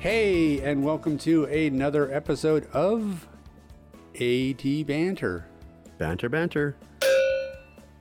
Hey, 0.00 0.60
and 0.60 0.82
welcome 0.82 1.18
to 1.18 1.44
another 1.44 2.10
episode 2.10 2.66
of 2.72 3.28
AT 4.14 4.86
Banter. 4.86 5.44
Banter, 5.98 6.30
banter. 6.30 6.74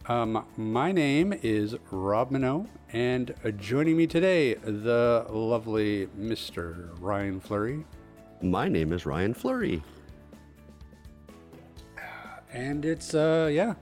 Um, 0.06 0.46
my 0.56 0.94
name 0.94 1.34
is 1.44 1.76
Rob 1.92 2.32
Mineault, 2.32 2.68
and 2.94 3.36
joining 3.58 3.98
me 3.98 4.08
today, 4.08 4.54
the 4.54 5.26
lovely 5.30 6.08
Mr. 6.18 6.90
Ryan 7.02 7.42
Fleury. 7.42 7.86
My 8.42 8.70
name 8.70 8.94
is 8.94 9.06
Ryan 9.06 9.34
Fleury. 9.34 9.84
And 12.54 12.86
it's 12.86 13.14
uh 13.14 13.50
yeah. 13.52 13.74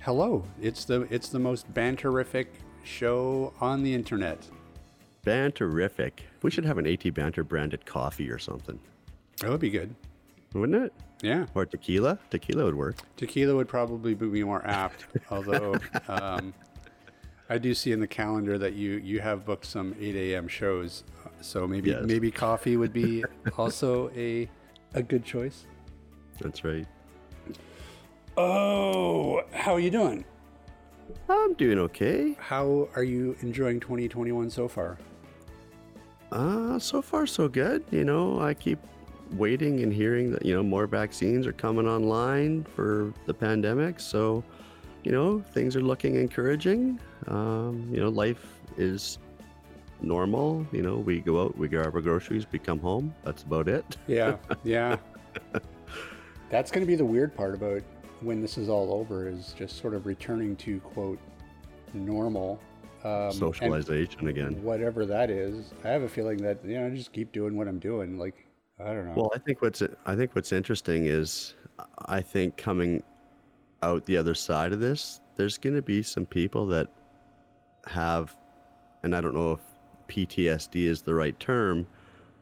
Hello. 0.00 0.44
It's 0.60 0.84
the 0.84 1.02
it's 1.02 1.28
the 1.28 1.38
most 1.38 1.72
banterific 1.72 2.46
show 2.82 3.54
on 3.60 3.84
the 3.84 3.94
internet. 3.94 4.48
Banterific. 5.24 6.12
We 6.42 6.50
should 6.50 6.64
have 6.64 6.78
an 6.78 6.86
AT 6.86 7.12
Banter 7.14 7.44
branded 7.44 7.84
coffee 7.86 8.30
or 8.30 8.38
something, 8.38 8.78
That 9.40 9.50
would 9.50 9.60
be 9.60 9.70
good. 9.70 9.94
wouldn't 10.54 10.82
it? 10.84 10.92
Yeah. 11.22 11.46
Or 11.54 11.66
tequila. 11.66 12.18
Tequila 12.30 12.64
would 12.64 12.74
work. 12.74 12.96
Tequila 13.16 13.54
would 13.54 13.68
probably 13.68 14.14
be 14.14 14.42
more 14.42 14.66
apt, 14.66 15.06
although 15.30 15.76
um, 16.08 16.54
I 17.50 17.58
do 17.58 17.74
see 17.74 17.92
in 17.92 18.00
the 18.00 18.06
calendar 18.06 18.56
that 18.58 18.72
you 18.72 18.92
you 18.92 19.20
have 19.20 19.44
booked 19.44 19.66
some 19.66 19.94
8 20.00 20.16
a.m. 20.16 20.48
shows, 20.48 21.04
so 21.42 21.66
maybe 21.66 21.90
Yes. 21.90 22.04
maybe 22.06 22.30
coffee 22.30 22.76
would 22.78 22.92
be 22.92 23.22
also 23.58 24.10
a 24.16 24.48
a 24.94 25.02
good 25.02 25.24
choice. 25.24 25.66
That's 26.40 26.64
right. 26.64 26.86
Oh, 28.36 29.42
how 29.52 29.74
are 29.74 29.80
you 29.80 29.90
doing? 29.90 30.24
I'm 31.28 31.52
doing 31.54 31.78
okay. 31.80 32.36
How 32.38 32.88
are 32.94 33.02
you 33.04 33.36
enjoying 33.40 33.80
2021 33.80 34.48
so 34.48 34.68
far? 34.68 34.96
Uh, 36.32 36.78
so 36.78 37.02
far 37.02 37.26
so 37.26 37.48
good. 37.48 37.84
You 37.90 38.04
know, 38.04 38.40
I 38.40 38.54
keep 38.54 38.78
waiting 39.32 39.82
and 39.82 39.92
hearing 39.92 40.32
that, 40.32 40.44
you 40.44 40.54
know, 40.54 40.62
more 40.62 40.86
vaccines 40.86 41.46
are 41.46 41.52
coming 41.52 41.86
online 41.86 42.64
for 42.64 43.12
the 43.26 43.34
pandemic. 43.34 44.00
So, 44.00 44.42
you 45.04 45.12
know, 45.12 45.40
things 45.52 45.76
are 45.76 45.80
looking 45.80 46.16
encouraging. 46.16 47.00
Um, 47.28 47.88
you 47.92 48.00
know, 48.00 48.08
life 48.08 48.60
is 48.76 49.18
normal. 50.02 50.66
You 50.72 50.82
know, 50.82 50.96
we 50.96 51.20
go 51.20 51.42
out, 51.42 51.56
we 51.56 51.68
grab 51.68 51.94
our 51.94 52.00
groceries, 52.00 52.46
we 52.50 52.58
come 52.58 52.78
home. 52.78 53.14
That's 53.24 53.42
about 53.42 53.68
it. 53.68 53.96
Yeah, 54.06 54.36
yeah. 54.64 54.96
That's 56.50 56.70
going 56.70 56.84
to 56.84 56.86
be 56.86 56.96
the 56.96 57.04
weird 57.04 57.34
part 57.34 57.54
about 57.54 57.82
when 58.20 58.40
this 58.40 58.58
is 58.58 58.68
all 58.68 58.92
over 58.92 59.28
is 59.28 59.54
just 59.56 59.80
sort 59.80 59.94
of 59.94 60.06
returning 60.06 60.56
to 60.56 60.80
quote 60.80 61.18
normal. 61.94 62.60
Um, 63.02 63.32
Socialization 63.32 64.28
again. 64.28 64.62
whatever 64.62 65.06
that 65.06 65.30
is. 65.30 65.72
I 65.84 65.88
have 65.88 66.02
a 66.02 66.08
feeling 66.08 66.38
that 66.38 66.62
you 66.64 66.78
know, 66.78 66.86
I 66.86 66.90
just 66.90 67.12
keep 67.12 67.32
doing 67.32 67.56
what 67.56 67.66
I'm 67.66 67.78
doing. 67.78 68.18
Like 68.18 68.46
I 68.78 68.92
don't 68.92 69.06
know. 69.06 69.14
Well, 69.16 69.30
I 69.34 69.38
think 69.38 69.62
what's 69.62 69.82
I 70.06 70.14
think 70.14 70.34
what's 70.34 70.52
interesting 70.52 71.06
is 71.06 71.54
I 72.06 72.20
think 72.20 72.56
coming 72.56 73.02
out 73.82 74.04
the 74.04 74.16
other 74.16 74.34
side 74.34 74.72
of 74.72 74.80
this, 74.80 75.20
there's 75.36 75.56
going 75.58 75.76
to 75.76 75.82
be 75.82 76.02
some 76.02 76.26
people 76.26 76.66
that 76.66 76.88
have, 77.86 78.36
and 79.02 79.16
I 79.16 79.20
don't 79.20 79.34
know 79.34 79.52
if 79.52 79.60
PTSD 80.08 80.84
is 80.84 81.02
the 81.02 81.14
right 81.14 81.38
term, 81.40 81.86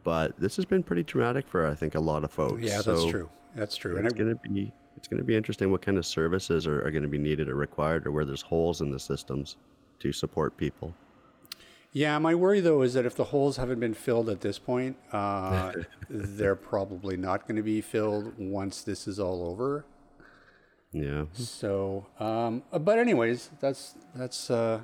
but 0.03 0.39
this 0.39 0.57
has 0.57 0.65
been 0.65 0.83
pretty 0.83 1.05
traumatic 1.05 1.47
for 1.47 1.67
I 1.67 1.75
think 1.75 1.95
a 1.95 2.01
lot 2.01 2.25
of 2.25 2.33
folks. 2.33 2.63
yeah, 2.63 2.83
that's 2.83 3.05
true. 3.07 3.29
That's 3.55 3.77
true. 3.77 3.97
And 3.97 4.07
It's 4.07 4.15
going 4.15 4.31
to 4.31 4.49
be 4.49 4.73
it's 4.97 5.07
going 5.07 5.19
to 5.19 5.25
be 5.25 5.37
interesting 5.37 5.71
what 5.71 5.83
kind 5.83 5.97
of 5.97 6.05
services 6.05 6.67
are, 6.67 6.85
are 6.85 6.91
going 6.91 7.05
to 7.05 7.09
be 7.09 7.19
needed 7.19 7.49
or 7.49 7.55
required, 7.55 8.07
or 8.07 8.11
where 8.11 8.25
there's 8.25 8.43
holes 8.43 8.81
in 8.81 8.91
the 8.91 8.99
systems 8.99 9.57
to 10.01 10.13
support 10.13 10.57
people. 10.57 10.95
yeah, 11.93 12.19
my 12.19 12.35
worry 12.35 12.61
though 12.61 12.83
is 12.83 12.95
that 12.95 13.05
if 13.07 13.15
the 13.17 13.25
holes 13.25 13.57
haven't 13.57 13.81
been 13.81 13.95
filled 13.95 14.29
at 14.29 14.41
this 14.41 14.59
point, 14.59 14.97
uh, 15.13 15.73
they're 16.11 16.55
probably 16.57 17.17
not 17.17 17.47
going 17.49 17.57
to 17.57 17.63
be 17.63 17.81
filled 17.81 18.35
once 18.39 18.83
this 18.83 19.09
is 19.09 19.19
all 19.19 19.43
over. 19.49 19.85
Yeah, 20.93 21.27
So, 21.35 22.07
um, 22.19 22.63
but 22.73 22.99
anyways, 22.99 23.51
that's 23.61 23.95
that's. 24.15 24.51
Uh, 24.51 24.81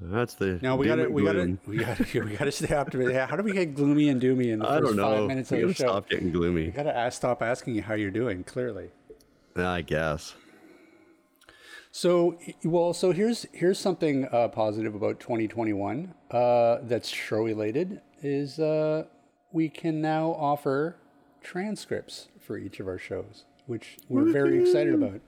that's 0.00 0.34
the 0.34 0.58
No, 0.62 0.76
we 0.76 0.86
got 0.86 0.96
to 0.96 1.08
we 1.08 1.24
got 1.24 1.32
to 1.32 1.58
we 1.66 1.78
got 1.78 1.96
to 1.96 2.20
we 2.24 2.36
got 2.36 2.44
to 2.44 2.52
stay 2.52 2.74
optimistic. 2.74 3.14
Yeah, 3.14 3.26
How 3.26 3.36
do 3.36 3.42
we 3.42 3.52
get 3.52 3.74
gloomy 3.74 4.08
and 4.10 4.20
doomy 4.20 4.52
in 4.52 4.58
the 4.58 4.68
I 4.68 4.78
first 4.80 4.98
five 4.98 5.26
minutes 5.26 5.50
we 5.50 5.62
of 5.62 5.68
the 5.68 5.74
show? 5.74 5.84
stop 5.88 6.08
getting 6.10 6.30
gloomy. 6.30 6.68
Got 6.70 6.82
to 6.84 7.10
stop 7.10 7.42
asking 7.42 7.74
you 7.76 7.82
how 7.82 7.94
you're 7.94 8.10
doing. 8.10 8.44
Clearly. 8.44 8.90
I 9.56 9.80
guess. 9.80 10.34
So, 11.96 12.36
well, 12.62 12.92
so 12.92 13.10
here's 13.12 13.46
here's 13.54 13.78
something 13.78 14.28
uh, 14.30 14.48
positive 14.48 14.94
about 14.94 15.18
2021 15.18 16.12
uh, 16.30 16.76
that's 16.82 17.08
show 17.08 17.38
related 17.38 18.02
is 18.20 18.58
uh, 18.58 19.04
we 19.50 19.70
can 19.70 20.02
now 20.02 20.32
offer 20.38 20.98
transcripts 21.42 22.28
for 22.38 22.58
each 22.58 22.80
of 22.80 22.86
our 22.86 22.98
shows, 22.98 23.46
which 23.64 23.96
we're 24.10 24.30
very 24.30 24.60
excited 24.60 24.92
about. 24.92 25.22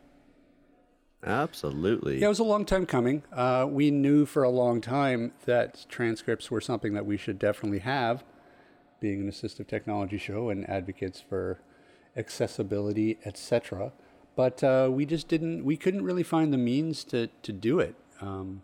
Absolutely. 1.25 2.19
Yeah, 2.19 2.27
it 2.27 2.29
was 2.29 2.39
a 2.39 2.45
long 2.45 2.67
time 2.67 2.85
coming. 2.85 3.23
Uh, 3.33 3.67
we 3.67 3.91
knew 3.91 4.27
for 4.27 4.43
a 4.43 4.51
long 4.51 4.83
time 4.83 5.33
that 5.47 5.87
transcripts 5.89 6.51
were 6.51 6.61
something 6.61 6.93
that 6.93 7.07
we 7.07 7.17
should 7.17 7.39
definitely 7.39 7.79
have, 7.79 8.25
being 9.01 9.23
an 9.23 9.31
assistive 9.31 9.69
technology 9.69 10.19
show 10.19 10.51
and 10.51 10.69
advocates 10.69 11.19
for 11.19 11.63
accessibility, 12.15 13.19
etc. 13.25 13.91
But 14.39 14.63
uh, 14.63 14.89
we 14.93 15.05
just 15.05 15.27
didn't. 15.27 15.65
We 15.65 15.77
couldn't 15.77 16.05
really 16.05 16.23
find 16.23 16.53
the 16.53 16.59
means 16.59 17.03
to 17.07 17.27
to 17.43 17.53
do 17.53 17.81
it. 17.81 17.97
Um, 18.21 18.63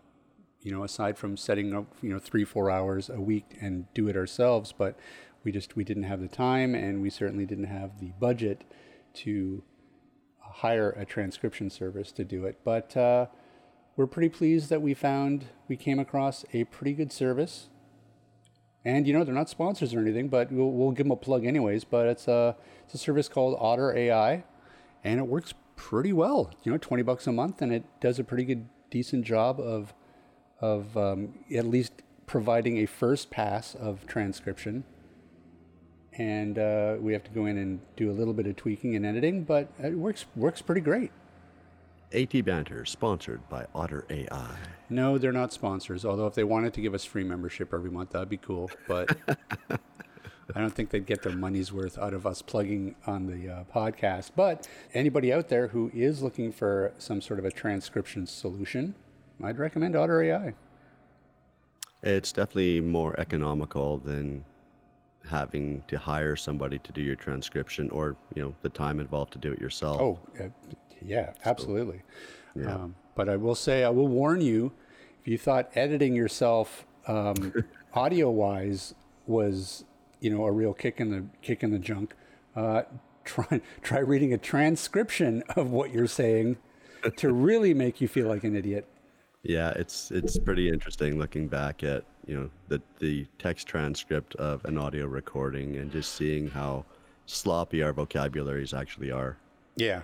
you 0.61 0.71
know, 0.71 0.85
aside 0.85 1.17
from 1.17 1.35
setting 1.35 1.75
up, 1.75 1.87
you 2.01 2.11
know, 2.13 2.17
three 2.17 2.45
four 2.45 2.71
hours 2.71 3.09
a 3.09 3.19
week 3.19 3.57
and 3.59 3.93
do 3.93 4.07
it 4.07 4.15
ourselves, 4.15 4.71
but 4.71 4.97
we 5.43 5.51
just 5.51 5.75
we 5.75 5.83
didn't 5.83 6.03
have 6.03 6.21
the 6.21 6.29
time, 6.29 6.75
and 6.75 7.01
we 7.01 7.09
certainly 7.09 7.45
didn't 7.45 7.65
have 7.65 7.99
the 7.99 8.13
budget 8.21 8.63
to 9.15 9.63
hire 10.39 10.91
a 10.91 11.03
transcription 11.03 11.69
service 11.69 12.13
to 12.13 12.23
do 12.23 12.45
it. 12.45 12.57
But 12.63 12.95
uh, 12.95 13.25
we're 13.97 14.07
pretty 14.07 14.29
pleased 14.29 14.69
that 14.69 14.81
we 14.81 14.93
found 14.93 15.47
we 15.67 15.75
came 15.75 15.99
across 15.99 16.45
a 16.53 16.63
pretty 16.63 16.93
good 16.93 17.11
service. 17.11 17.67
And 18.85 19.05
you 19.05 19.11
know 19.11 19.25
they're 19.25 19.35
not 19.35 19.49
sponsors 19.49 19.93
or 19.93 19.99
anything, 19.99 20.29
but 20.29 20.53
we'll, 20.53 20.71
we'll 20.71 20.91
give 20.91 21.07
them 21.07 21.11
a 21.11 21.17
plug 21.17 21.43
anyways. 21.45 21.83
But 21.83 22.07
it's 22.07 22.29
a 22.29 22.55
it's 22.85 22.93
a 22.93 22.97
service 22.97 23.27
called 23.27 23.57
Otter 23.59 23.93
AI, 23.93 24.45
and 25.03 25.19
it 25.19 25.27
works 25.27 25.53
pretty 25.75 26.13
well. 26.13 26.51
You 26.63 26.71
know, 26.71 26.77
twenty 26.77 27.03
bucks 27.03 27.27
a 27.27 27.31
month, 27.31 27.61
and 27.61 27.71
it 27.73 27.83
does 27.99 28.19
a 28.19 28.23
pretty 28.23 28.45
good, 28.45 28.67
decent 28.89 29.25
job 29.25 29.59
of 29.59 29.93
of 30.59 30.95
um, 30.97 31.33
at 31.53 31.65
least 31.65 32.01
providing 32.27 32.77
a 32.77 32.85
first 32.85 33.29
pass 33.29 33.75
of 33.75 34.07
transcription 34.07 34.83
and 36.17 36.57
uh, 36.57 36.95
we 36.99 37.13
have 37.13 37.23
to 37.23 37.31
go 37.31 37.45
in 37.45 37.57
and 37.57 37.79
do 37.95 38.09
a 38.09 38.13
little 38.13 38.33
bit 38.33 38.47
of 38.47 38.55
tweaking 38.55 38.95
and 38.95 39.05
editing, 39.05 39.43
but 39.43 39.67
it 39.79 39.93
works 39.93 40.25
works 40.35 40.61
pretty 40.61 40.81
great. 40.81 41.11
AT 42.13 42.45
Banter, 42.45 42.85
sponsored 42.85 43.47
by 43.49 43.65
Otter 43.75 44.05
AI. 44.09 44.55
No, 44.89 45.17
they're 45.17 45.33
not 45.33 45.51
sponsors. 45.51 46.05
Although 46.05 46.27
if 46.27 46.35
they 46.35 46.43
wanted 46.43 46.73
to 46.75 46.81
give 46.81 46.93
us 46.93 47.03
free 47.03 47.23
membership 47.23 47.73
every 47.73 47.89
month, 47.89 48.11
that'd 48.11 48.29
be 48.29 48.37
cool. 48.37 48.71
But 48.87 49.17
I 50.53 50.59
don't 50.59 50.73
think 50.73 50.91
they'd 50.91 51.05
get 51.05 51.23
their 51.23 51.35
money's 51.35 51.71
worth 51.71 51.97
out 51.97 52.13
of 52.13 52.27
us 52.27 52.41
plugging 52.41 52.95
on 53.07 53.25
the 53.25 53.49
uh, 53.49 53.63
podcast. 53.73 54.31
But 54.35 54.67
anybody 54.93 55.33
out 55.33 55.47
there 55.47 55.67
who 55.67 55.89
is 55.93 56.21
looking 56.21 56.51
for 56.51 56.93
some 56.97 57.21
sort 57.21 57.39
of 57.39 57.45
a 57.45 57.51
transcription 57.51 58.27
solution, 58.27 58.93
I'd 59.43 59.57
recommend 59.57 59.95
Otter 59.95 60.21
AI. 60.21 60.53
It's 62.03 62.31
definitely 62.31 62.81
more 62.81 63.19
economical 63.19 63.97
than 63.97 64.45
having 65.27 65.83
to 65.87 65.97
hire 65.97 66.35
somebody 66.35 66.77
to 66.79 66.91
do 66.91 67.01
your 67.01 67.15
transcription 67.15 67.89
or, 67.89 68.15
you 68.35 68.43
know, 68.43 68.55
the 68.61 68.69
time 68.69 68.99
involved 68.99 69.33
to 69.33 69.39
do 69.39 69.51
it 69.51 69.59
yourself. 69.59 69.99
Oh, 69.99 70.19
uh, 70.39 70.49
yeah, 71.01 71.33
absolutely. 71.45 72.01
Um, 72.65 72.95
but 73.15 73.27
I 73.27 73.35
will 73.35 73.55
say, 73.55 73.83
I 73.83 73.89
will 73.89 74.07
warn 74.07 74.41
you, 74.41 74.71
if 75.21 75.27
you 75.27 75.37
thought 75.37 75.69
editing 75.75 76.15
yourself 76.15 76.85
um, 77.07 77.53
audio 77.93 78.29
wise 78.29 78.93
was, 79.25 79.83
you 80.25 80.31
know, 80.35 80.43
a 80.45 80.51
real 80.51 80.73
kick 80.73 80.99
in 80.99 81.11
the 81.11 81.23
kick 81.43 81.61
in 81.61 81.69
the 81.69 81.77
junk, 81.77 82.15
uh, 82.55 82.81
try 83.25 83.61
try 83.83 83.99
reading 83.99 84.33
a 84.33 84.39
transcription 84.39 85.43
of 85.55 85.69
what 85.69 85.93
you're 85.93 86.07
saying 86.07 86.57
to 87.17 87.31
really 87.47 87.75
make 87.75 88.01
you 88.01 88.07
feel 88.07 88.27
like 88.27 88.43
an 88.43 88.55
idiot. 88.55 88.87
Yeah, 89.43 89.69
it's 89.75 90.09
it's 90.09 90.39
pretty 90.39 90.67
interesting 90.67 91.19
looking 91.19 91.47
back 91.47 91.83
at 91.83 92.05
you 92.25 92.35
know 92.35 92.49
the 92.69 92.81
the 92.97 93.27
text 93.37 93.67
transcript 93.67 94.33
of 94.37 94.65
an 94.65 94.79
audio 94.79 95.05
recording 95.05 95.75
and 95.75 95.91
just 95.91 96.15
seeing 96.15 96.49
how 96.49 96.85
sloppy 97.27 97.83
our 97.83 97.93
vocabularies 97.93 98.73
actually 98.73 99.11
are, 99.11 99.37
Yeah. 99.75 100.01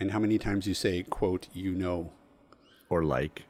And 0.00 0.12
how 0.12 0.20
many 0.20 0.38
times 0.38 0.64
you 0.66 0.74
say, 0.74 1.02
quote, 1.02 1.48
you 1.52 1.74
know. 1.74 2.12
or 2.88 3.02
like. 3.04 3.42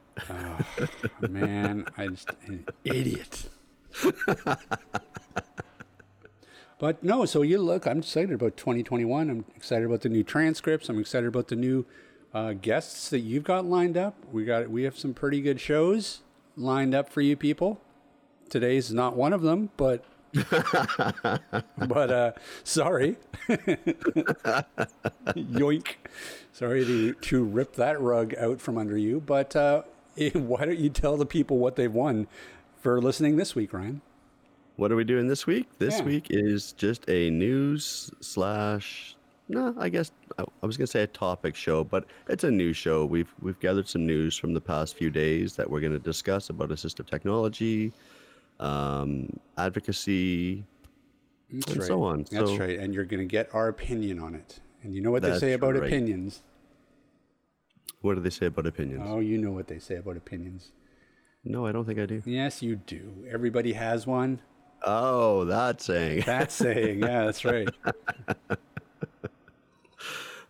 Man, 1.29 1.85
I 1.95 2.07
just 2.07 2.31
an 2.47 2.65
idiot. 2.83 3.49
but 6.79 7.03
no, 7.03 7.25
so 7.25 7.41
you 7.41 7.59
look, 7.59 7.85
I'm 7.85 7.99
excited 7.99 8.31
about 8.31 8.57
2021. 8.57 9.29
I'm 9.29 9.45
excited 9.55 9.85
about 9.85 10.01
the 10.01 10.09
new 10.09 10.23
transcripts. 10.23 10.89
I'm 10.89 10.97
excited 10.99 11.27
about 11.27 11.49
the 11.49 11.57
new 11.57 11.85
uh, 12.33 12.53
guests 12.53 13.09
that 13.09 13.19
you've 13.19 13.43
got 13.43 13.65
lined 13.65 13.97
up. 13.97 14.15
We 14.31 14.45
got 14.45 14.69
we 14.69 14.83
have 14.83 14.97
some 14.97 15.13
pretty 15.13 15.41
good 15.41 15.59
shows 15.59 16.21
lined 16.55 16.95
up 16.95 17.09
for 17.09 17.21
you 17.21 17.35
people. 17.35 17.81
Today's 18.49 18.91
not 18.93 19.15
one 19.15 19.33
of 19.33 19.41
them, 19.41 19.69
but 19.77 20.05
but 20.33 22.11
uh 22.11 22.31
sorry. 22.63 23.17
Yoink. 25.35 25.95
Sorry 26.51 26.85
to 26.85 27.13
to 27.13 27.43
rip 27.43 27.75
that 27.75 27.99
rug 27.99 28.35
out 28.35 28.61
from 28.61 28.77
under 28.77 28.97
you, 28.97 29.19
but 29.19 29.55
uh 29.55 29.83
why 30.33 30.65
don't 30.65 30.79
you 30.79 30.89
tell 30.89 31.17
the 31.17 31.25
people 31.25 31.57
what 31.57 31.75
they've 31.75 31.93
won 31.93 32.27
for 32.81 33.01
listening 33.01 33.37
this 33.37 33.55
week, 33.55 33.73
Ryan? 33.73 34.01
What 34.79 34.93
are 34.93 34.95
we 34.95 35.03
doing 35.03 35.27
this 35.27 35.45
week? 35.45 35.67
This 35.77 35.99
Yeah. 35.99 36.05
week 36.05 36.27
is 36.29 36.71
just 36.71 37.03
a 37.09 37.29
news 37.31 38.09
slash. 38.21 39.17
No, 39.49 39.75
I 39.77 39.89
guess 39.89 40.13
I, 40.37 40.45
I 40.63 40.65
was 40.65 40.77
gonna 40.77 40.87
say 40.87 41.03
a 41.03 41.07
topic 41.07 41.53
show, 41.57 41.83
but 41.83 42.05
it's 42.29 42.45
a 42.45 42.51
news 42.51 42.77
show. 42.77 43.05
We've 43.05 43.33
we've 43.41 43.59
gathered 43.59 43.89
some 43.89 44.05
news 44.05 44.37
from 44.37 44.53
the 44.53 44.61
past 44.61 44.95
few 44.95 45.09
days 45.09 45.57
that 45.57 45.69
we're 45.69 45.81
gonna 45.81 45.99
discuss 45.99 46.49
about 46.49 46.69
assistive 46.69 47.07
technology, 47.07 47.91
um, 48.61 49.27
advocacy, 49.57 50.63
That's 51.51 51.73
and 51.73 51.83
so 51.83 52.01
on. 52.01 52.19
That's 52.31 52.49
So- 52.51 52.57
right. 52.57 52.79
And 52.79 52.93
you're 52.93 53.03
going 53.03 53.19
to 53.19 53.25
get 53.25 53.53
our 53.53 53.67
opinion 53.67 54.17
on 54.19 54.33
it. 54.33 54.61
And 54.83 54.95
you 54.95 55.01
know 55.01 55.11
what 55.11 55.23
they 55.23 55.37
say 55.37 55.51
about 55.53 55.75
right. 55.75 55.83
opinions. 55.83 56.41
What 57.99 58.15
do 58.15 58.21
they 58.21 58.29
say 58.29 58.45
about 58.45 58.65
opinions? 58.65 59.03
Oh, 59.05 59.19
you 59.19 59.37
know 59.37 59.51
what 59.51 59.67
they 59.67 59.79
say 59.79 59.95
about 59.95 60.15
opinions. 60.15 60.71
No, 61.43 61.65
I 61.65 61.73
don't 61.73 61.83
think 61.85 61.99
I 61.99 62.05
do. 62.05 62.21
Yes, 62.25 62.61
you 62.61 62.77
do. 62.77 63.25
Everybody 63.29 63.73
has 63.73 64.07
one. 64.07 64.39
Oh, 64.83 65.45
that 65.45 65.81
saying. 65.81 66.23
That's 66.25 66.55
saying, 66.55 66.99
yeah, 66.99 67.25
that's 67.25 67.45
right. 67.45 67.69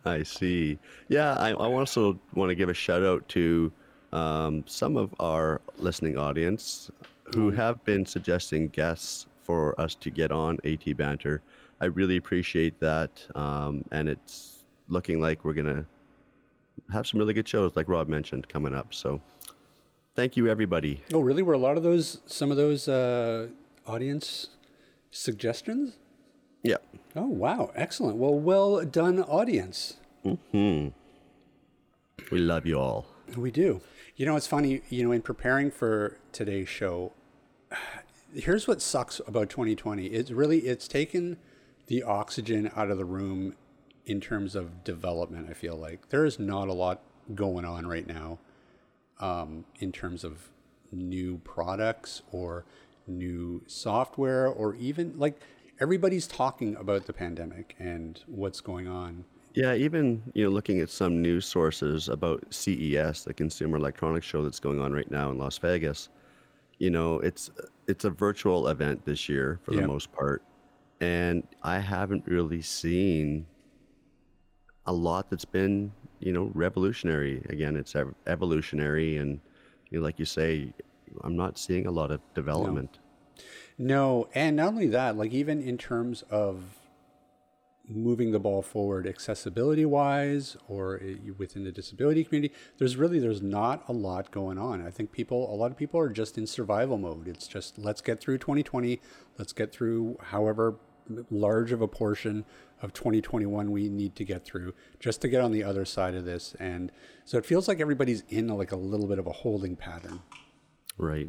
I 0.04 0.22
see. 0.22 0.78
Yeah, 1.08 1.34
I, 1.34 1.50
I 1.50 1.52
also 1.52 2.18
want 2.34 2.50
to 2.50 2.54
give 2.54 2.68
a 2.68 2.74
shout 2.74 3.02
out 3.02 3.28
to 3.30 3.72
um, 4.12 4.64
some 4.66 4.96
of 4.96 5.14
our 5.20 5.60
listening 5.78 6.16
audience 6.16 6.90
who 7.34 7.50
have 7.50 7.82
been 7.84 8.06
suggesting 8.06 8.68
guests 8.68 9.26
for 9.42 9.78
us 9.80 9.94
to 9.96 10.10
get 10.10 10.32
on 10.32 10.58
AT 10.64 10.96
Banter. 10.96 11.42
I 11.80 11.86
really 11.86 12.16
appreciate 12.16 12.78
that. 12.80 13.10
Um, 13.34 13.84
and 13.90 14.08
it's 14.08 14.64
looking 14.88 15.20
like 15.20 15.44
we're 15.44 15.54
going 15.54 15.66
to 15.66 15.84
have 16.92 17.06
some 17.06 17.18
really 17.18 17.34
good 17.34 17.48
shows, 17.48 17.76
like 17.76 17.88
Rob 17.88 18.08
mentioned, 18.08 18.48
coming 18.48 18.74
up. 18.74 18.92
So 18.92 19.20
thank 20.14 20.36
you, 20.36 20.48
everybody. 20.48 21.02
Oh, 21.12 21.20
really? 21.20 21.42
Were 21.42 21.54
a 21.54 21.58
lot 21.58 21.76
of 21.76 21.82
those, 21.82 22.20
some 22.26 22.50
of 22.50 22.56
those 22.56 22.88
uh, 22.88 23.48
audience 23.86 24.48
suggestions? 25.10 25.94
Yeah. 26.62 26.76
Oh, 27.16 27.26
wow. 27.26 27.70
Excellent. 27.74 28.16
Well, 28.16 28.34
well 28.34 28.84
done, 28.84 29.22
audience. 29.22 29.96
hmm 30.22 30.88
We 32.30 32.38
love 32.38 32.66
you 32.66 32.78
all. 32.78 33.06
We 33.36 33.50
do. 33.50 33.80
You 34.16 34.26
know, 34.26 34.36
it's 34.36 34.46
funny, 34.46 34.82
you 34.90 35.04
know, 35.04 35.12
in 35.12 35.22
preparing 35.22 35.70
for 35.70 36.18
today's 36.32 36.68
show, 36.68 37.12
here's 38.34 38.68
what 38.68 38.82
sucks 38.82 39.20
about 39.26 39.48
2020. 39.48 40.06
It's 40.06 40.30
really, 40.30 40.58
it's 40.60 40.86
taken 40.86 41.38
the 41.86 42.02
oxygen 42.02 42.70
out 42.76 42.90
of 42.90 42.98
the 42.98 43.04
room 43.04 43.54
in 44.06 44.20
terms 44.20 44.54
of 44.54 44.84
development, 44.84 45.48
I 45.48 45.54
feel 45.54 45.76
like. 45.76 46.10
There 46.10 46.24
is 46.24 46.38
not 46.38 46.68
a 46.68 46.72
lot 46.72 47.00
going 47.34 47.64
on 47.64 47.86
right 47.86 48.06
now 48.06 48.38
um, 49.20 49.64
in 49.78 49.92
terms 49.92 50.24
of 50.24 50.48
new 50.92 51.38
products 51.38 52.22
or 52.32 52.64
new 53.10 53.62
software 53.66 54.46
or 54.48 54.74
even 54.76 55.18
like 55.18 55.40
everybody's 55.80 56.26
talking 56.26 56.76
about 56.76 57.06
the 57.06 57.12
pandemic 57.12 57.74
and 57.78 58.22
what's 58.26 58.60
going 58.60 58.86
on. 58.88 59.24
Yeah, 59.54 59.74
even 59.74 60.22
you 60.34 60.44
know, 60.44 60.50
looking 60.50 60.78
at 60.80 60.90
some 60.90 61.20
news 61.20 61.44
sources 61.44 62.08
about 62.08 62.44
CES, 62.50 63.24
the 63.24 63.34
Consumer 63.34 63.78
Electronics 63.78 64.24
Show 64.24 64.44
that's 64.44 64.60
going 64.60 64.80
on 64.80 64.92
right 64.92 65.10
now 65.10 65.30
in 65.32 65.38
Las 65.38 65.58
Vegas. 65.58 66.08
You 66.78 66.90
know, 66.90 67.18
it's 67.18 67.50
it's 67.88 68.04
a 68.04 68.10
virtual 68.10 68.68
event 68.68 69.04
this 69.04 69.28
year 69.28 69.58
for 69.64 69.74
Yeah. 69.74 69.80
the 69.82 69.88
most 69.88 70.12
part, 70.12 70.42
and 71.00 71.42
I 71.64 71.78
haven't 71.80 72.26
really 72.26 72.62
seen 72.62 73.44
a 74.86 74.92
lot 74.92 75.28
that's 75.30 75.44
been 75.44 75.92
you 76.20 76.32
know 76.32 76.50
revolutionary. 76.54 77.42
Again, 77.48 77.74
it's 77.76 77.96
ev- 77.96 78.14
evolutionary, 78.28 79.16
and 79.16 79.40
you 79.90 79.98
know, 79.98 80.04
like 80.04 80.18
you 80.20 80.24
say, 80.24 80.72
I'm 81.24 81.36
not 81.36 81.58
seeing 81.58 81.86
a 81.86 81.90
lot 81.90 82.12
of 82.12 82.20
development. 82.34 82.99
No, 83.82 84.28
and 84.34 84.56
not 84.56 84.68
only 84.68 84.88
that, 84.88 85.16
like 85.16 85.32
even 85.32 85.62
in 85.62 85.78
terms 85.78 86.22
of 86.28 86.76
moving 87.88 88.30
the 88.30 88.38
ball 88.38 88.60
forward 88.60 89.06
accessibility 89.06 89.86
wise 89.86 90.54
or 90.68 91.00
eh, 91.02 91.14
within 91.38 91.64
the 91.64 91.72
disability 91.72 92.22
community 92.22 92.54
there's 92.78 92.96
really 92.96 93.18
there's 93.18 93.40
not 93.40 93.82
a 93.88 93.92
lot 93.92 94.30
going 94.30 94.58
on. 94.58 94.86
I 94.86 94.90
think 94.90 95.12
people 95.12 95.50
a 95.50 95.56
lot 95.56 95.70
of 95.70 95.78
people 95.78 95.98
are 95.98 96.10
just 96.10 96.36
in 96.36 96.46
survival 96.46 96.98
mode. 96.98 97.26
It's 97.26 97.48
just 97.48 97.78
let's 97.78 98.02
get 98.02 98.20
through 98.20 98.36
2020 98.36 99.00
let's 99.38 99.54
get 99.54 99.72
through 99.72 100.18
however 100.24 100.76
large 101.30 101.72
of 101.72 101.80
a 101.80 101.88
portion 101.88 102.44
of 102.82 102.92
2021 102.92 103.70
we 103.70 103.88
need 103.88 104.14
to 104.16 104.26
get 104.26 104.44
through 104.44 104.74
just 104.98 105.22
to 105.22 105.28
get 105.28 105.40
on 105.40 105.52
the 105.52 105.64
other 105.64 105.86
side 105.86 106.14
of 106.14 106.26
this. 106.26 106.54
And 106.60 106.92
so 107.24 107.38
it 107.38 107.46
feels 107.46 107.66
like 107.66 107.80
everybody's 107.80 108.24
in 108.28 108.48
like 108.48 108.72
a 108.72 108.76
little 108.76 109.06
bit 109.06 109.18
of 109.18 109.26
a 109.26 109.32
holding 109.32 109.74
pattern 109.74 110.20
Right. 111.00 111.28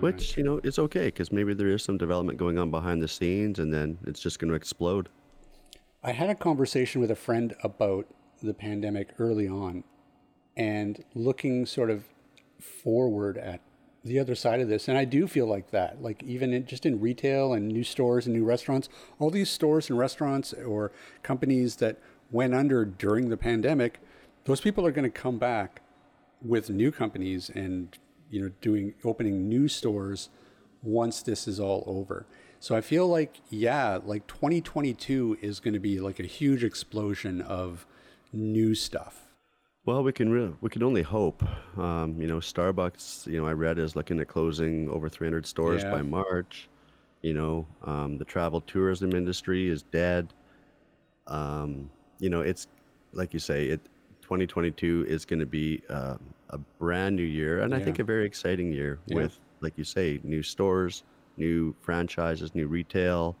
Which, 0.00 0.36
you 0.36 0.44
know, 0.44 0.60
is 0.62 0.78
okay 0.78 1.06
because 1.06 1.32
maybe 1.32 1.52
there 1.52 1.68
is 1.68 1.82
some 1.82 1.98
development 1.98 2.38
going 2.38 2.58
on 2.58 2.70
behind 2.70 3.02
the 3.02 3.08
scenes 3.08 3.58
and 3.58 3.72
then 3.72 3.98
it's 4.06 4.20
just 4.20 4.38
going 4.38 4.48
to 4.48 4.54
explode. 4.54 5.08
I 6.02 6.12
had 6.12 6.30
a 6.30 6.34
conversation 6.34 7.00
with 7.00 7.10
a 7.10 7.16
friend 7.16 7.54
about 7.62 8.06
the 8.42 8.54
pandemic 8.54 9.10
early 9.18 9.48
on 9.48 9.84
and 10.56 11.04
looking 11.14 11.66
sort 11.66 11.90
of 11.90 12.04
forward 12.60 13.36
at 13.36 13.60
the 14.04 14.18
other 14.18 14.34
side 14.34 14.60
of 14.60 14.68
this. 14.68 14.88
And 14.88 14.96
I 14.96 15.04
do 15.04 15.26
feel 15.26 15.46
like 15.46 15.70
that, 15.72 16.00
like 16.00 16.22
even 16.22 16.52
in, 16.52 16.66
just 16.66 16.86
in 16.86 17.00
retail 17.00 17.52
and 17.52 17.68
new 17.68 17.84
stores 17.84 18.26
and 18.26 18.34
new 18.34 18.44
restaurants, 18.44 18.88
all 19.18 19.30
these 19.30 19.50
stores 19.50 19.90
and 19.90 19.98
restaurants 19.98 20.52
or 20.52 20.92
companies 21.22 21.76
that 21.76 21.98
went 22.30 22.54
under 22.54 22.84
during 22.84 23.28
the 23.28 23.36
pandemic, 23.36 24.00
those 24.44 24.60
people 24.60 24.86
are 24.86 24.92
going 24.92 25.10
to 25.10 25.10
come 25.10 25.38
back 25.38 25.82
with 26.42 26.70
new 26.70 26.90
companies 26.90 27.50
and 27.50 27.98
you 28.30 28.40
know 28.42 28.50
doing 28.60 28.94
opening 29.04 29.48
new 29.48 29.68
stores 29.68 30.28
once 30.82 31.22
this 31.22 31.46
is 31.46 31.60
all 31.60 31.84
over. 31.86 32.26
So 32.58 32.74
I 32.76 32.80
feel 32.80 33.06
like 33.08 33.40
yeah, 33.50 33.98
like 34.04 34.26
2022 34.26 35.38
is 35.40 35.60
going 35.60 35.74
to 35.74 35.80
be 35.80 36.00
like 36.00 36.20
a 36.20 36.24
huge 36.26 36.62
explosion 36.64 37.40
of 37.42 37.86
new 38.32 38.74
stuff. 38.74 39.26
Well, 39.86 40.02
we 40.02 40.12
can 40.12 40.30
re- 40.30 40.52
we 40.60 40.68
can 40.68 40.82
only 40.82 41.02
hope. 41.02 41.42
Um, 41.78 42.20
you 42.20 42.28
know, 42.28 42.36
Starbucks. 42.38 43.26
You 43.26 43.40
know, 43.40 43.46
I 43.46 43.52
read 43.52 43.78
is 43.78 43.96
looking 43.96 44.20
at 44.20 44.28
closing 44.28 44.88
over 44.90 45.08
300 45.08 45.46
stores 45.46 45.82
Yeah. 45.82 45.90
by 45.90 46.02
March. 46.02 46.68
You 47.22 47.34
know, 47.34 47.66
um, 47.84 48.18
the 48.18 48.24
travel 48.24 48.60
tourism 48.60 49.12
industry 49.14 49.68
is 49.68 49.82
dead. 49.82 50.32
Um, 51.26 51.90
you 52.18 52.28
know, 52.30 52.40
it's 52.40 52.66
like 53.12 53.32
you 53.32 53.40
say, 53.40 53.66
it 53.66 53.80
2022 54.22 55.06
is 55.08 55.24
going 55.24 55.40
to 55.40 55.46
be 55.46 55.82
uh, 55.88 56.16
a 56.50 56.58
brand 56.58 57.16
new 57.16 57.22
year, 57.22 57.60
and 57.60 57.74
I 57.74 57.80
think 57.80 57.98
a 57.98 58.04
very 58.04 58.26
exciting 58.26 58.72
year 58.72 58.98
Yeah. 59.06 59.16
with, 59.16 59.38
like 59.60 59.76
you 59.76 59.84
say, 59.84 60.20
new 60.22 60.42
stores, 60.42 61.04
new 61.36 61.74
franchises, 61.80 62.54
new 62.54 62.66
retail. 62.66 63.36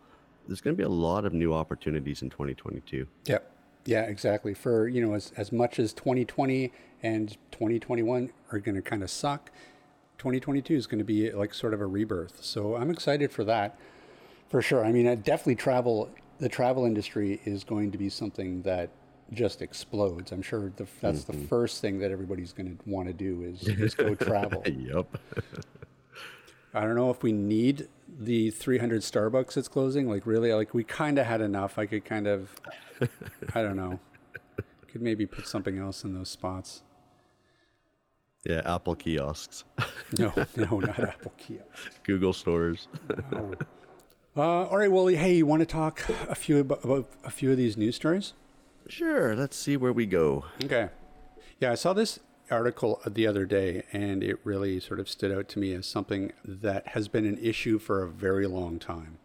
There's 0.46 0.60
going 0.60 0.74
to 0.74 0.78
be 0.78 0.84
a 0.86 0.88
lot 0.88 1.24
of 1.24 1.32
new 1.32 1.52
opportunities 1.52 2.22
in 2.22 2.30
2022. 2.30 3.06
Yeah. 3.26 3.38
Yeah, 3.86 4.02
exactly. 4.02 4.52
For, 4.54 4.88
you 4.88 5.00
know, 5.04 5.14
as, 5.14 5.32
as 5.36 5.52
much 5.52 5.78
as 5.78 5.92
2020 5.94 6.72
and 7.02 7.30
2021 7.50 8.30
are 8.52 8.58
going 8.58 8.74
to 8.74 8.82
kind 8.82 9.02
of 9.02 9.10
suck, 9.10 9.50
2022 10.18 10.74
is 10.74 10.86
going 10.86 10.98
to 10.98 11.04
be 11.04 11.30
like 11.30 11.54
sort 11.54 11.72
of 11.72 11.80
a 11.80 11.86
rebirth. 11.86 12.44
So 12.44 12.76
I'm 12.76 12.90
excited 12.90 13.32
for 13.32 13.42
that 13.44 13.78
for 14.50 14.60
sure. 14.60 14.84
I 14.84 14.92
mean, 14.92 15.08
I 15.08 15.14
definitely 15.14 15.54
travel, 15.56 16.10
the 16.38 16.48
travel 16.48 16.84
industry 16.84 17.40
is 17.44 17.64
going 17.64 17.90
to 17.92 17.98
be 17.98 18.10
something 18.10 18.62
that 18.62 18.90
just 19.32 19.62
explodes. 19.62 20.32
I'm 20.32 20.42
sure 20.42 20.72
the, 20.76 20.86
that's 21.00 21.24
the 21.24 21.32
first 21.32 21.80
thing 21.80 21.98
that 22.00 22.10
everybody's 22.10 22.52
going 22.52 22.76
to 22.76 22.90
want 22.90 23.08
to 23.08 23.12
do 23.12 23.42
is, 23.42 23.66
is 23.68 23.94
go 23.94 24.14
travel. 24.14 24.62
Yep. 24.66 25.06
I 26.72 26.80
don't 26.82 26.94
know 26.94 27.10
if 27.10 27.22
we 27.22 27.32
need 27.32 27.88
the 28.08 28.50
300 28.50 29.02
Starbucks 29.02 29.54
that's 29.54 29.68
closing. 29.68 30.08
Like, 30.08 30.26
really, 30.26 30.52
like 30.52 30.74
we 30.74 30.84
kind 30.84 31.18
of 31.18 31.26
had 31.26 31.40
enough. 31.40 31.78
I 31.78 31.86
could 31.86 32.04
kind 32.04 32.26
of, 32.26 32.50
I 33.54 33.62
don't 33.62 33.76
know, 33.76 33.98
could 34.88 35.02
maybe 35.02 35.26
put 35.26 35.46
something 35.46 35.78
else 35.78 36.04
in 36.04 36.14
those 36.14 36.28
spots. 36.28 36.82
Yeah, 38.44 38.62
Apple 38.64 38.94
kiosks, 38.94 39.64
No, 40.18 40.32
no, 40.56 40.80
not 40.80 40.98
Apple 40.98 41.32
kiosks. 41.36 42.00
Google 42.04 42.32
stores. 42.32 42.88
Uh, 44.36 44.40
all 44.40 44.78
right. 44.78 44.90
Well, 44.90 45.08
hey, 45.08 45.34
you 45.34 45.44
want 45.44 45.60
to 45.60 45.66
talk 45.66 46.02
a 46.28 46.34
few 46.34 46.58
about, 46.58 46.84
about 46.84 47.10
a 47.24 47.30
few 47.30 47.50
of 47.50 47.56
these 47.58 47.76
news 47.76 47.96
stories? 47.96 48.32
Sure, 48.88 49.34
let's 49.36 49.56
see 49.56 49.76
where 49.76 49.92
we 49.92 50.06
go. 50.06 50.44
Okay. 50.64 50.88
Yeah, 51.58 51.72
I 51.72 51.74
saw 51.74 51.92
this 51.92 52.20
article 52.50 53.00
the 53.06 53.26
other 53.26 53.44
day, 53.44 53.84
and 53.92 54.22
it 54.22 54.38
really 54.44 54.80
sort 54.80 55.00
of 55.00 55.08
stood 55.08 55.32
out 55.32 55.48
to 55.48 55.58
me 55.58 55.72
as 55.74 55.86
something 55.86 56.32
that 56.44 56.88
has 56.88 57.08
been 57.08 57.24
an 57.24 57.38
issue 57.38 57.78
for 57.78 58.02
a 58.02 58.08
very 58.08 58.46
long 58.46 58.78
time, 58.78 59.18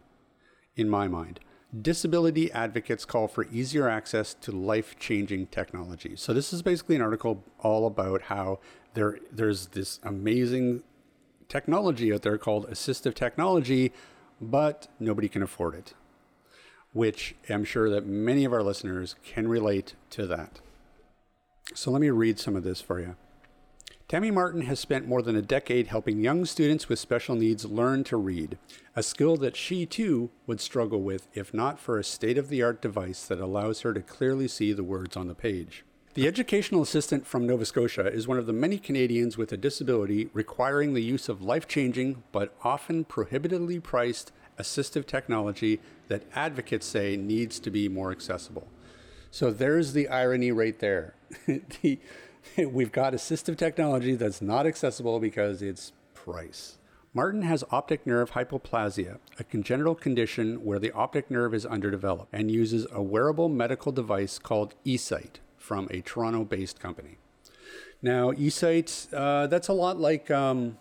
in 0.76 0.88
my 0.88 1.08
mind. 1.08 1.40
Disability 1.82 2.52
advocates 2.52 3.04
call 3.04 3.26
for 3.26 3.46
easier 3.50 3.88
access 3.88 4.34
to 4.34 4.52
life 4.52 4.96
changing 4.98 5.48
technology. 5.48 6.14
So, 6.16 6.32
this 6.32 6.52
is 6.52 6.62
basically 6.62 6.96
an 6.96 7.02
article 7.02 7.44
all 7.58 7.86
about 7.86 8.22
how 8.22 8.60
there, 8.94 9.18
there's 9.32 9.68
this 9.68 9.98
amazing 10.02 10.84
technology 11.48 12.12
out 12.12 12.22
there 12.22 12.38
called 12.38 12.68
assistive 12.68 13.14
technology, 13.14 13.92
but 14.40 14.88
nobody 15.00 15.28
can 15.28 15.42
afford 15.42 15.74
it, 15.74 15.94
which 16.96 17.34
I'm 17.50 17.64
sure 17.64 17.90
that 17.90 18.06
many 18.06 18.46
of 18.46 18.54
our 18.54 18.62
listeners 18.62 19.16
can 19.22 19.48
relate 19.48 19.94
to 20.10 20.26
that. 20.28 20.60
So 21.74 21.90
let 21.90 22.00
me 22.00 22.08
read 22.08 22.38
some 22.38 22.56
of 22.56 22.64
this 22.64 22.80
for 22.80 22.98
you. 22.98 23.16
Tammy 24.08 24.30
Martin 24.30 24.62
has 24.62 24.80
spent 24.80 25.06
more 25.06 25.20
than 25.20 25.36
a 25.36 25.42
decade 25.42 25.88
helping 25.88 26.22
young 26.22 26.46
students 26.46 26.88
with 26.88 26.98
special 26.98 27.34
needs 27.34 27.66
learn 27.66 28.02
to 28.04 28.16
read, 28.16 28.56
a 28.94 29.02
skill 29.02 29.36
that 29.36 29.56
she 29.56 29.84
too 29.84 30.30
would 30.46 30.60
struggle 30.60 31.02
with 31.02 31.28
if 31.34 31.52
not 31.52 31.78
for 31.78 31.98
a 31.98 32.04
state 32.04 32.38
of 32.38 32.48
the 32.48 32.62
art 32.62 32.80
device 32.80 33.26
that 33.26 33.40
allows 33.40 33.82
her 33.82 33.92
to 33.92 34.00
clearly 34.00 34.48
see 34.48 34.72
the 34.72 34.84
words 34.84 35.18
on 35.18 35.28
the 35.28 35.34
page. 35.34 35.84
The 36.14 36.26
educational 36.26 36.80
assistant 36.80 37.26
from 37.26 37.46
Nova 37.46 37.66
Scotia 37.66 38.06
is 38.06 38.26
one 38.26 38.38
of 38.38 38.46
the 38.46 38.52
many 38.54 38.78
Canadians 38.78 39.36
with 39.36 39.52
a 39.52 39.58
disability 39.58 40.30
requiring 40.32 40.94
the 40.94 41.02
use 41.02 41.28
of 41.28 41.42
life 41.42 41.68
changing 41.68 42.22
but 42.32 42.54
often 42.64 43.04
prohibitively 43.04 43.80
priced 43.80 44.32
assistive 44.58 45.06
technology 45.06 45.80
that 46.08 46.22
advocates 46.34 46.86
say 46.86 47.16
needs 47.16 47.58
to 47.60 47.70
be 47.70 47.88
more 47.88 48.10
accessible. 48.10 48.68
So 49.30 49.50
there's 49.50 49.92
the 49.92 50.08
irony 50.08 50.52
right 50.52 50.78
there. 50.78 51.14
the, 51.46 51.98
we've 52.56 52.92
got 52.92 53.12
assistive 53.12 53.56
technology 53.56 54.14
that's 54.14 54.40
not 54.40 54.66
accessible 54.66 55.20
because 55.20 55.62
it's 55.62 55.92
price. 56.14 56.78
Martin 57.12 57.42
has 57.42 57.64
optic 57.70 58.06
nerve 58.06 58.32
hypoplasia, 58.32 59.18
a 59.38 59.44
congenital 59.44 59.94
condition 59.94 60.62
where 60.64 60.78
the 60.78 60.92
optic 60.92 61.30
nerve 61.30 61.54
is 61.54 61.64
underdeveloped, 61.64 62.28
and 62.30 62.50
uses 62.50 62.86
a 62.92 63.02
wearable 63.02 63.48
medical 63.48 63.90
device 63.90 64.38
called 64.38 64.74
eSight 64.84 65.36
from 65.56 65.88
a 65.90 66.02
Toronto 66.02 66.44
based 66.44 66.78
company. 66.78 67.16
Now, 68.02 68.32
eSight, 68.32 69.08
uh, 69.14 69.46
that's 69.46 69.68
a 69.68 69.72
lot 69.72 69.98
like, 69.98 70.30
um, 70.30 70.76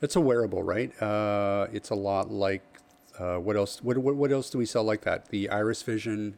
it's 0.00 0.16
a 0.16 0.20
wearable, 0.20 0.62
right? 0.62 0.90
Uh, 1.02 1.66
it's 1.72 1.90
a 1.90 1.94
lot 1.94 2.30
like, 2.30 2.62
uh, 3.18 3.36
what 3.36 3.56
else? 3.56 3.82
What, 3.82 3.98
what, 3.98 4.16
what 4.16 4.30
else 4.32 4.50
do 4.50 4.58
we 4.58 4.66
sell 4.66 4.84
like 4.84 5.02
that? 5.02 5.28
The 5.30 5.48
Iris 5.48 5.82
Vision, 5.82 6.36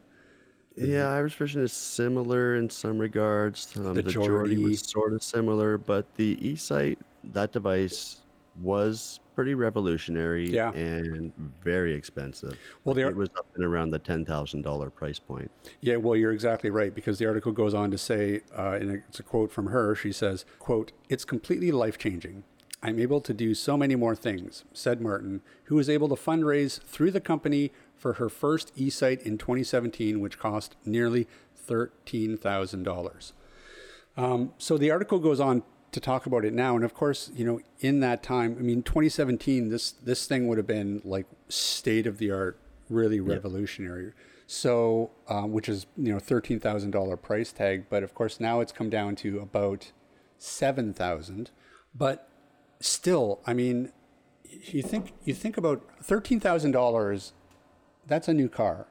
Yeah, 0.75 1.09
Iris 1.09 1.33
Vision 1.33 1.61
is 1.63 1.73
similar 1.73 2.55
in 2.55 2.69
some 2.69 2.97
regards. 2.99 3.75
Um, 3.77 3.93
the 3.95 4.03
Jordy 4.03 4.55
Jordy. 4.55 4.57
was 4.63 4.79
sort 4.89 5.13
of 5.13 5.21
similar, 5.23 5.77
but 5.77 6.05
the 6.15 6.37
eSight, 6.37 6.97
that 7.33 7.51
device 7.51 8.17
was 8.61 9.19
pretty 9.35 9.53
revolutionary 9.53 10.49
Yeah. 10.49 10.71
and 10.73 11.31
very 11.63 11.93
expensive. 11.93 12.57
Well, 12.83 12.97
it 12.97 13.15
was 13.15 13.29
up 13.37 13.45
and 13.55 13.63
around 13.63 13.91
the 13.91 13.99
ten 13.99 14.25
thousand 14.25 14.63
dollar 14.63 14.89
price 14.89 15.19
point. 15.19 15.49
Yeah, 15.81 15.95
well, 15.97 16.15
you're 16.15 16.33
exactly 16.33 16.69
right 16.69 16.93
because 16.93 17.19
the 17.19 17.25
article 17.25 17.51
goes 17.53 17.73
on 17.73 17.89
to 17.91 17.97
say, 17.97 18.41
uh, 18.57 18.77
and 18.79 18.91
it's 19.07 19.19
a 19.19 19.23
quote 19.23 19.51
from 19.51 19.67
her. 19.67 19.95
She 19.95 20.11
says, 20.11 20.43
"quote 20.59 20.91
It's 21.09 21.23
completely 21.25 21.71
life 21.71 21.97
changing. 21.97 22.43
I'm 22.81 22.99
able 22.99 23.21
to 23.21 23.33
do 23.33 23.53
so 23.53 23.77
many 23.77 23.95
more 23.95 24.15
things," 24.15 24.63
said 24.73 25.01
Martin, 25.01 25.41
who 25.65 25.75
was 25.75 25.89
able 25.89 26.09
to 26.09 26.15
fundraise 26.15 26.81
through 26.81 27.11
the 27.11 27.21
company 27.21 27.71
for 27.95 28.13
her 28.13 28.29
first 28.29 28.75
eSight 28.75 29.21
in 29.23 29.37
2017, 29.37 30.19
which 30.19 30.39
cost 30.39 30.75
nearly 30.85 31.27
thirteen 31.55 32.37
thousand 32.37 32.83
dollars. 32.83 33.33
Um, 34.17 34.53
so 34.57 34.77
the 34.77 34.91
article 34.91 35.19
goes 35.19 35.39
on 35.39 35.63
to 35.91 35.99
talk 35.99 36.25
about 36.25 36.45
it 36.45 36.53
now, 36.53 36.75
and 36.75 36.85
of 36.85 36.93
course, 36.93 37.31
you 37.33 37.45
know, 37.45 37.59
in 37.79 37.99
that 38.01 38.21
time, 38.21 38.55
I 38.59 38.61
mean, 38.61 38.83
2017, 38.83 39.69
this 39.69 39.91
this 39.91 40.27
thing 40.27 40.47
would 40.47 40.57
have 40.57 40.67
been 40.67 41.01
like 41.03 41.25
state 41.47 42.05
of 42.07 42.17
the 42.17 42.31
art, 42.31 42.59
really 42.89 43.19
revolutionary. 43.19 44.13
So, 44.47 45.11
um, 45.27 45.51
which 45.51 45.69
is 45.69 45.85
you 45.97 46.11
know, 46.11 46.19
thirteen 46.19 46.59
thousand 46.59 46.91
dollar 46.91 47.17
price 47.17 47.51
tag, 47.51 47.85
but 47.89 48.03
of 48.03 48.13
course 48.13 48.39
now 48.39 48.61
it's 48.61 48.71
come 48.71 48.89
down 48.89 49.15
to 49.17 49.39
about 49.39 49.91
seven 50.37 50.93
thousand. 50.93 51.51
But 51.93 52.28
still, 52.79 53.39
I 53.45 53.53
mean, 53.53 53.91
you 54.43 54.81
think 54.81 55.13
you 55.23 55.33
think 55.33 55.57
about 55.57 55.81
thirteen 56.01 56.39
thousand 56.39 56.71
dollars. 56.71 57.33
That's 58.07 58.27
a 58.27 58.33
new 58.33 58.49
car. 58.49 58.87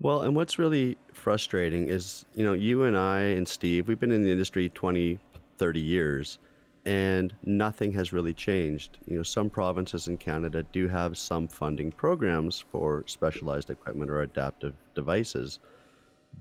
Well, 0.00 0.22
and 0.22 0.36
what's 0.36 0.58
really 0.58 0.96
frustrating 1.12 1.88
is, 1.88 2.24
you 2.34 2.44
know, 2.44 2.52
you 2.52 2.84
and 2.84 2.96
I 2.96 3.20
and 3.20 3.48
Steve, 3.48 3.88
we've 3.88 3.98
been 3.98 4.12
in 4.12 4.22
the 4.22 4.30
industry 4.30 4.68
20, 4.68 5.18
30 5.56 5.80
years, 5.80 6.38
and 6.84 7.34
nothing 7.44 7.92
has 7.92 8.12
really 8.12 8.32
changed. 8.32 8.98
You 9.06 9.16
know, 9.16 9.22
some 9.24 9.50
provinces 9.50 10.06
in 10.06 10.16
Canada 10.16 10.62
do 10.72 10.86
have 10.86 11.18
some 11.18 11.48
funding 11.48 11.90
programs 11.90 12.64
for 12.70 13.02
specialized 13.08 13.70
equipment 13.70 14.08
or 14.08 14.22
adaptive 14.22 14.74
devices, 14.94 15.58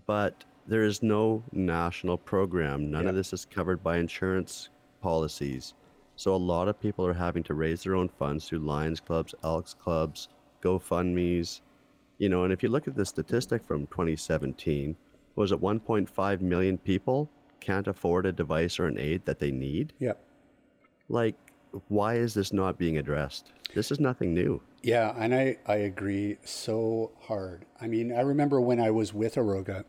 but 0.06 0.44
there 0.68 0.84
is 0.84 1.02
no 1.02 1.42
national 1.52 2.18
program. 2.18 2.92
None 2.92 3.08
of 3.08 3.16
this 3.16 3.34
is 3.34 3.46
covered 3.46 3.82
by 3.82 3.98
insurance 3.98 4.70
policies. 5.02 5.74
So 6.18 6.34
a 6.34 6.36
lot 6.36 6.68
of 6.68 6.80
people 6.80 7.06
are 7.06 7.14
having 7.14 7.44
to 7.44 7.54
raise 7.54 7.84
their 7.84 7.96
own 7.96 8.10
funds 8.10 8.48
through 8.48 8.60
Lions 8.60 9.00
Clubs, 9.00 9.36
Elks 9.44 9.76
Clubs, 9.76 10.30
GoFundMe's, 10.64 11.62
you 12.18 12.28
know, 12.28 12.44
and 12.44 12.52
if 12.52 12.64
you 12.64 12.70
look 12.70 12.88
at 12.88 12.96
the 12.96 13.06
statistic 13.06 13.64
from 13.68 13.86
2017, 13.88 14.96
was 15.36 15.52
it 15.52 15.62
1.5 15.62 16.42
million 16.42 16.80
people 16.80 17.30
can't 17.60 17.88
afford 17.88 18.26
a 18.26 18.32
device 18.32 18.80
or 18.80 18.88
an 18.88 18.98
aid 18.98 19.26
that 19.26 19.38
they 19.38 19.52
need? 19.52 19.94
Yeah. 20.00 20.14
Like, 21.08 21.36
why 21.88 22.16
is 22.16 22.34
this 22.34 22.52
not 22.52 22.80
being 22.80 22.98
addressed? 22.98 23.52
This 23.76 23.92
is 23.92 24.00
nothing 24.00 24.34
new. 24.34 24.60
Yeah, 24.82 25.14
and 25.18 25.36
I, 25.36 25.58
I 25.68 25.76
agree 25.76 26.38
so 26.44 27.12
hard. 27.22 27.66
I 27.80 27.86
mean, 27.86 28.12
I 28.12 28.22
remember 28.22 28.60
when 28.60 28.80
I 28.80 28.90
was 28.90 29.14
with 29.14 29.36
Aroga, 29.36 29.86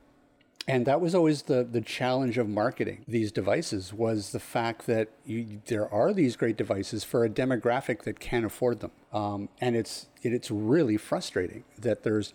and 0.69 0.85
that 0.85 1.01
was 1.01 1.15
always 1.15 1.43
the, 1.43 1.65
the 1.65 1.81
challenge 1.81 2.37
of 2.37 2.47
marketing 2.47 3.03
these 3.09 3.33
devices 3.33 3.95
was 3.95 4.33
the 4.33 4.39
fact 4.39 4.87
that 4.87 5.09
you, 5.25 5.63
there 5.67 5.93
are 5.93 6.13
these 6.13 6.37
great 6.37 6.59
devices 6.59 7.03
for 7.03 7.25
a 7.25 7.31
demographic 7.31 8.03
that 8.03 8.21
can't 8.21 8.45
afford 8.45 8.81
them. 8.81 8.91
Um, 9.11 9.49
and 9.63 9.75
it's 9.75 10.09
it, 10.23 10.35
it's 10.35 10.51
really 10.51 10.99
frustrating 10.99 11.65
that 11.79 12.03
there's 12.03 12.35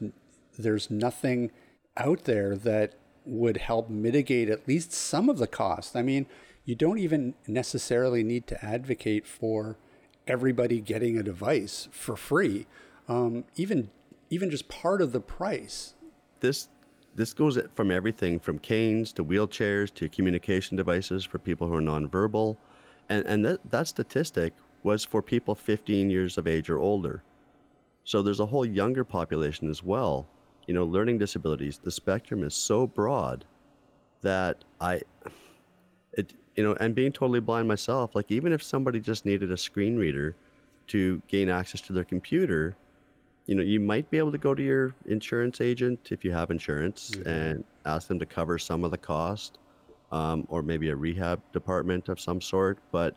there's 0.57 0.89
nothing 0.89 1.51
out 1.95 2.23
there 2.23 2.55
that 2.57 2.95
would 3.23 3.57
help 3.57 3.89
mitigate 3.89 4.49
at 4.49 4.67
least 4.67 4.91
some 4.91 5.29
of 5.29 5.37
the 5.37 5.47
cost. 5.47 5.95
I 5.95 6.01
mean, 6.01 6.25
you 6.65 6.75
don't 6.75 6.97
even 6.97 7.35
necessarily 7.47 8.23
need 8.23 8.47
to 8.47 8.65
advocate 8.65 9.27
for 9.27 9.77
everybody 10.27 10.81
getting 10.81 11.17
a 11.17 11.23
device 11.23 11.87
for 11.91 12.15
free. 12.15 12.65
Um, 13.07 13.45
even 13.55 13.91
even 14.31 14.49
just 14.49 14.67
part 14.69 15.03
of 15.03 15.11
the 15.11 15.19
price. 15.19 15.93
This 16.39 16.67
this 17.15 17.33
goes 17.33 17.59
from 17.75 17.91
everything 17.91 18.39
from 18.39 18.59
canes 18.59 19.13
to 19.13 19.23
wheelchairs 19.23 19.93
to 19.95 20.09
communication 20.09 20.77
devices 20.77 21.23
for 21.23 21.39
people 21.39 21.67
who 21.67 21.75
are 21.75 21.81
nonverbal, 21.81 22.57
and 23.09 23.25
and 23.25 23.45
that 23.45 23.59
that 23.69 23.87
statistic 23.87 24.53
was 24.83 25.05
for 25.05 25.21
people 25.21 25.55
15 25.55 26.09
years 26.09 26.37
of 26.37 26.47
age 26.47 26.69
or 26.69 26.77
older. 26.77 27.23
So 28.03 28.21
there's 28.21 28.41
a 28.41 28.45
whole 28.45 28.65
younger 28.65 29.03
population 29.03 29.69
as 29.69 29.81
well. 29.81 30.27
You 30.67 30.73
know, 30.73 30.83
learning 30.85 31.17
disabilities. 31.17 31.79
The 31.81 31.91
spectrum 31.91 32.43
is 32.43 32.53
so 32.53 32.87
broad 32.87 33.45
that 34.21 34.63
I, 34.81 35.01
it 36.13 36.33
you 36.55 36.63
know, 36.63 36.75
and 36.79 36.93
being 36.93 37.11
totally 37.11 37.39
blind 37.39 37.67
myself, 37.67 38.15
like 38.15 38.31
even 38.31 38.53
if 38.53 38.61
somebody 38.61 38.99
just 38.99 39.25
needed 39.25 39.51
a 39.51 39.57
screen 39.57 39.97
reader 39.97 40.35
to 40.87 41.21
gain 41.27 41.49
access 41.49 41.81
to 41.81 41.93
their 41.93 42.03
computer, 42.03 42.75
you 43.45 43.55
know, 43.55 43.63
you 43.63 43.79
might 43.79 44.09
be 44.09 44.17
able 44.17 44.31
to 44.31 44.37
go 44.37 44.55
to 44.55 44.63
your 44.63 44.95
insurance 45.05 45.59
agent 45.59 46.09
if 46.11 46.23
you 46.23 46.31
have 46.31 46.49
insurance 46.49 47.11
and 47.25 47.63
ask 47.85 48.07
them 48.07 48.19
to 48.19 48.25
cover 48.25 48.57
some 48.57 48.83
of 48.83 48.91
the 48.91 48.97
cost, 48.97 49.59
um, 50.11 50.45
or 50.49 50.61
maybe 50.61 50.89
a 50.89 50.95
rehab 50.95 51.41
department 51.51 52.07
of 52.07 52.19
some 52.19 52.39
sort. 52.39 52.79
But 52.91 53.15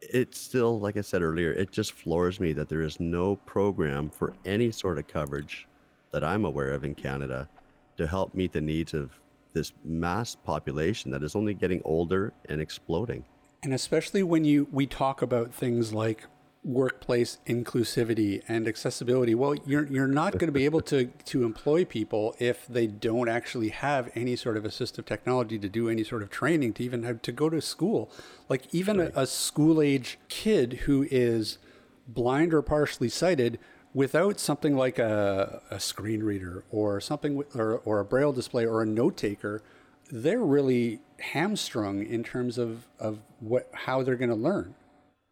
it's 0.00 0.38
still, 0.38 0.78
like 0.78 0.96
I 0.96 1.00
said 1.00 1.22
earlier, 1.22 1.52
it 1.52 1.72
just 1.72 1.92
floors 1.92 2.38
me 2.38 2.52
that 2.52 2.68
there 2.68 2.82
is 2.82 3.00
no 3.00 3.36
program 3.36 4.10
for 4.10 4.34
any 4.44 4.70
sort 4.70 4.98
of 4.98 5.08
coverage 5.08 5.66
that 6.12 6.22
I'm 6.22 6.44
aware 6.44 6.70
of 6.70 6.84
in 6.84 6.94
Canada 6.94 7.48
to 7.96 8.06
help 8.06 8.34
meet 8.34 8.52
the 8.52 8.60
needs 8.60 8.94
of 8.94 9.10
this 9.54 9.72
mass 9.84 10.34
population 10.34 11.10
that 11.10 11.22
is 11.22 11.34
only 11.34 11.54
getting 11.54 11.82
older 11.84 12.32
and 12.48 12.60
exploding. 12.60 13.24
And 13.62 13.74
especially 13.74 14.22
when 14.22 14.44
you 14.44 14.68
we 14.72 14.86
talk 14.86 15.22
about 15.22 15.54
things 15.54 15.92
like 15.92 16.26
workplace 16.64 17.38
inclusivity 17.46 18.42
and 18.46 18.68
accessibility. 18.68 19.34
Well, 19.34 19.56
you're 19.66 19.86
you're 19.86 20.06
not 20.06 20.34
going 20.34 20.46
to 20.46 20.52
be 20.52 20.64
able 20.64 20.80
to 20.82 21.06
to 21.06 21.44
employ 21.44 21.84
people 21.84 22.36
if 22.38 22.66
they 22.68 22.86
don't 22.86 23.28
actually 23.28 23.70
have 23.70 24.10
any 24.14 24.36
sort 24.36 24.56
of 24.56 24.64
assistive 24.64 25.04
technology 25.04 25.58
to 25.58 25.68
do 25.68 25.88
any 25.88 26.04
sort 26.04 26.22
of 26.22 26.30
training 26.30 26.74
to 26.74 26.84
even 26.84 27.02
have 27.02 27.20
to 27.22 27.32
go 27.32 27.48
to 27.48 27.60
school. 27.60 28.10
Like 28.48 28.72
even 28.72 28.98
right. 28.98 29.12
a, 29.14 29.22
a 29.22 29.26
school 29.26 29.82
age 29.82 30.18
kid 30.28 30.80
who 30.84 31.06
is 31.10 31.58
blind 32.06 32.54
or 32.54 32.62
partially 32.62 33.08
sighted 33.08 33.58
without 33.94 34.40
something 34.40 34.76
like 34.76 34.98
a, 34.98 35.62
a 35.70 35.78
screen 35.78 36.22
reader 36.22 36.64
or 36.70 37.00
something 37.00 37.42
or, 37.54 37.78
or 37.84 38.00
a 38.00 38.04
braille 38.04 38.32
display 38.32 38.64
or 38.64 38.82
a 38.82 38.86
note 38.86 39.16
taker, 39.16 39.62
they're 40.10 40.40
really 40.40 41.00
hamstrung 41.20 42.04
in 42.04 42.24
terms 42.24 42.58
of, 42.58 42.86
of 42.98 43.18
what 43.40 43.68
how 43.72 44.02
they're 44.02 44.16
going 44.16 44.30
to 44.30 44.36
learn. 44.36 44.74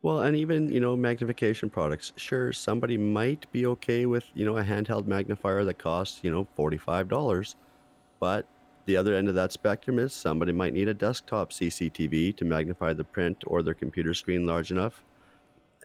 Well, 0.02 0.20
and 0.20 0.34
even, 0.34 0.70
you 0.72 0.80
know, 0.80 0.96
magnification 0.96 1.68
products. 1.68 2.12
Sure, 2.16 2.52
somebody 2.52 2.96
might 2.96 3.50
be 3.52 3.66
okay 3.66 4.06
with, 4.06 4.24
you 4.34 4.46
know, 4.46 4.56
a 4.56 4.64
handheld 4.64 5.06
magnifier 5.06 5.62
that 5.64 5.78
costs, 5.78 6.20
you 6.22 6.30
know, 6.30 6.48
$45. 6.58 7.54
But 8.18 8.46
the 8.86 8.96
other 8.96 9.14
end 9.14 9.28
of 9.28 9.34
that 9.34 9.52
spectrum 9.52 9.98
is 9.98 10.14
somebody 10.14 10.52
might 10.52 10.72
need 10.72 10.88
a 10.88 10.94
desktop 10.94 11.52
CCTV 11.52 12.34
to 12.36 12.44
magnify 12.46 12.94
the 12.94 13.04
print 13.04 13.44
or 13.46 13.62
their 13.62 13.74
computer 13.74 14.14
screen 14.14 14.46
large 14.46 14.70
enough. 14.70 15.04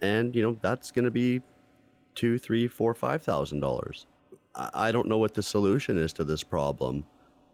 And, 0.01 0.33
you 0.33 0.43
know, 0.43 0.57
that's 0.61 0.91
going 0.91 1.05
to 1.05 1.11
be 1.11 1.41
two, 2.15 2.39
three, 2.39 2.67
four, 2.67 2.93
five 2.93 3.21
thousand 3.21 3.59
dollars. 3.59 4.07
I 4.55 4.93
don't 4.93 5.09
know 5.09 5.17
what 5.17 5.33
the 5.33 5.43
solution 5.43 5.97
is 5.97 6.13
to 6.13 6.23
this 6.23 6.41
problem, 6.41 7.03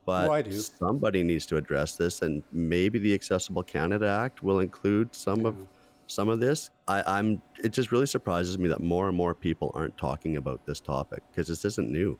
but 0.05 0.29
oh, 0.29 0.51
somebody 0.51 1.23
needs 1.23 1.47
to 1.47 1.57
address 1.57 1.95
this, 1.95 2.21
and 2.21 2.43
maybe 2.51 2.99
the 2.99 3.11
Accessible 3.15 3.63
Canada 3.63 4.07
Act 4.07 4.43
will 4.43 4.59
include 4.59 5.15
some 5.15 5.47
of 5.47 5.55
mm. 5.55 5.65
Some 6.11 6.29
of 6.29 6.39
this. 6.39 6.69
I, 6.87 7.03
I'm. 7.05 7.41
It 7.63 7.73
just 7.73 7.91
really 7.91 8.05
surprises 8.05 8.57
me 8.57 8.67
that 8.69 8.81
more 8.81 9.07
and 9.07 9.15
more 9.15 9.33
people 9.33 9.71
aren't 9.73 9.97
talking 9.97 10.37
about 10.37 10.65
this 10.65 10.79
topic 10.79 11.23
because 11.31 11.47
this 11.47 11.65
isn't 11.65 11.89
new. 11.89 12.19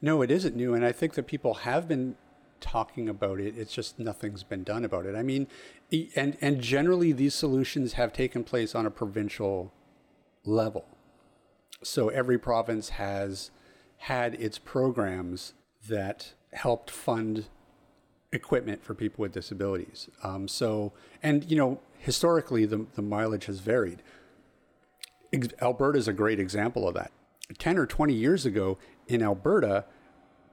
No, 0.00 0.22
it 0.22 0.30
isn't 0.30 0.56
new, 0.56 0.74
and 0.74 0.84
I 0.84 0.92
think 0.92 1.14
that 1.14 1.26
people 1.26 1.54
have 1.54 1.86
been 1.86 2.16
talking 2.60 3.08
about 3.08 3.40
it. 3.40 3.56
It's 3.56 3.74
just 3.74 3.98
nothing's 3.98 4.42
been 4.42 4.64
done 4.64 4.84
about 4.84 5.06
it. 5.06 5.14
I 5.14 5.22
mean, 5.22 5.46
and 6.16 6.36
and 6.40 6.60
generally 6.60 7.12
these 7.12 7.34
solutions 7.34 7.94
have 7.94 8.12
taken 8.12 8.44
place 8.44 8.74
on 8.74 8.86
a 8.86 8.90
provincial 8.90 9.72
level. 10.44 10.86
So 11.82 12.08
every 12.08 12.38
province 12.38 12.90
has 12.90 13.50
had 13.98 14.34
its 14.34 14.58
programs 14.58 15.54
that 15.88 16.32
helped 16.52 16.90
fund 16.90 17.46
equipment 18.32 18.82
for 18.82 18.94
people 18.94 19.22
with 19.22 19.32
disabilities. 19.32 20.08
Um, 20.22 20.48
so, 20.48 20.92
and 21.22 21.48
you 21.50 21.56
know, 21.56 21.80
historically, 22.02 22.66
the, 22.66 22.84
the 22.94 23.02
mileage 23.02 23.46
has 23.46 23.60
varied. 23.60 24.02
Alberta 25.62 25.98
is 25.98 26.08
a 26.08 26.12
great 26.12 26.40
example 26.40 26.86
of 26.88 26.94
that. 26.94 27.12
10 27.58 27.78
or 27.78 27.86
20 27.86 28.12
years 28.12 28.44
ago 28.44 28.76
in 29.06 29.22
Alberta, 29.22 29.84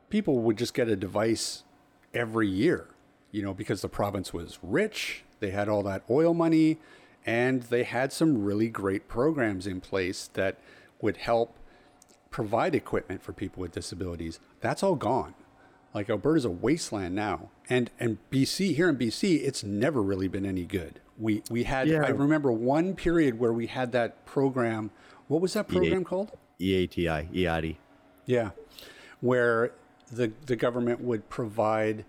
people 0.10 0.40
would 0.40 0.58
just 0.58 0.76
get 0.76 0.88
a 0.88 0.96
device 0.96 1.64
every 2.14 2.48
year, 2.48 2.88
you 3.32 3.42
know, 3.42 3.54
because 3.54 3.82
the 3.82 3.90
province 3.90 4.32
was 4.32 4.60
rich, 4.62 5.24
they 5.40 5.50
had 5.50 5.68
all 5.68 5.82
that 5.82 6.04
oil 6.08 6.36
money, 6.36 6.78
and 7.26 7.64
they 7.64 7.84
had 7.84 8.14
some 8.14 8.44
really 8.44 8.70
great 8.70 9.08
programs 9.08 9.66
in 9.66 9.82
place 9.82 10.30
that 10.34 10.60
would 11.02 11.18
help 11.18 11.58
provide 12.30 12.76
equipment 12.76 13.24
for 13.24 13.34
people 13.34 13.62
with 13.62 13.72
disabilities. 13.72 14.40
That's 14.62 14.84
all 14.84 14.96
gone. 14.96 15.34
Like 15.94 16.10
Alberta's 16.10 16.46
a 16.46 16.50
wasteland 16.50 17.16
now, 17.16 17.50
and 17.70 17.90
and 18.00 18.18
BC 18.32 18.76
here 18.76 18.90
in 18.90 18.98
BC, 18.98 19.44
it's 19.44 19.64
never 19.64 20.02
really 20.02 20.28
been 20.28 20.46
any 20.46 20.66
good. 20.66 21.00
We 21.18 21.44
we 21.50 21.64
had 21.64 21.88
yeah. 21.88 22.04
I 22.04 22.10
remember 22.10 22.52
one 22.52 22.96
period 22.96 23.40
where 23.40 23.54
we 23.54 23.68
had 23.68 23.92
that 23.94 24.26
program. 24.26 24.92
What 25.28 25.42
was 25.42 25.54
that 25.54 25.68
program 25.68 26.02
E- 26.02 26.06
called? 26.06 26.32
EATI, 26.60 27.34
EATI. 27.34 27.78
Yeah, 28.26 28.52
where 29.22 29.72
the 30.12 30.32
the 30.46 30.56
government 30.56 31.02
would 31.02 31.30
provide 31.30 32.06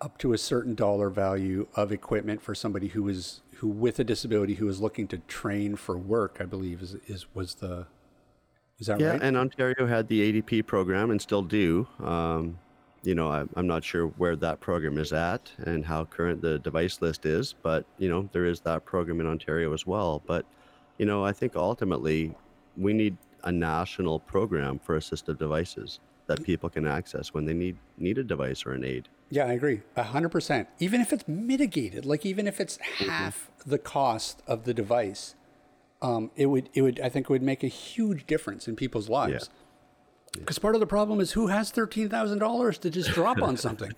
up 0.00 0.18
to 0.18 0.32
a 0.32 0.38
certain 0.38 0.74
dollar 0.74 1.10
value 1.10 1.66
of 1.74 1.90
equipment 1.90 2.42
for 2.42 2.54
somebody 2.54 2.88
who 2.88 3.02
was 3.02 3.40
who 3.56 3.68
with 3.68 3.98
a 3.98 4.04
disability 4.04 4.54
who 4.54 4.66
was 4.66 4.80
looking 4.80 5.08
to 5.08 5.18
train 5.18 5.76
for 5.76 5.96
work. 5.98 6.38
I 6.40 6.44
believe 6.44 6.82
is 6.82 6.96
is 7.06 7.26
was 7.34 7.56
the 7.56 7.86
is 8.78 8.86
that 8.86 9.00
yeah, 9.00 9.12
right? 9.12 9.22
and 9.22 9.36
Ontario 9.36 9.86
had 9.86 10.08
the 10.08 10.42
ADP 10.42 10.66
program 10.66 11.10
and 11.10 11.20
still 11.20 11.42
do. 11.42 11.88
Um, 11.98 12.58
you 13.02 13.14
know, 13.14 13.28
I, 13.28 13.44
I'm 13.56 13.66
not 13.66 13.84
sure 13.84 14.08
where 14.08 14.36
that 14.36 14.60
program 14.60 14.98
is 14.98 15.12
at 15.12 15.50
and 15.58 15.84
how 15.84 16.04
current 16.04 16.42
the 16.42 16.58
device 16.58 17.00
list 17.00 17.26
is, 17.26 17.54
but 17.62 17.84
you 17.98 18.08
know, 18.08 18.28
there 18.32 18.44
is 18.44 18.60
that 18.60 18.84
program 18.84 19.20
in 19.20 19.26
Ontario 19.26 19.72
as 19.72 19.86
well. 19.86 20.22
But 20.26 20.44
you 20.98 21.06
know, 21.06 21.24
I 21.24 21.32
think 21.32 21.56
ultimately 21.56 22.34
we 22.76 22.92
need 22.92 23.16
a 23.44 23.52
national 23.52 24.20
program 24.20 24.78
for 24.78 24.98
assistive 24.98 25.38
devices 25.38 26.00
that 26.26 26.42
people 26.42 26.68
can 26.68 26.86
access 26.86 27.32
when 27.32 27.46
they 27.46 27.54
need 27.54 27.76
need 27.96 28.18
a 28.18 28.24
device 28.24 28.66
or 28.66 28.72
an 28.72 28.84
aid. 28.84 29.08
Yeah, 29.30 29.44
I 29.46 29.52
agree. 29.52 29.82
Hundred 29.96 30.30
percent. 30.30 30.68
Even 30.78 31.00
if 31.00 31.12
it's 31.12 31.26
mitigated, 31.26 32.04
like 32.04 32.24
even 32.24 32.46
if 32.46 32.60
it's 32.60 32.78
half 32.78 33.50
mm-hmm. 33.50 33.70
the 33.70 33.78
cost 33.78 34.42
of 34.46 34.64
the 34.64 34.74
device, 34.74 35.34
um, 36.02 36.30
it 36.36 36.46
would 36.46 36.68
it 36.74 36.82
would 36.82 37.00
I 37.00 37.08
think 37.08 37.26
it 37.26 37.30
would 37.30 37.42
make 37.42 37.64
a 37.64 37.68
huge 37.68 38.26
difference 38.26 38.68
in 38.68 38.76
people's 38.76 39.08
lives. 39.08 39.50
Because 40.32 40.58
part 40.58 40.74
of 40.74 40.80
the 40.80 40.86
problem 40.86 41.20
is 41.20 41.32
who 41.32 41.48
has 41.48 41.70
thirteen 41.70 42.08
thousand 42.08 42.38
dollars 42.38 42.78
to 42.78 42.90
just 42.90 43.10
drop 43.10 43.42
on 43.42 43.56
something. 43.56 43.92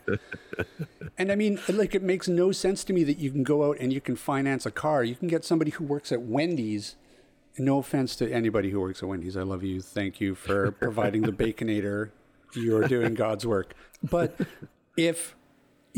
and 1.19 1.31
I 1.31 1.35
mean, 1.35 1.59
like 1.69 1.95
it 1.95 2.03
makes 2.03 2.29
no 2.29 2.53
sense 2.53 2.85
to 2.85 2.93
me 2.93 3.05
that 3.05 3.19
you 3.19 3.31
can 3.31 3.43
go 3.43 3.69
out 3.69 3.79
and 3.81 3.93
you 3.93 4.01
can 4.01 4.17
finance 4.17 4.65
a 4.67 4.71
car. 4.71 5.05
You 5.05 5.15
can 5.15 5.29
get 5.29 5.45
somebody 5.45 5.73
who 5.73 5.85
works 5.85 6.13
at 6.13 6.23
Wendy's. 6.23 6.97
No 7.59 7.79
offense 7.79 8.17
to 8.17 8.33
anybody 8.33 8.71
who 8.71 8.81
works 8.81 9.03
at 9.03 9.09
Wendy's. 9.09 9.37
I 9.37 9.43
love 9.43 9.63
you. 9.63 9.83
Thank 9.83 10.21
you 10.21 10.35
for 10.35 10.71
providing 10.81 11.23
the 11.23 11.33
baconator. 11.33 12.11
You're 12.55 12.87
doing 12.87 13.15
God's 13.15 13.47
work. 13.47 13.75
But 14.03 14.41
if 14.97 15.37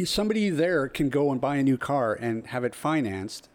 somebody 0.05 0.51
there 0.51 0.89
can 0.89 1.09
go 1.09 1.31
and 1.31 1.41
buy 1.41 1.57
a 1.57 1.63
new 1.63 1.77
car 1.77 2.15
and 2.15 2.47
have 2.49 2.65
it 2.65 2.75
financed 2.75 3.49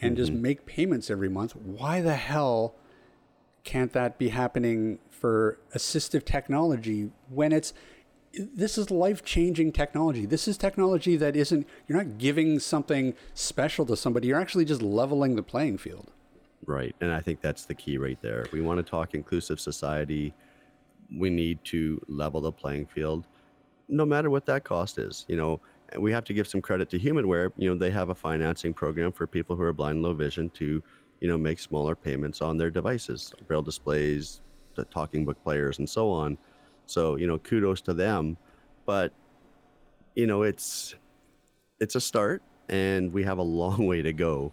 and 0.00 0.12
mm-hmm. 0.12 0.22
just 0.22 0.32
make 0.32 0.64
payments 0.64 1.10
every 1.10 1.28
month, 1.28 1.54
why 1.56 2.00
the 2.00 2.14
hell 2.14 2.74
can't 3.64 3.92
that 3.92 4.18
be 4.18 4.30
happening 4.30 4.98
for 5.20 5.58
assistive 5.74 6.24
technology 6.24 7.10
when 7.28 7.52
it's 7.52 7.72
this 8.32 8.78
is 8.78 8.90
life-changing 8.92 9.72
technology. 9.72 10.24
This 10.24 10.46
is 10.46 10.56
technology 10.56 11.16
that 11.16 11.36
isn't 11.36 11.66
you're 11.86 11.98
not 11.98 12.16
giving 12.16 12.58
something 12.58 13.14
special 13.34 13.84
to 13.86 13.96
somebody. 13.96 14.28
You're 14.28 14.40
actually 14.40 14.64
just 14.64 14.82
leveling 14.82 15.36
the 15.36 15.42
playing 15.42 15.78
field. 15.78 16.10
Right. 16.64 16.94
And 17.00 17.10
I 17.12 17.20
think 17.20 17.40
that's 17.40 17.64
the 17.64 17.74
key 17.74 17.98
right 17.98 18.18
there. 18.22 18.46
We 18.52 18.60
want 18.60 18.78
to 18.78 18.88
talk 18.88 19.14
inclusive 19.14 19.58
society. 19.60 20.32
We 21.12 21.28
need 21.28 21.58
to 21.66 22.00
level 22.08 22.40
the 22.40 22.52
playing 22.52 22.86
field 22.86 23.26
no 23.88 24.06
matter 24.06 24.30
what 24.30 24.46
that 24.46 24.62
cost 24.62 24.98
is. 24.98 25.24
You 25.28 25.36
know, 25.36 25.60
we 25.98 26.12
have 26.12 26.24
to 26.24 26.32
give 26.32 26.46
some 26.46 26.62
credit 26.62 26.88
to 26.90 26.98
Humanware. 26.98 27.50
You 27.56 27.70
know, 27.70 27.76
they 27.76 27.90
have 27.90 28.10
a 28.10 28.14
financing 28.14 28.72
program 28.72 29.10
for 29.10 29.26
people 29.26 29.56
who 29.56 29.62
are 29.62 29.72
blind, 29.72 30.02
low 30.02 30.14
vision 30.14 30.50
to, 30.50 30.80
you 31.20 31.28
know, 31.28 31.36
make 31.36 31.58
smaller 31.58 31.96
payments 31.96 32.40
on 32.40 32.56
their 32.56 32.70
devices, 32.70 33.34
braille 33.48 33.62
displays, 33.62 34.40
the 34.80 34.86
talking 34.86 35.24
book 35.24 35.42
players, 35.42 35.78
and 35.78 35.88
so 35.88 36.10
on. 36.10 36.38
So, 36.86 37.16
you 37.16 37.26
know, 37.26 37.38
kudos 37.38 37.80
to 37.82 37.94
them. 37.94 38.36
But, 38.86 39.12
you 40.14 40.26
know, 40.26 40.42
it's 40.42 40.94
it's 41.78 41.94
a 41.94 42.00
start, 42.00 42.42
and 42.68 43.12
we 43.12 43.24
have 43.24 43.38
a 43.38 43.42
long 43.42 43.86
way 43.92 44.02
to 44.02 44.12
go. 44.12 44.52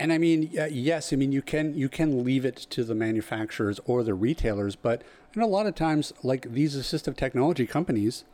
And 0.00 0.12
I 0.12 0.18
mean, 0.18 0.50
yes, 0.52 1.12
I 1.12 1.16
mean 1.16 1.30
you 1.30 1.42
can 1.42 1.74
you 1.74 1.88
can 1.88 2.24
leave 2.24 2.44
it 2.44 2.56
to 2.70 2.82
the 2.82 2.94
manufacturers 2.94 3.78
or 3.84 4.02
the 4.02 4.14
retailers, 4.14 4.74
but 4.74 5.02
and 5.34 5.42
a 5.42 5.46
lot 5.46 5.66
of 5.66 5.74
times, 5.74 6.12
like 6.22 6.52
these 6.52 6.76
assistive 6.76 7.16
technology 7.16 7.66
companies, 7.66 8.24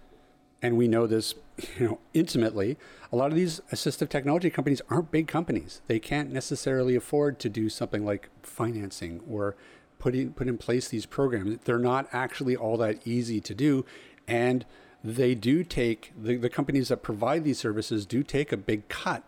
and 0.63 0.77
we 0.77 0.89
know 0.89 1.07
this, 1.07 1.35
you 1.79 1.87
know, 1.87 1.99
intimately. 2.15 2.77
A 3.13 3.17
lot 3.17 3.31
of 3.31 3.37
these 3.37 3.61
assistive 3.73 4.09
technology 4.09 4.51
companies 4.51 4.83
aren't 4.89 5.11
big 5.11 5.29
companies. 5.29 5.81
They 5.87 5.99
can't 5.99 6.33
necessarily 6.33 6.97
afford 6.97 7.39
to 7.41 7.49
do 7.49 7.69
something 7.69 8.05
like 8.05 8.31
financing 8.43 9.21
or 9.29 9.57
put 9.99 10.15
in, 10.15 10.33
put 10.33 10.49
in 10.49 10.59
place 10.59 10.89
these 10.89 11.07
programs. 11.07 11.59
They're 11.65 11.79
not 11.79 12.09
actually 12.13 12.57
all 12.57 12.77
that 12.79 13.07
easy 13.07 13.41
to 13.41 13.55
do, 13.55 13.85
and 14.27 14.65
they 15.03 15.35
do 15.35 15.65
take 15.65 16.13
the, 16.21 16.37
the 16.37 16.51
companies 16.51 16.89
that 16.89 17.03
provide 17.03 17.45
these 17.45 17.59
services 17.59 18.07
do 18.07 18.23
take 18.23 18.53
a 18.53 18.57
big 18.57 18.89
cut. 18.89 19.23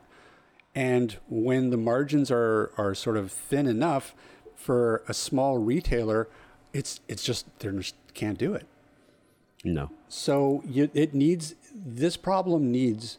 And 0.74 1.16
when 1.28 1.70
the 1.70 1.76
margins 1.76 2.30
are 2.30 2.72
are 2.76 2.94
sort 2.94 3.16
of 3.16 3.32
thin 3.32 3.66
enough 3.66 4.14
for 4.54 5.02
a 5.08 5.14
small 5.14 5.58
retailer, 5.58 6.28
it's 6.72 7.00
it's 7.08 7.24
just 7.24 7.46
they 7.58 7.70
just 7.70 7.96
can't 8.14 8.38
do 8.38 8.54
it. 8.54 8.66
No. 9.64 9.90
So 10.08 10.62
you, 10.66 10.90
it 10.94 11.14
needs 11.14 11.54
this 11.74 12.16
problem 12.16 12.70
needs 12.70 13.18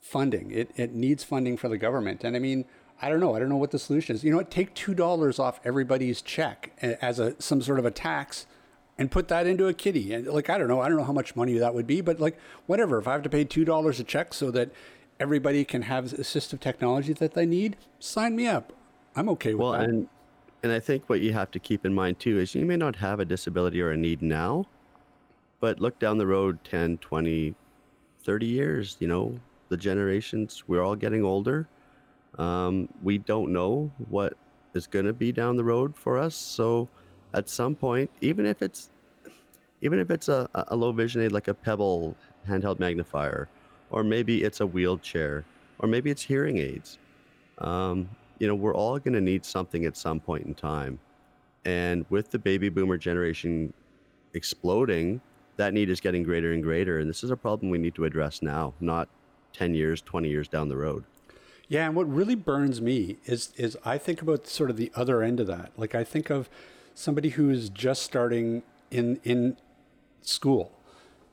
funding. 0.00 0.50
It 0.50 0.70
it 0.76 0.94
needs 0.94 1.24
funding 1.24 1.56
for 1.56 1.68
the 1.68 1.78
government. 1.78 2.24
And 2.24 2.36
I 2.36 2.38
mean, 2.38 2.64
I 3.02 3.08
don't 3.08 3.20
know. 3.20 3.34
I 3.34 3.38
don't 3.38 3.48
know 3.48 3.56
what 3.56 3.70
the 3.70 3.78
solution 3.78 4.14
is. 4.14 4.22
You 4.22 4.30
know 4.30 4.36
what? 4.36 4.50
Take 4.50 4.74
two 4.74 4.94
dollars 4.94 5.38
off 5.38 5.60
everybody's 5.64 6.20
check 6.20 6.72
as 6.80 7.18
a 7.18 7.40
some 7.40 7.62
sort 7.62 7.78
of 7.78 7.86
a 7.86 7.90
tax, 7.90 8.46
and 8.98 9.10
put 9.10 9.28
that 9.28 9.46
into 9.46 9.66
a 9.68 9.74
kitty. 9.74 10.12
And 10.12 10.26
like 10.26 10.50
I 10.50 10.58
don't 10.58 10.68
know. 10.68 10.80
I 10.80 10.88
don't 10.88 10.98
know 10.98 11.04
how 11.04 11.12
much 11.12 11.34
money 11.34 11.58
that 11.58 11.74
would 11.74 11.86
be, 11.86 12.00
but 12.00 12.20
like 12.20 12.38
whatever. 12.66 12.98
If 12.98 13.08
I 13.08 13.12
have 13.12 13.22
to 13.22 13.30
pay 13.30 13.44
two 13.44 13.64
dollars 13.64 14.00
a 14.00 14.04
check 14.04 14.34
so 14.34 14.50
that 14.50 14.70
everybody 15.18 15.64
can 15.64 15.82
have 15.82 16.04
assistive 16.06 16.60
technology 16.60 17.12
that 17.14 17.34
they 17.34 17.46
need, 17.46 17.76
sign 17.98 18.36
me 18.36 18.46
up. 18.46 18.72
I'm 19.16 19.28
okay 19.30 19.54
with 19.54 19.60
that. 19.60 19.64
Well, 19.64 19.72
that. 19.72 19.88
and 19.88 20.08
and 20.62 20.72
I 20.72 20.80
think 20.80 21.08
what 21.08 21.20
you 21.20 21.32
have 21.32 21.50
to 21.52 21.58
keep 21.58 21.86
in 21.86 21.94
mind 21.94 22.18
too 22.18 22.38
is 22.38 22.54
you 22.54 22.66
may 22.66 22.76
not 22.76 22.96
have 22.96 23.20
a 23.20 23.24
disability 23.24 23.80
or 23.80 23.90
a 23.90 23.96
need 23.96 24.20
now, 24.20 24.66
but 25.58 25.80
look 25.80 25.98
down 25.98 26.18
the 26.18 26.26
road 26.26 26.58
10, 26.64 26.98
20, 26.98 27.54
30 28.24 28.46
years, 28.46 28.96
you 29.00 29.08
know, 29.08 29.40
the 29.68 29.76
generations, 29.76 30.64
we're 30.66 30.82
all 30.82 30.96
getting 30.96 31.24
older. 31.24 31.66
Um, 32.38 32.88
we 33.02 33.18
don't 33.18 33.52
know 33.52 33.90
what 34.08 34.34
is 34.74 34.86
going 34.86 35.06
to 35.06 35.12
be 35.12 35.32
down 35.32 35.56
the 35.56 35.64
road 35.64 35.96
for 35.96 36.18
us. 36.18 36.34
So 36.34 36.88
at 37.34 37.48
some 37.48 37.74
point, 37.74 38.10
even 38.20 38.46
if 38.46 38.62
it's 38.62 38.90
even 39.82 39.98
if 39.98 40.10
it's 40.10 40.28
a, 40.28 40.48
a 40.54 40.76
low 40.76 40.92
vision 40.92 41.22
aid 41.22 41.32
like 41.32 41.48
a 41.48 41.54
Pebble 41.54 42.14
handheld 42.46 42.78
magnifier, 42.78 43.48
or 43.90 44.04
maybe 44.04 44.44
it's 44.44 44.60
a 44.60 44.66
wheelchair, 44.66 45.44
or 45.78 45.88
maybe 45.88 46.10
it's 46.10 46.22
hearing 46.22 46.58
aids, 46.58 46.98
um, 47.58 48.08
you 48.38 48.46
know, 48.46 48.54
we're 48.54 48.74
all 48.74 48.98
going 48.98 49.14
to 49.14 49.20
need 49.22 49.44
something 49.44 49.86
at 49.86 49.96
some 49.96 50.20
point 50.20 50.44
in 50.44 50.54
time. 50.54 50.98
And 51.64 52.04
with 52.10 52.30
the 52.30 52.38
baby 52.38 52.68
boomer 52.68 52.98
generation 52.98 53.72
exploding, 54.34 55.20
that 55.56 55.74
need 55.74 55.90
is 55.90 56.00
getting 56.00 56.22
greater 56.22 56.52
and 56.52 56.62
greater. 56.62 56.98
And 56.98 57.08
this 57.08 57.22
is 57.24 57.30
a 57.30 57.36
problem 57.36 57.70
we 57.70 57.78
need 57.78 57.94
to 57.96 58.04
address 58.04 58.42
now, 58.42 58.74
not 58.80 59.08
10 59.52 59.74
years, 59.74 60.00
20 60.02 60.28
years 60.28 60.48
down 60.48 60.68
the 60.68 60.76
road. 60.76 61.04
Yeah, 61.70 61.86
and 61.86 61.94
what 61.94 62.12
really 62.12 62.34
burns 62.34 62.80
me 62.80 63.18
is 63.26 63.52
is 63.56 63.78
I 63.84 63.96
think 63.96 64.20
about 64.20 64.48
sort 64.48 64.70
of 64.70 64.76
the 64.76 64.90
other 64.96 65.22
end 65.22 65.38
of 65.38 65.46
that. 65.46 65.70
Like 65.76 65.94
I 65.94 66.02
think 66.02 66.28
of 66.28 66.50
somebody 66.94 67.30
who's 67.30 67.70
just 67.70 68.02
starting 68.02 68.64
in 68.90 69.20
in 69.22 69.56
school 70.20 70.72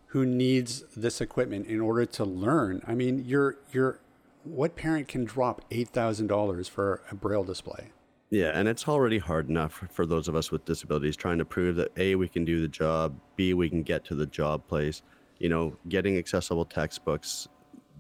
who 0.10 0.28
needs 0.28 0.84
this 0.95 1.21
equipment 1.21 1.65
in 1.65 1.82
order 1.82 2.06
to 2.06 2.23
learn. 2.23 2.84
I 2.88 2.93
mean, 2.93 3.26
you're 3.26 3.58
you're 3.71 4.00
what 4.43 4.76
parent 4.76 5.08
can 5.08 5.26
drop 5.26 5.67
$8,000 5.71 6.69
for 6.69 7.02
a 7.12 7.15
braille 7.15 7.43
display? 7.43 7.89
Yeah, 8.30 8.52
and 8.54 8.67
it's 8.67 8.88
already 8.88 9.17
hard 9.17 9.50
enough 9.50 9.84
for 9.91 10.06
those 10.06 10.28
of 10.28 10.36
us 10.36 10.52
with 10.52 10.63
disabilities 10.65 11.15
trying 11.15 11.39
to 11.39 11.45
prove 11.45 11.76
that 11.78 11.91
A, 11.97 12.15
we 12.15 12.30
can 12.30 12.45
do 12.45 12.62
the 12.62 12.67
job, 12.67 13.19
B, 13.36 13.54
we 13.54 13.69
can 13.69 13.82
get 13.82 14.06
to 14.06 14.15
the 14.15 14.28
job 14.28 14.65
place. 14.67 15.02
You 15.39 15.50
know, 15.50 15.76
getting 15.89 16.17
accessible 16.17 16.63
textbooks 16.63 17.47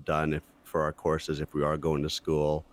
done 0.05 0.33
if, 0.33 0.43
for 0.77 0.83
our 0.83 0.93
courses 0.93 1.39
if 1.39 1.55
we 1.55 1.63
are 1.63 1.75
going 1.75 2.03
to 2.03 2.09
school. 2.09 2.63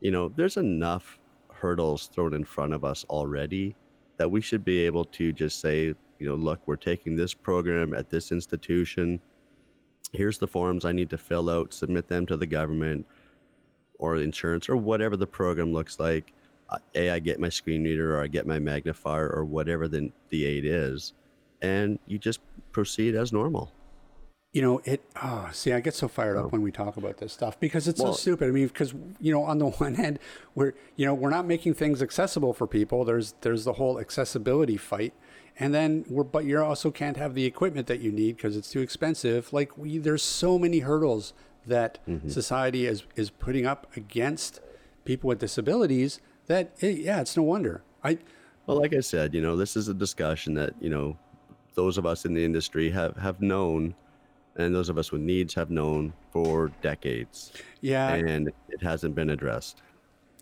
You 0.00 0.10
know, 0.10 0.28
there's 0.28 0.56
enough 0.56 1.20
hurdles 1.52 2.08
thrown 2.08 2.34
in 2.34 2.44
front 2.44 2.74
of 2.74 2.82
us 2.82 3.04
already 3.08 3.76
that 4.16 4.28
we 4.28 4.40
should 4.40 4.64
be 4.64 4.80
able 4.80 5.04
to 5.04 5.32
just 5.32 5.60
say, 5.60 5.94
you 6.18 6.26
know, 6.26 6.34
look, 6.34 6.58
we're 6.66 6.74
taking 6.74 7.14
this 7.14 7.32
program 7.32 7.94
at 7.94 8.10
this 8.10 8.32
institution. 8.32 9.20
Here's 10.12 10.36
the 10.36 10.48
forms 10.48 10.84
I 10.84 10.90
need 10.90 11.10
to 11.10 11.16
fill 11.16 11.48
out, 11.48 11.72
submit 11.72 12.08
them 12.08 12.26
to 12.26 12.36
the 12.36 12.46
government 12.46 13.06
or 14.00 14.16
insurance 14.16 14.68
or 14.68 14.76
whatever 14.76 15.16
the 15.16 15.28
program 15.28 15.72
looks 15.72 16.00
like. 16.00 16.32
A, 16.96 17.10
I 17.10 17.20
get 17.20 17.38
my 17.38 17.50
screen 17.50 17.84
reader 17.84 18.16
or 18.16 18.24
I 18.24 18.26
get 18.26 18.48
my 18.48 18.58
magnifier 18.58 19.30
or 19.30 19.44
whatever 19.44 19.86
the, 19.86 20.10
the 20.30 20.44
aid 20.44 20.64
is. 20.64 21.12
And 21.62 22.00
you 22.08 22.18
just 22.18 22.40
proceed 22.72 23.14
as 23.14 23.32
normal. 23.32 23.72
You 24.54 24.62
know, 24.62 24.80
it, 24.84 25.02
oh, 25.20 25.48
see, 25.52 25.72
I 25.72 25.80
get 25.80 25.94
so 25.94 26.06
fired 26.06 26.36
up 26.36 26.52
when 26.52 26.62
we 26.62 26.70
talk 26.70 26.96
about 26.96 27.16
this 27.18 27.32
stuff 27.32 27.58
because 27.58 27.88
it's 27.88 28.00
Well- 28.00 28.12
so 28.14 28.18
stupid. 28.20 28.48
I 28.48 28.52
mean, 28.52 28.68
because, 28.68 28.94
you 29.20 29.32
know, 29.32 29.42
on 29.42 29.58
the 29.58 29.66
one 29.84 29.94
hand, 29.96 30.20
we're, 30.54 30.74
you 30.94 31.04
know, 31.04 31.12
we're 31.12 31.30
not 31.30 31.44
making 31.44 31.74
things 31.74 32.00
accessible 32.00 32.52
for 32.54 32.68
people. 32.68 33.04
There's, 33.04 33.34
there's 33.40 33.64
the 33.64 33.72
whole 33.74 33.98
accessibility 33.98 34.76
fight. 34.76 35.12
And 35.58 35.74
then 35.74 36.04
we're, 36.08 36.22
but 36.22 36.44
you 36.44 36.62
also 36.62 36.92
can't 36.92 37.16
have 37.16 37.34
the 37.34 37.44
equipment 37.46 37.88
that 37.88 37.98
you 37.98 38.12
need 38.12 38.36
because 38.36 38.56
it's 38.56 38.70
too 38.70 38.80
expensive. 38.80 39.52
Like 39.52 39.76
we, 39.76 39.98
there's 39.98 40.22
so 40.22 40.56
many 40.56 40.78
hurdles 40.80 41.32
that 41.66 41.98
society 42.28 42.86
is, 42.86 43.02
is 43.16 43.30
putting 43.30 43.66
up 43.66 43.88
against 43.96 44.60
people 45.04 45.26
with 45.28 45.40
disabilities 45.40 46.20
that, 46.46 46.70
eh, 46.80 46.90
yeah, 46.90 47.20
it's 47.20 47.36
no 47.36 47.42
wonder. 47.42 47.82
I, 48.04 48.18
Well, 48.66 48.78
like 48.80 48.94
I 48.94 49.00
said, 49.00 49.34
you 49.34 49.40
know, 49.40 49.56
this 49.56 49.76
is 49.76 49.88
a 49.88 49.94
discussion 49.94 50.54
that, 50.54 50.74
you 50.80 50.90
know, 50.90 51.16
those 51.74 51.98
of 51.98 52.06
us 52.06 52.24
in 52.24 52.34
the 52.34 52.44
industry 52.44 52.90
have, 52.90 53.16
have 53.16 53.40
known 53.40 53.94
and 54.56 54.74
those 54.74 54.88
of 54.88 54.98
us 54.98 55.10
with 55.12 55.20
needs 55.22 55.54
have 55.54 55.70
known 55.70 56.12
for 56.32 56.70
decades. 56.82 57.52
yeah, 57.80 58.14
And 58.14 58.48
it 58.68 58.82
hasn't 58.82 59.14
been 59.14 59.30
addressed. 59.30 59.82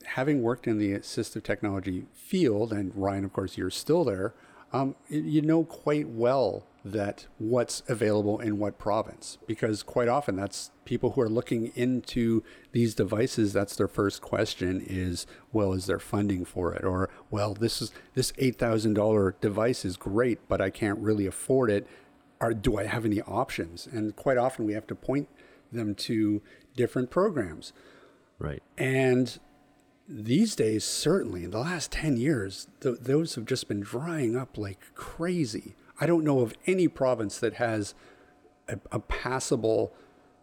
having 0.05 0.43
worked 0.43 0.67
in 0.67 0.79
the 0.79 0.93
assistive 0.93 1.43
technology 1.45 2.07
field, 2.13 2.73
and 2.73 2.93
Ryan, 2.95 3.25
of 3.25 3.33
course, 3.33 3.57
you're 3.57 3.71
still 3.71 4.05
there, 4.05 4.35
um, 4.73 4.97
you 5.09 5.43
know 5.43 5.65
quite 5.65 6.09
well 6.09 6.67
that 6.85 7.27
what's 7.39 7.83
available 7.89 8.41
in 8.41 8.59
what 8.59 8.79
province, 8.79 9.39
because 9.47 9.83
quite 9.85 10.09
often 10.09 10.35
that's 10.35 10.73
people 10.85 11.13
who 11.13 11.21
are 11.21 11.29
looking 11.29 11.67
into 11.77 12.43
these 12.73 12.95
devices. 12.95 13.53
That's 13.53 13.77
their 13.77 13.87
first 13.87 14.21
question: 14.23 14.83
is 14.85 15.27
well, 15.53 15.73
is 15.75 15.87
there 15.87 16.01
funding 16.01 16.45
for 16.45 16.75
it, 16.75 16.85
or 16.85 17.09
well, 17.31 17.55
this 17.55 17.81
is 17.83 17.93
this 18.15 18.33
eight 18.39 18.59
thousand 18.59 18.95
dollar 18.95 19.37
device 19.41 19.85
is 19.85 19.97
great, 19.97 20.41
but 20.49 20.61
I 20.61 20.71
can't 20.71 20.99
really 20.99 21.27
afford 21.27 21.71
it. 21.71 21.87
Or 22.43 22.53
do 22.53 22.77
I 22.77 22.85
have 22.85 23.05
any 23.07 23.23
options? 23.23 23.87
And 23.91 24.15
quite 24.17 24.37
often 24.37 24.67
we 24.67 24.73
have 24.75 24.87
to 24.89 24.95
point 24.95 25.29
them 25.71 25.95
to 25.95 26.43
different 26.77 27.09
programs. 27.11 27.73
Right. 28.39 28.63
And 28.77 29.39
these 30.09 30.57
days, 30.57 30.85
certainly 30.85 31.45
in 31.45 31.53
the 31.53 31.61
last 31.61 31.93
10 31.93 32.17
years, 32.17 32.67
th- 32.81 32.99
those 33.01 33.37
have 33.37 33.47
just 33.47 33.69
been 33.69 33.81
drying 33.81 34.37
up 34.37 34.59
like 34.59 34.81
crazy. 34.95 35.75
I 36.01 36.07
don't 36.07 36.25
know 36.25 36.41
of 36.41 36.55
any 36.67 36.89
province 36.89 37.39
that 37.39 37.55
has 37.55 37.95
a, 38.69 38.79
a 38.91 38.99
passable 38.99 39.95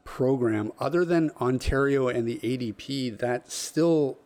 program 0.05 0.71
other 0.79 1.03
than 1.03 1.29
Ontario 1.41 2.07
and 2.07 2.25
the 2.27 2.39
ADP 2.39 3.19
that 3.19 3.51
still 3.51 4.17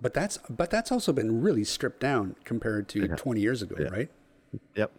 but 0.00 0.14
that's 0.14 0.38
but 0.48 0.70
that's 0.70 0.92
also 0.92 1.12
been 1.12 1.40
really 1.40 1.64
stripped 1.64 1.98
down 1.98 2.36
compared 2.44 2.88
to 2.90 3.08
20 3.08 3.40
years 3.40 3.62
ago, 3.62 3.74
Yeah. 3.80 3.88
right? 3.88 4.10
Yep. 4.76 4.92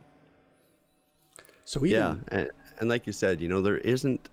So 1.70 1.86
even 1.86 1.92
Yeah, 1.92 2.16
and, 2.30 2.50
and 2.80 2.90
like 2.90 3.06
you 3.06 3.14
said, 3.14 3.40
you 3.40 3.48
know, 3.48 3.62
there 3.62 3.78
isn't 3.78 4.30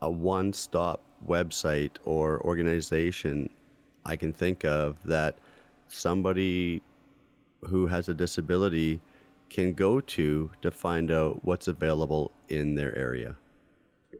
a 0.00 0.10
one-stop 0.10 1.02
website 1.28 1.90
or 2.06 2.40
organization 2.46 3.50
I 4.06 4.16
can 4.16 4.32
think 4.32 4.64
of 4.64 4.96
that 5.04 5.36
somebody 5.88 6.80
who 7.60 7.86
has 7.88 8.08
a 8.08 8.14
disability 8.14 9.02
can 9.50 9.74
go 9.74 10.00
to 10.00 10.50
to 10.62 10.70
find 10.70 11.10
out 11.10 11.44
what's 11.44 11.68
available 11.68 12.32
in 12.48 12.74
their 12.74 12.96
area. 12.96 13.36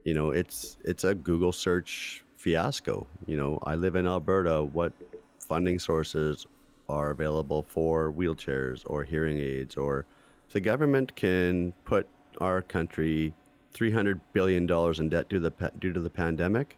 You 0.05 0.13
know, 0.13 0.31
it's 0.33 0.77
it's 0.85 1.05
a 1.05 1.15
Google 1.15 1.53
search 1.53 2.23
fiasco. 2.37 3.07
You 3.25 3.39
know, 3.39 3.61
I 3.63 3.77
live 3.77 3.97
in 3.97 4.07
Alberta. 4.07 4.63
What 4.63 4.93
funding 5.39 5.79
sources 5.79 6.47
are 6.91 7.13
available 7.13 7.65
for 7.67 8.13
wheelchairs 8.13 8.83
or 8.85 9.05
hearing 9.05 9.39
aids 9.39 9.75
or 9.79 10.05
the 10.51 10.61
government 10.61 11.17
can 11.17 11.73
put 11.87 12.07
our 12.41 12.63
country 12.63 13.35
300 13.73 14.21
billion 14.33 14.67
dollars 14.67 15.01
in 15.01 15.09
debt 15.09 15.29
due 15.29 15.41
to 15.41 15.51
the 15.51 15.73
due 15.79 15.93
to 15.93 16.01
the 16.01 16.11
pandemic 16.11 16.77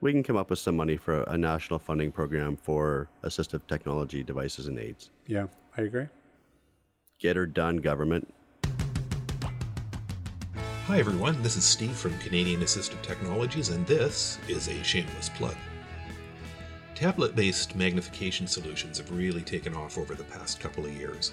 we 0.00 0.12
can 0.12 0.22
come 0.22 0.36
up 0.36 0.50
with 0.50 0.58
some 0.58 0.76
money 0.76 0.96
for 0.96 1.22
a 1.24 1.36
national 1.36 1.78
funding 1.78 2.12
program 2.12 2.56
for 2.56 3.08
assistive 3.24 3.66
technology 3.66 4.22
devices 4.22 4.66
and 4.66 4.78
aids 4.78 5.10
yeah, 5.26 5.46
I 5.76 5.82
agree. 5.82 6.06
get 7.18 7.36
her 7.36 7.46
done 7.46 7.78
government 7.78 8.32
Hi 10.88 10.98
everyone, 10.98 11.42
this 11.42 11.58
is 11.58 11.64
Steve 11.64 11.94
from 11.94 12.16
Canadian 12.18 12.62
Assistive 12.62 13.02
Technologies, 13.02 13.68
and 13.68 13.86
this 13.86 14.38
is 14.48 14.68
a 14.68 14.82
shameless 14.82 15.28
plug. 15.28 15.54
Tablet 16.98 17.36
based 17.36 17.76
magnification 17.76 18.48
solutions 18.48 18.98
have 18.98 19.12
really 19.12 19.42
taken 19.42 19.72
off 19.72 19.98
over 19.98 20.16
the 20.16 20.24
past 20.24 20.58
couple 20.58 20.84
of 20.84 20.96
years. 20.96 21.30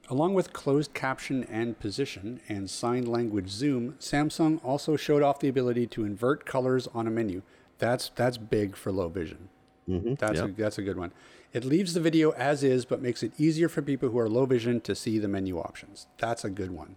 Along 0.10 0.34
with 0.34 0.52
closed 0.52 0.94
caption 0.94 1.46
and 1.46 1.80
position 1.80 2.42
and 2.50 2.70
sign 2.70 3.06
language 3.06 3.50
zoom, 3.50 3.96
Samsung 4.00 4.64
also 4.66 4.98
showed 4.98 5.24
off 5.24 5.40
the 5.40 5.48
ability 5.48 5.88
to 5.88 6.04
invert 6.04 6.46
colors 6.46 6.88
on 6.94 7.08
a 7.08 7.12
menu. 7.12 7.44
That's 7.78 8.12
that's 8.14 8.38
big 8.38 8.76
for 8.76 8.92
low 8.92 9.08
vision. 9.08 9.48
Mm-hmm. 9.88 10.16
That's 10.16 10.40
yeah. 10.40 10.46
a, 10.46 10.48
that's 10.50 10.78
a 10.78 10.82
good 10.82 10.98
one. 10.98 11.14
It 11.54 11.66
leaves 11.66 11.94
the 11.94 12.00
video 12.00 12.32
as 12.32 12.64
is, 12.64 12.86
but 12.86 13.02
makes 13.02 13.24
it 13.24 13.34
easier 13.38 13.68
for 13.68 13.82
people 13.82 14.10
who 14.10 14.18
are 14.20 14.30
low 14.30 14.46
vision 14.46 14.80
to 14.82 14.96
see 14.96 15.20
the 15.20 15.28
menu 15.28 15.60
options. 15.60 16.08
That's 16.18 16.46
a 16.46 16.50
good 16.50 16.72
one, 16.72 16.96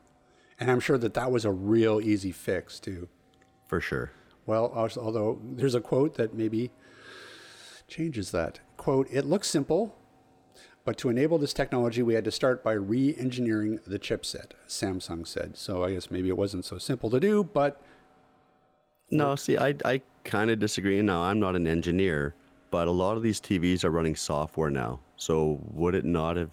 and 0.61 0.71
I'm 0.71 0.81
sure 0.81 0.99
that 0.99 1.15
that 1.15 1.33
was 1.33 1.45
a 1.45 1.51
real 1.51 2.01
easy 2.01 2.31
fix 2.33 2.79
too. 2.79 3.09
for 3.67 3.81
sure. 3.81 4.13
Well, 4.47 4.73
although 4.75 5.41
there's 5.43 5.75
a 5.75 5.81
quote 5.81 6.15
that 6.15 6.35
maybe 6.35 6.71
changes 7.89 8.31
that. 8.31 8.61
Quote, 8.77 9.09
it 9.11 9.25
looks 9.25 9.49
simple, 9.49 9.97
but 10.85 10.99
to 10.99 11.09
enable 11.09 11.39
this 11.39 11.53
technology, 11.55 12.03
we 12.03 12.15
had 12.15 12.25
to 12.25 12.31
start 12.31 12.63
by 12.63 12.73
re 12.73 13.15
engineering 13.19 13.81
the 13.87 13.99
chipset, 13.99 14.51
Samsung 14.69 15.27
said. 15.27 15.57
So 15.57 15.83
I 15.83 15.95
guess 15.95 16.11
maybe 16.11 16.29
it 16.29 16.37
wasn't 16.37 16.65
so 16.67 16.79
simple 16.79 17.11
to 17.11 17.19
do, 17.19 17.43
but 17.43 17.81
No, 19.11 19.35
see, 19.37 19.57
I, 19.57 19.75
I 19.85 20.03
kind 20.25 20.51
of 20.51 20.59
disagree. 20.59 21.01
Now, 21.03 21.23
I'm 21.23 21.41
not 21.41 21.57
an 21.57 21.67
engineer, 21.67 22.35
but 22.75 22.89
a 22.89 22.91
lot 22.91 23.17
of 23.17 23.23
these 23.23 23.41
TVs 23.41 23.85
are 23.85 23.91
running 23.91 24.17
software 24.17 24.69
now. 24.69 24.99
So, 25.17 25.61
would 25.75 25.95
it 25.95 26.05
not 26.05 26.37
have 26.37 26.51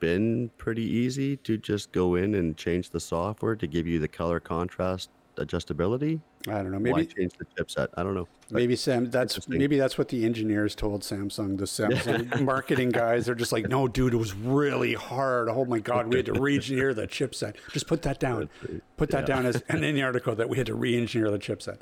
been 0.00 0.50
pretty 0.58 0.82
easy 0.82 1.36
to 1.36 1.56
just 1.56 1.92
go 1.92 2.16
in 2.16 2.34
and 2.34 2.56
change 2.56 2.90
the 2.90 2.98
software 2.98 3.54
to 3.54 3.68
give 3.68 3.86
you 3.86 4.00
the 4.00 4.08
color 4.08 4.40
contrast 4.40 5.08
adjustability? 5.36 6.20
I 6.48 6.54
don't 6.54 6.72
know. 6.72 6.78
Why 6.78 6.96
Maybe 6.96 7.06
change 7.06 7.34
the 7.38 7.44
chipset? 7.44 7.86
I 7.96 8.02
don't 8.02 8.14
know. 8.14 8.26
Maybe 8.50 8.74
Sam 8.74 9.08
that's 9.08 9.48
maybe 9.48 9.78
that's 9.78 9.96
what 9.96 10.08
the 10.08 10.24
engineers 10.24 10.74
told 10.74 11.02
Samsung, 11.02 11.56
the 11.58 11.66
Samsung 11.66 12.40
marketing 12.44 12.90
guys. 12.90 13.26
They're 13.26 13.36
just 13.36 13.52
like, 13.52 13.68
no, 13.68 13.86
dude, 13.86 14.14
it 14.14 14.16
was 14.16 14.34
really 14.34 14.94
hard. 14.94 15.48
Oh 15.48 15.64
my 15.64 15.78
god, 15.78 16.08
we 16.08 16.16
had 16.16 16.26
to 16.26 16.32
re-engineer 16.32 16.92
the 16.92 17.06
chipset. 17.06 17.54
Just 17.70 17.86
put 17.86 18.02
that 18.02 18.18
down. 18.18 18.50
Put 18.96 19.10
that 19.10 19.26
down 19.26 19.46
as 19.46 19.62
and 19.68 19.84
in 19.84 19.94
the 19.94 20.02
article 20.10 20.34
that 20.34 20.48
we 20.48 20.56
had 20.56 20.66
to 20.66 20.74
re-engineer 20.74 21.30
the 21.30 21.38
chipset. 21.38 21.78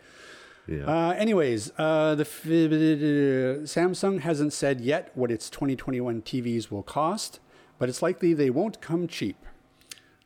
Yeah. 0.70 0.84
Uh, 0.84 1.10
anyways, 1.12 1.72
uh, 1.78 2.14
the 2.14 2.22
f- 2.22 2.44
Samsung 3.64 4.20
hasn't 4.20 4.52
said 4.52 4.80
yet 4.80 5.10
what 5.14 5.30
its 5.30 5.50
2021 5.50 6.22
TVs 6.22 6.70
will 6.70 6.82
cost, 6.82 7.40
but 7.78 7.88
it's 7.88 8.00
likely 8.02 8.32
they 8.32 8.50
won't 8.50 8.80
come 8.80 9.06
cheap. 9.08 9.36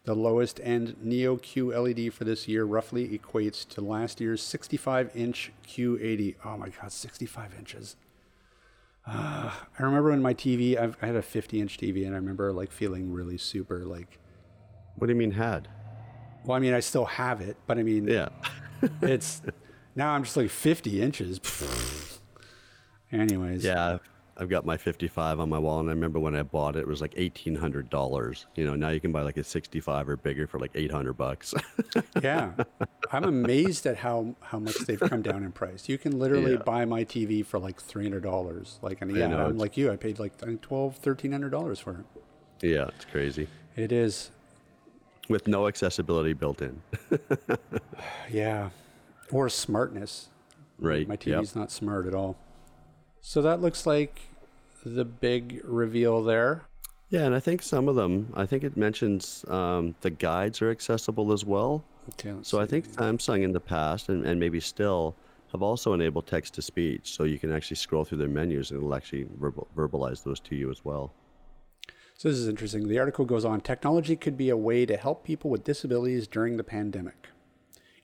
The 0.04 0.14
lowest 0.14 0.60
end 0.62 0.96
Neo 1.02 1.36
Q 1.38 1.72
LED 1.72 2.12
for 2.12 2.24
this 2.24 2.46
year 2.46 2.64
roughly 2.64 3.18
equates 3.18 3.66
to 3.70 3.80
last 3.80 4.20
year's 4.20 4.42
65 4.42 5.10
inch 5.16 5.50
Q80. 5.66 6.34
Oh 6.44 6.58
my 6.58 6.68
God, 6.68 6.92
65 6.92 7.54
inches. 7.58 7.96
Uh, 9.06 9.50
I 9.78 9.82
remember 9.82 10.10
when 10.10 10.20
my 10.22 10.34
TV, 10.34 10.78
I've, 10.78 10.96
I 11.02 11.06
had 11.06 11.16
a 11.16 11.22
50 11.22 11.60
inch 11.60 11.78
TV, 11.78 12.04
and 12.06 12.14
I 12.14 12.18
remember 12.18 12.52
like 12.52 12.70
feeling 12.70 13.12
really 13.12 13.38
super 13.38 13.84
like. 13.84 14.18
what 14.96 15.06
do 15.06 15.12
you 15.12 15.18
mean 15.18 15.32
had? 15.32 15.68
Well, 16.44 16.56
I 16.56 16.60
mean, 16.60 16.74
I 16.74 16.80
still 16.80 17.06
have 17.06 17.40
it, 17.40 17.56
but 17.66 17.78
I 17.78 17.82
mean, 17.82 18.06
Yeah. 18.06 18.28
it's 19.02 19.40
now 19.96 20.12
I'm 20.12 20.24
just 20.24 20.36
like 20.36 20.50
50 20.50 21.00
inches. 21.02 21.40
Anyways, 23.12 23.64
Yeah. 23.64 23.98
I've 24.36 24.48
got 24.48 24.66
my 24.66 24.76
55 24.76 25.38
on 25.38 25.48
my 25.48 25.60
wall, 25.60 25.78
and 25.78 25.88
I 25.88 25.92
remember 25.92 26.18
when 26.18 26.34
I 26.34 26.42
bought 26.42 26.74
it, 26.74 26.80
it 26.80 26.88
was 26.88 27.00
like 27.00 27.14
$1,800. 27.14 28.46
You 28.56 28.64
know, 28.66 28.74
now 28.74 28.88
you 28.88 28.98
can 28.98 29.12
buy 29.12 29.22
like 29.22 29.36
a 29.36 29.44
65 29.44 30.08
or 30.08 30.16
bigger 30.16 30.48
for 30.48 30.58
like 30.58 30.72
800 30.74 31.12
bucks. 31.12 31.54
yeah. 32.20 32.50
I'm 33.12 33.22
amazed 33.22 33.86
at 33.86 33.98
how 33.98 34.34
how 34.40 34.58
much 34.58 34.76
they've 34.88 34.98
come 34.98 35.22
down 35.22 35.44
in 35.44 35.52
price. 35.52 35.88
You 35.88 35.98
can 35.98 36.18
literally 36.18 36.54
Yeah. 36.54 36.64
buy 36.66 36.84
my 36.84 37.04
TV 37.04 37.46
for 37.46 37.60
like 37.60 37.80
three 37.80 38.02
hundred 38.02 38.24
dollars. 38.24 38.80
Like, 38.82 39.00
and 39.02 39.14
yeah, 39.14 39.28
know, 39.28 39.46
I'm 39.46 39.56
like 39.56 39.76
you. 39.76 39.92
I 39.92 39.96
paid 39.96 40.18
like 40.18 40.32
I 40.42 40.46
think 40.46 40.62
twelve, 40.62 40.96
thirteen 40.96 41.30
hundred 41.30 41.50
dollars 41.50 41.78
for 41.78 41.92
it. 42.00 42.06
yeah, 42.66 42.88
it's 42.88 43.04
crazy. 43.04 43.46
It 43.76 43.92
is, 43.92 44.32
With 45.28 45.46
no 45.46 45.68
accessibility 45.68 46.32
built 46.32 46.60
in. 46.60 46.82
yeah, 48.32 48.70
or 49.30 49.48
smartness. 49.48 50.28
Right. 50.78 51.06
My 51.06 51.14
yep. 51.14 51.40
TV's 51.40 51.56
not 51.56 51.70
smart 51.70 52.06
at 52.06 52.14
all. 52.14 52.36
So 53.20 53.40
that 53.42 53.60
looks 53.62 53.86
like 53.86 54.20
the 54.84 55.04
big 55.04 55.60
reveal 55.64 56.22
there. 56.22 56.62
Yeah, 57.10 57.26
and 57.26 57.34
I 57.34 57.40
think 57.40 57.62
some 57.62 57.88
of 57.88 57.96
them, 57.96 58.32
I 58.34 58.44
think 58.44 58.64
it 58.64 58.76
mentions 58.76 59.44
um, 59.48 59.94
the 60.00 60.10
guides 60.10 60.60
are 60.62 60.70
accessible 60.70 61.32
as 61.32 61.44
well. 61.44 61.84
Okay, 62.10 62.34
So 62.42 62.60
I 62.60 62.66
think 62.66 62.86
Samsung 62.88 63.42
in 63.42 63.52
the 63.52 63.60
past, 63.60 64.08
and, 64.08 64.26
and 64.26 64.38
maybe 64.38 64.60
still, 64.60 65.14
have 65.52 65.62
also 65.62 65.92
enabled 65.92 66.26
text 66.26 66.54
to 66.54 66.62
speech. 66.62 67.14
So 67.14 67.24
you 67.24 67.38
can 67.38 67.52
actually 67.52 67.76
scroll 67.76 68.04
through 68.04 68.18
their 68.18 68.28
menus 68.28 68.72
and 68.72 68.78
it'll 68.78 68.94
actually 68.94 69.26
verbal, 69.38 69.68
verbalize 69.76 70.24
those 70.24 70.40
to 70.40 70.56
you 70.56 70.70
as 70.70 70.84
well. 70.84 71.12
So 72.16 72.28
this 72.28 72.38
is 72.38 72.48
interesting. 72.48 72.88
The 72.88 72.98
article 72.98 73.24
goes 73.24 73.44
on 73.44 73.60
technology 73.60 74.16
could 74.16 74.36
be 74.36 74.50
a 74.50 74.56
way 74.56 74.84
to 74.84 74.96
help 74.96 75.24
people 75.24 75.50
with 75.50 75.62
disabilities 75.62 76.26
during 76.26 76.56
the 76.56 76.64
pandemic. 76.64 77.28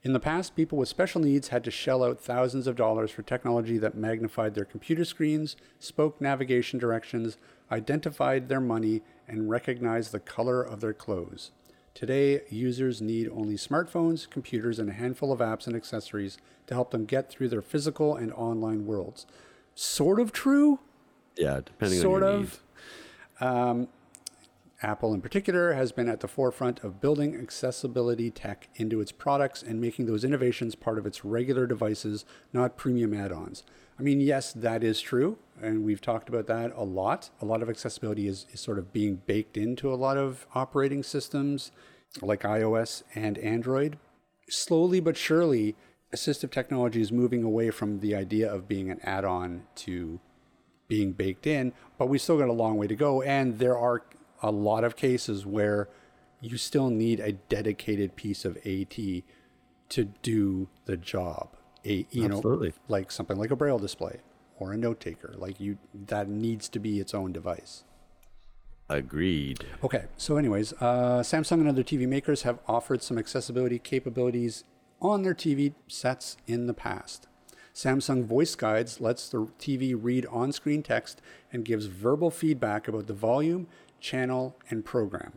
In 0.03 0.13
the 0.13 0.19
past, 0.19 0.55
people 0.55 0.79
with 0.79 0.89
special 0.89 1.21
needs 1.21 1.49
had 1.49 1.63
to 1.63 1.71
shell 1.71 2.03
out 2.03 2.19
thousands 2.19 2.65
of 2.65 2.75
dollars 2.75 3.11
for 3.11 3.21
technology 3.21 3.77
that 3.77 3.95
magnified 3.95 4.55
their 4.55 4.65
computer 4.65 5.05
screens, 5.05 5.55
spoke 5.77 6.19
navigation 6.19 6.79
directions, 6.79 7.37
identified 7.71 8.49
their 8.49 8.59
money, 8.61 9.03
and 9.27 9.49
recognized 9.49 10.11
the 10.11 10.19
color 10.19 10.63
of 10.63 10.81
their 10.81 10.93
clothes. 10.93 11.51
Today, 11.93 12.41
users 12.49 12.99
need 13.01 13.29
only 13.29 13.55
smartphones, 13.55 14.27
computers, 14.27 14.79
and 14.79 14.89
a 14.89 14.93
handful 14.93 15.31
of 15.31 15.39
apps 15.39 15.67
and 15.67 15.75
accessories 15.75 16.39
to 16.65 16.73
help 16.73 16.89
them 16.89 17.05
get 17.05 17.29
through 17.29 17.49
their 17.49 17.61
physical 17.61 18.15
and 18.15 18.33
online 18.33 18.87
worlds. 18.87 19.27
Sort 19.75 20.19
of 20.19 20.31
true, 20.31 20.79
Yeah, 21.37 21.59
depending 21.63 21.99
sort 21.99 22.23
on 22.23 22.31
your 22.31 22.39
of. 22.39 22.63
Um, 23.39 23.79
need. 23.79 23.87
Apple, 24.83 25.13
in 25.13 25.21
particular, 25.21 25.73
has 25.73 25.91
been 25.91 26.09
at 26.09 26.21
the 26.21 26.27
forefront 26.27 26.83
of 26.83 26.99
building 26.99 27.35
accessibility 27.35 28.31
tech 28.31 28.67
into 28.75 28.99
its 28.99 29.11
products 29.11 29.61
and 29.61 29.79
making 29.79 30.07
those 30.07 30.23
innovations 30.23 30.73
part 30.73 30.97
of 30.97 31.05
its 31.05 31.23
regular 31.23 31.67
devices, 31.67 32.25
not 32.51 32.77
premium 32.77 33.13
add 33.13 33.31
ons. 33.31 33.63
I 33.99 34.03
mean, 34.03 34.19
yes, 34.19 34.51
that 34.53 34.83
is 34.83 34.99
true, 34.99 35.37
and 35.61 35.83
we've 35.83 36.01
talked 36.01 36.29
about 36.29 36.47
that 36.47 36.73
a 36.75 36.83
lot. 36.83 37.29
A 37.41 37.45
lot 37.45 37.61
of 37.61 37.69
accessibility 37.69 38.27
is, 38.27 38.47
is 38.51 38.59
sort 38.59 38.79
of 38.79 38.91
being 38.91 39.21
baked 39.27 39.57
into 39.57 39.93
a 39.93 39.95
lot 39.95 40.17
of 40.17 40.47
operating 40.55 41.03
systems 41.03 41.71
like 42.21 42.41
iOS 42.41 43.03
and 43.13 43.37
Android. 43.37 43.99
Slowly 44.49 44.99
but 44.99 45.15
surely, 45.15 45.75
assistive 46.13 46.51
technology 46.51 47.01
is 47.01 47.11
moving 47.11 47.43
away 47.43 47.69
from 47.69 47.99
the 47.99 48.15
idea 48.15 48.51
of 48.51 48.67
being 48.67 48.89
an 48.89 48.99
add 49.03 49.23
on 49.23 49.63
to 49.75 50.19
being 50.87 51.11
baked 51.11 51.45
in, 51.45 51.71
but 51.97 52.09
we 52.09 52.17
still 52.17 52.37
got 52.37 52.49
a 52.49 52.53
long 52.53 52.77
way 52.77 52.87
to 52.87 52.95
go. 52.95 53.21
And 53.21 53.59
there 53.59 53.77
are 53.77 54.03
a 54.41 54.51
lot 54.51 54.83
of 54.83 54.95
cases 54.95 55.45
where 55.45 55.89
you 56.39 56.57
still 56.57 56.89
need 56.89 57.19
a 57.19 57.33
dedicated 57.33 58.15
piece 58.15 58.45
of 58.45 58.57
AT 58.65 58.97
to 59.89 60.05
do 60.21 60.67
the 60.85 60.97
job. 60.97 61.55
A 61.85 62.05
you 62.11 62.25
Absolutely. 62.25 62.69
know, 62.69 62.73
like 62.87 63.11
something 63.11 63.37
like 63.37 63.51
a 63.51 63.55
braille 63.55 63.79
display 63.79 64.19
or 64.59 64.71
a 64.71 64.77
note 64.77 64.99
taker. 64.99 65.33
Like 65.37 65.59
you, 65.59 65.77
that 65.93 66.29
needs 66.29 66.69
to 66.69 66.79
be 66.79 66.99
its 66.99 67.13
own 67.13 67.31
device. 67.31 67.83
Agreed. 68.89 69.65
Okay, 69.83 70.05
so 70.17 70.37
anyways, 70.37 70.73
uh, 70.73 71.21
Samsung 71.21 71.61
and 71.61 71.69
other 71.69 71.83
TV 71.83 72.07
makers 72.07 72.41
have 72.41 72.59
offered 72.67 73.01
some 73.01 73.17
accessibility 73.17 73.79
capabilities 73.79 74.65
on 75.01 75.23
their 75.23 75.33
TV 75.33 75.73
sets 75.87 76.37
in 76.45 76.67
the 76.67 76.73
past. 76.73 77.27
Samsung 77.73 78.25
Voice 78.25 78.53
Guides 78.55 78.99
lets 78.99 79.29
the 79.29 79.47
TV 79.59 79.95
read 79.97 80.25
on 80.25 80.51
screen 80.51 80.83
text 80.83 81.21
and 81.53 81.63
gives 81.63 81.85
verbal 81.85 82.29
feedback 82.29 82.87
about 82.87 83.07
the 83.07 83.13
volume, 83.13 83.67
channel, 84.01 84.57
and 84.69 84.83
program. 84.83 85.33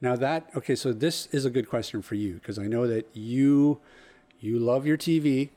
Now 0.00 0.16
that 0.16 0.48
okay, 0.56 0.74
so 0.76 0.92
this 0.92 1.26
is 1.32 1.44
a 1.44 1.50
good 1.50 1.68
question 1.68 2.00
for 2.02 2.14
you 2.14 2.34
because 2.34 2.58
I 2.58 2.66
know 2.66 2.86
that 2.86 3.08
you 3.14 3.80
you 4.38 4.58
love 4.58 4.86
your 4.86 4.96
TV, 4.96 5.50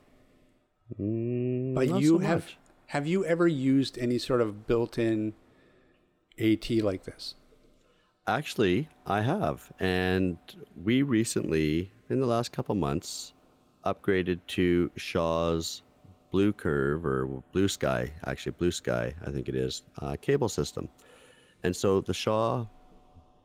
Mm, 1.00 1.74
but 1.74 1.88
you 2.02 2.18
so 2.18 2.18
have 2.20 2.40
much. 2.40 2.58
have 2.88 3.08
you 3.08 3.26
ever 3.26 3.48
used 3.48 3.98
any 3.98 4.18
sort 4.20 4.42
of 4.42 4.68
built-in 4.68 5.34
AT 6.38 6.70
like 6.84 7.04
this? 7.06 7.36
Actually, 8.28 8.90
I 9.06 9.22
have. 9.22 9.72
And 9.80 10.38
we 10.82 11.02
recently, 11.02 11.92
in 12.10 12.20
the 12.20 12.26
last 12.26 12.52
couple 12.52 12.76
months, 12.76 13.34
upgraded 13.86 14.40
to 14.48 14.92
Shaw's 14.96 15.82
Blue 16.32 16.54
Curve 16.54 17.06
or 17.06 17.28
Blue 17.52 17.68
Sky, 17.68 18.12
actually, 18.26 18.54
Blue 18.54 18.72
Sky, 18.72 19.14
I 19.26 19.32
think 19.32 19.50
it 19.50 19.56
is, 19.56 19.84
uh, 20.02 20.16
cable 20.22 20.50
system. 20.50 20.88
And 21.64 21.76
so 21.76 22.02
the 22.02 22.14
Shaw 22.14 22.66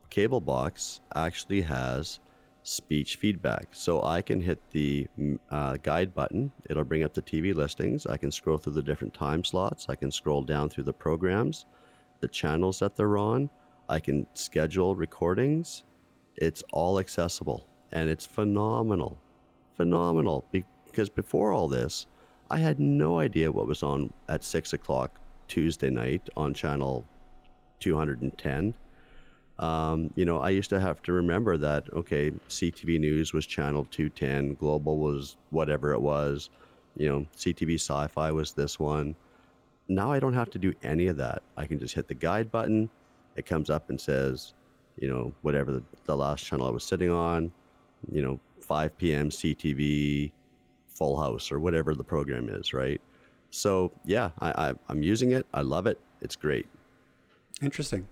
cable 0.09 0.41
box 0.41 1.01
actually 1.15 1.61
has 1.61 2.19
speech 2.63 3.15
feedback. 3.15 3.69
So 3.71 4.03
I 4.03 4.21
can 4.21 4.41
hit 4.41 4.59
the 4.71 5.07
mm, 5.17 5.39
uh, 5.49 5.77
guide 5.77 6.13
button, 6.13 6.51
it'll 6.69 6.83
bring 6.83 7.03
up 7.03 7.13
the 7.13 7.21
TV 7.21 7.55
listings. 7.55 8.05
I 8.05 8.17
can 8.17 8.31
scroll 8.31 8.57
through 8.57 8.73
the 8.73 8.83
different 8.83 9.13
time 9.13 9.43
slots, 9.43 9.87
I 9.89 9.95
can 9.95 10.11
scroll 10.11 10.43
down 10.43 10.69
through 10.69 10.83
the 10.83 10.93
programs, 10.93 11.65
the 12.19 12.27
channels 12.27 12.79
that 12.79 12.95
they're 12.95 13.17
on, 13.17 13.49
I 13.87 13.99
can 13.99 14.27
schedule 14.33 14.95
recordings. 14.95 15.83
It's 16.35 16.63
all 16.71 16.99
accessible 16.99 17.67
and 17.91 18.09
it's 18.09 18.25
phenomenal. 18.25 19.19
Phenomenal. 19.75 20.45
Because 20.51 21.09
before 21.09 21.53
all 21.53 21.67
this, 21.67 22.05
I 22.51 22.59
had 22.59 22.79
no 22.79 23.19
idea 23.19 23.51
what 23.51 23.67
was 23.67 23.83
on 23.83 24.13
at 24.27 24.43
six 24.43 24.73
o'clock 24.73 25.19
Tuesday 25.47 25.89
night 25.89 26.29
on 26.37 26.53
channel 26.53 27.07
210 27.79 28.73
um, 29.59 30.09
you 30.15 30.23
know, 30.23 30.39
I 30.39 30.51
used 30.51 30.69
to 30.69 30.79
have 30.79 31.01
to 31.03 31.11
remember 31.11 31.57
that, 31.57 31.91
okay, 31.93 32.31
CTV 32.47 32.97
News 32.97 33.33
was 33.33 33.45
channel 33.45 33.85
210, 33.91 34.55
Global 34.55 34.97
was 34.97 35.35
whatever 35.49 35.91
it 35.91 35.99
was, 35.99 36.49
you 36.95 37.09
know, 37.09 37.25
CTV 37.35 37.75
Sci 37.75 38.07
Fi 38.07 38.31
was 38.31 38.53
this 38.53 38.79
one. 38.79 39.15
Now 39.89 40.13
I 40.13 40.19
don't 40.19 40.33
have 40.33 40.49
to 40.51 40.59
do 40.59 40.73
any 40.81 41.07
of 41.07 41.17
that. 41.17 41.43
I 41.57 41.65
can 41.65 41.77
just 41.77 41.93
hit 41.93 42.07
the 42.07 42.13
guide 42.13 42.49
button. 42.51 42.89
It 43.35 43.45
comes 43.45 43.69
up 43.69 43.89
and 43.89 43.99
says, 43.99 44.53
you 44.97 45.09
know, 45.09 45.33
whatever 45.41 45.73
the, 45.73 45.83
the 46.05 46.15
last 46.15 46.45
channel 46.45 46.67
I 46.67 46.71
was 46.71 46.85
sitting 46.85 47.11
on, 47.11 47.51
you 48.09 48.21
know, 48.21 48.39
5 48.61 48.97
p.m. 48.97 49.29
CTV, 49.29 50.31
Full 50.87 51.19
House, 51.19 51.51
or 51.51 51.59
whatever 51.59 51.95
the 51.95 52.03
program 52.03 52.47
is, 52.47 52.73
right? 52.73 53.01
So, 53.49 53.91
yeah, 54.05 54.29
I, 54.39 54.69
I, 54.69 54.73
I'm 54.87 55.03
using 55.03 55.31
it. 55.31 55.45
I 55.53 55.61
love 55.61 55.85
it. 55.85 55.99
It's 56.21 56.37
great. 56.37 56.67
Interesting. 57.61 58.07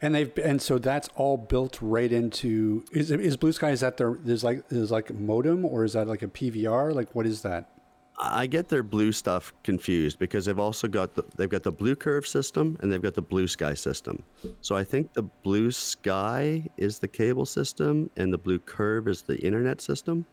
And 0.00 0.14
they've 0.14 0.36
and 0.38 0.60
so 0.60 0.78
that's 0.78 1.08
all 1.14 1.36
built 1.36 1.78
right 1.80 2.10
into 2.10 2.84
is 2.90 3.12
is 3.12 3.36
Blue 3.36 3.52
Sky 3.52 3.70
is 3.70 3.80
that 3.80 3.96
their 3.96 4.18
there's 4.20 4.42
like 4.42 4.68
there's 4.68 4.90
like 4.90 5.14
modem 5.14 5.64
or 5.64 5.84
is 5.84 5.92
that 5.92 6.08
like 6.08 6.22
a 6.22 6.28
PVR 6.28 6.92
like 6.92 7.14
what 7.14 7.24
is 7.24 7.42
that? 7.42 7.70
I 8.18 8.46
get 8.46 8.68
their 8.68 8.82
blue 8.82 9.10
stuff 9.10 9.52
confused 9.64 10.18
because 10.18 10.44
they've 10.44 10.58
also 10.58 10.86
got 10.86 11.14
the, 11.14 11.24
they've 11.36 11.48
got 11.48 11.62
the 11.62 11.72
blue 11.72 11.96
curve 11.96 12.26
system 12.26 12.76
and 12.80 12.92
they've 12.92 13.02
got 13.02 13.14
the 13.14 13.22
blue 13.22 13.48
sky 13.48 13.74
system. 13.74 14.22
So 14.60 14.76
I 14.76 14.84
think 14.84 15.12
the 15.12 15.22
blue 15.22 15.70
sky 15.70 16.68
is 16.76 16.98
the 16.98 17.08
cable 17.08 17.46
system 17.46 18.10
and 18.16 18.32
the 18.32 18.38
blue 18.38 18.58
curve 18.58 19.08
is 19.08 19.22
the 19.22 19.38
internet 19.38 19.80
system, 19.80 20.26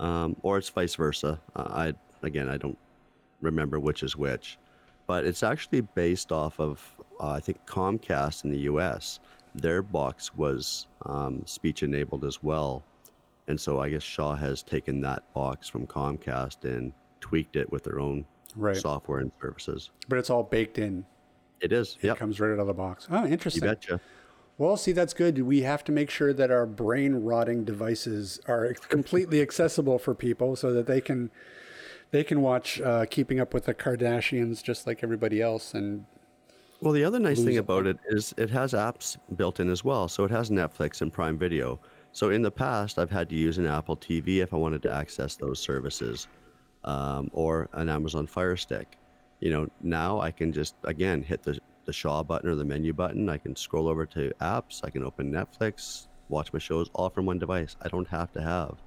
um, 0.00 0.36
or 0.42 0.58
it's 0.58 0.68
vice 0.68 0.94
versa. 0.94 1.40
I 1.54 1.92
again 2.22 2.48
I 2.48 2.56
don't 2.56 2.78
remember 3.40 3.78
which 3.78 4.02
is 4.02 4.16
which, 4.16 4.58
but 5.06 5.24
it's 5.24 5.42
actually 5.42 5.82
based 5.82 6.32
off 6.32 6.58
of 6.58 6.95
uh, 7.20 7.30
I 7.30 7.40
think 7.40 7.64
Comcast 7.66 8.44
in 8.44 8.50
the 8.50 8.60
U.S. 8.60 9.20
Their 9.54 9.82
box 9.82 10.34
was 10.34 10.86
um, 11.04 11.42
speech 11.46 11.82
enabled 11.82 12.24
as 12.24 12.42
well, 12.42 12.84
and 13.48 13.58
so 13.58 13.80
I 13.80 13.88
guess 13.88 14.02
Shaw 14.02 14.34
has 14.34 14.62
taken 14.62 15.00
that 15.02 15.22
box 15.34 15.68
from 15.68 15.86
Comcast 15.86 16.64
and 16.64 16.92
tweaked 17.20 17.56
it 17.56 17.70
with 17.72 17.84
their 17.84 18.00
own 18.00 18.24
right. 18.54 18.76
software 18.76 19.20
and 19.20 19.32
services. 19.40 19.90
But 20.08 20.18
it's 20.18 20.30
all 20.30 20.42
baked 20.42 20.78
in. 20.78 21.04
It 21.60 21.72
is. 21.72 21.96
It 22.02 22.16
comes 22.16 22.38
right 22.38 22.52
out 22.52 22.58
of 22.58 22.66
the 22.66 22.74
box. 22.74 23.08
Oh, 23.10 23.26
interesting. 23.26 23.62
You 23.62 23.70
betcha. 23.70 24.00
Well, 24.58 24.76
see, 24.76 24.92
that's 24.92 25.12
good. 25.12 25.42
We 25.42 25.62
have 25.62 25.84
to 25.84 25.92
make 25.92 26.08
sure 26.08 26.32
that 26.32 26.50
our 26.50 26.64
brain 26.64 27.16
rotting 27.16 27.64
devices 27.64 28.40
are 28.46 28.72
completely 28.88 29.42
accessible 29.42 29.98
for 29.98 30.14
people 30.14 30.56
so 30.56 30.72
that 30.72 30.86
they 30.86 31.00
can 31.00 31.30
they 32.10 32.24
can 32.24 32.40
watch 32.40 32.80
uh, 32.80 33.04
Keeping 33.06 33.38
Up 33.40 33.52
with 33.52 33.64
the 33.64 33.74
Kardashians 33.74 34.62
just 34.62 34.86
like 34.86 35.02
everybody 35.02 35.42
else 35.42 35.74
and 35.74 36.06
well, 36.80 36.92
the 36.92 37.04
other 37.04 37.18
nice 37.18 37.42
thing 37.42 37.58
about 37.58 37.86
it 37.86 37.98
is 38.08 38.34
it 38.36 38.50
has 38.50 38.72
apps 38.72 39.16
built 39.36 39.60
in 39.60 39.70
as 39.70 39.84
well. 39.84 40.08
So 40.08 40.24
it 40.24 40.30
has 40.30 40.50
Netflix 40.50 41.00
and 41.02 41.12
Prime 41.12 41.38
Video. 41.38 41.80
So 42.12 42.30
in 42.30 42.42
the 42.42 42.50
past, 42.50 42.98
I've 42.98 43.10
had 43.10 43.28
to 43.30 43.34
use 43.34 43.58
an 43.58 43.66
Apple 43.66 43.96
TV 43.96 44.38
if 44.38 44.52
I 44.54 44.56
wanted 44.56 44.82
to 44.82 44.92
access 44.92 45.36
those 45.36 45.58
services, 45.58 46.28
um, 46.84 47.30
or 47.32 47.68
an 47.72 47.88
Amazon 47.88 48.26
Fire 48.26 48.56
Stick. 48.56 48.96
You 49.40 49.50
know, 49.50 49.68
now 49.82 50.20
I 50.20 50.30
can 50.30 50.52
just 50.52 50.74
again 50.84 51.22
hit 51.22 51.42
the 51.42 51.58
the 51.86 51.92
Shaw 51.92 52.22
button 52.22 52.50
or 52.50 52.54
the 52.54 52.64
menu 52.64 52.92
button. 52.92 53.28
I 53.28 53.38
can 53.38 53.56
scroll 53.56 53.88
over 53.88 54.04
to 54.06 54.32
apps. 54.40 54.80
I 54.84 54.90
can 54.90 55.02
open 55.04 55.32
Netflix, 55.32 56.08
watch 56.28 56.52
my 56.52 56.58
shows 56.58 56.90
all 56.94 57.08
from 57.08 57.26
one 57.26 57.38
device. 57.38 57.76
I 57.80 57.88
don't 57.88 58.08
have 58.08 58.32
to 58.32 58.42
have 58.42 58.82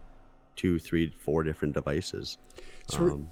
two, 0.56 0.78
three, 0.78 1.10
four 1.18 1.44
different 1.44 1.74
devices. 1.74 2.38
So, 2.90 3.00
um, 3.12 3.32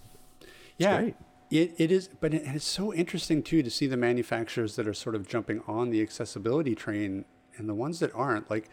yeah. 0.77 1.09
It, 1.49 1.75
it 1.77 1.91
is, 1.91 2.09
but 2.19 2.33
it, 2.33 2.43
it's 2.45 2.65
so 2.65 2.93
interesting 2.93 3.41
too 3.41 3.63
to 3.63 3.69
see 3.69 3.87
the 3.87 3.97
manufacturers 3.97 4.75
that 4.75 4.87
are 4.87 4.93
sort 4.93 5.15
of 5.15 5.27
jumping 5.27 5.61
on 5.67 5.89
the 5.89 6.01
accessibility 6.01 6.75
train 6.75 7.25
and 7.57 7.69
the 7.69 7.73
ones 7.73 7.99
that 7.99 8.13
aren't. 8.13 8.49
Like, 8.49 8.69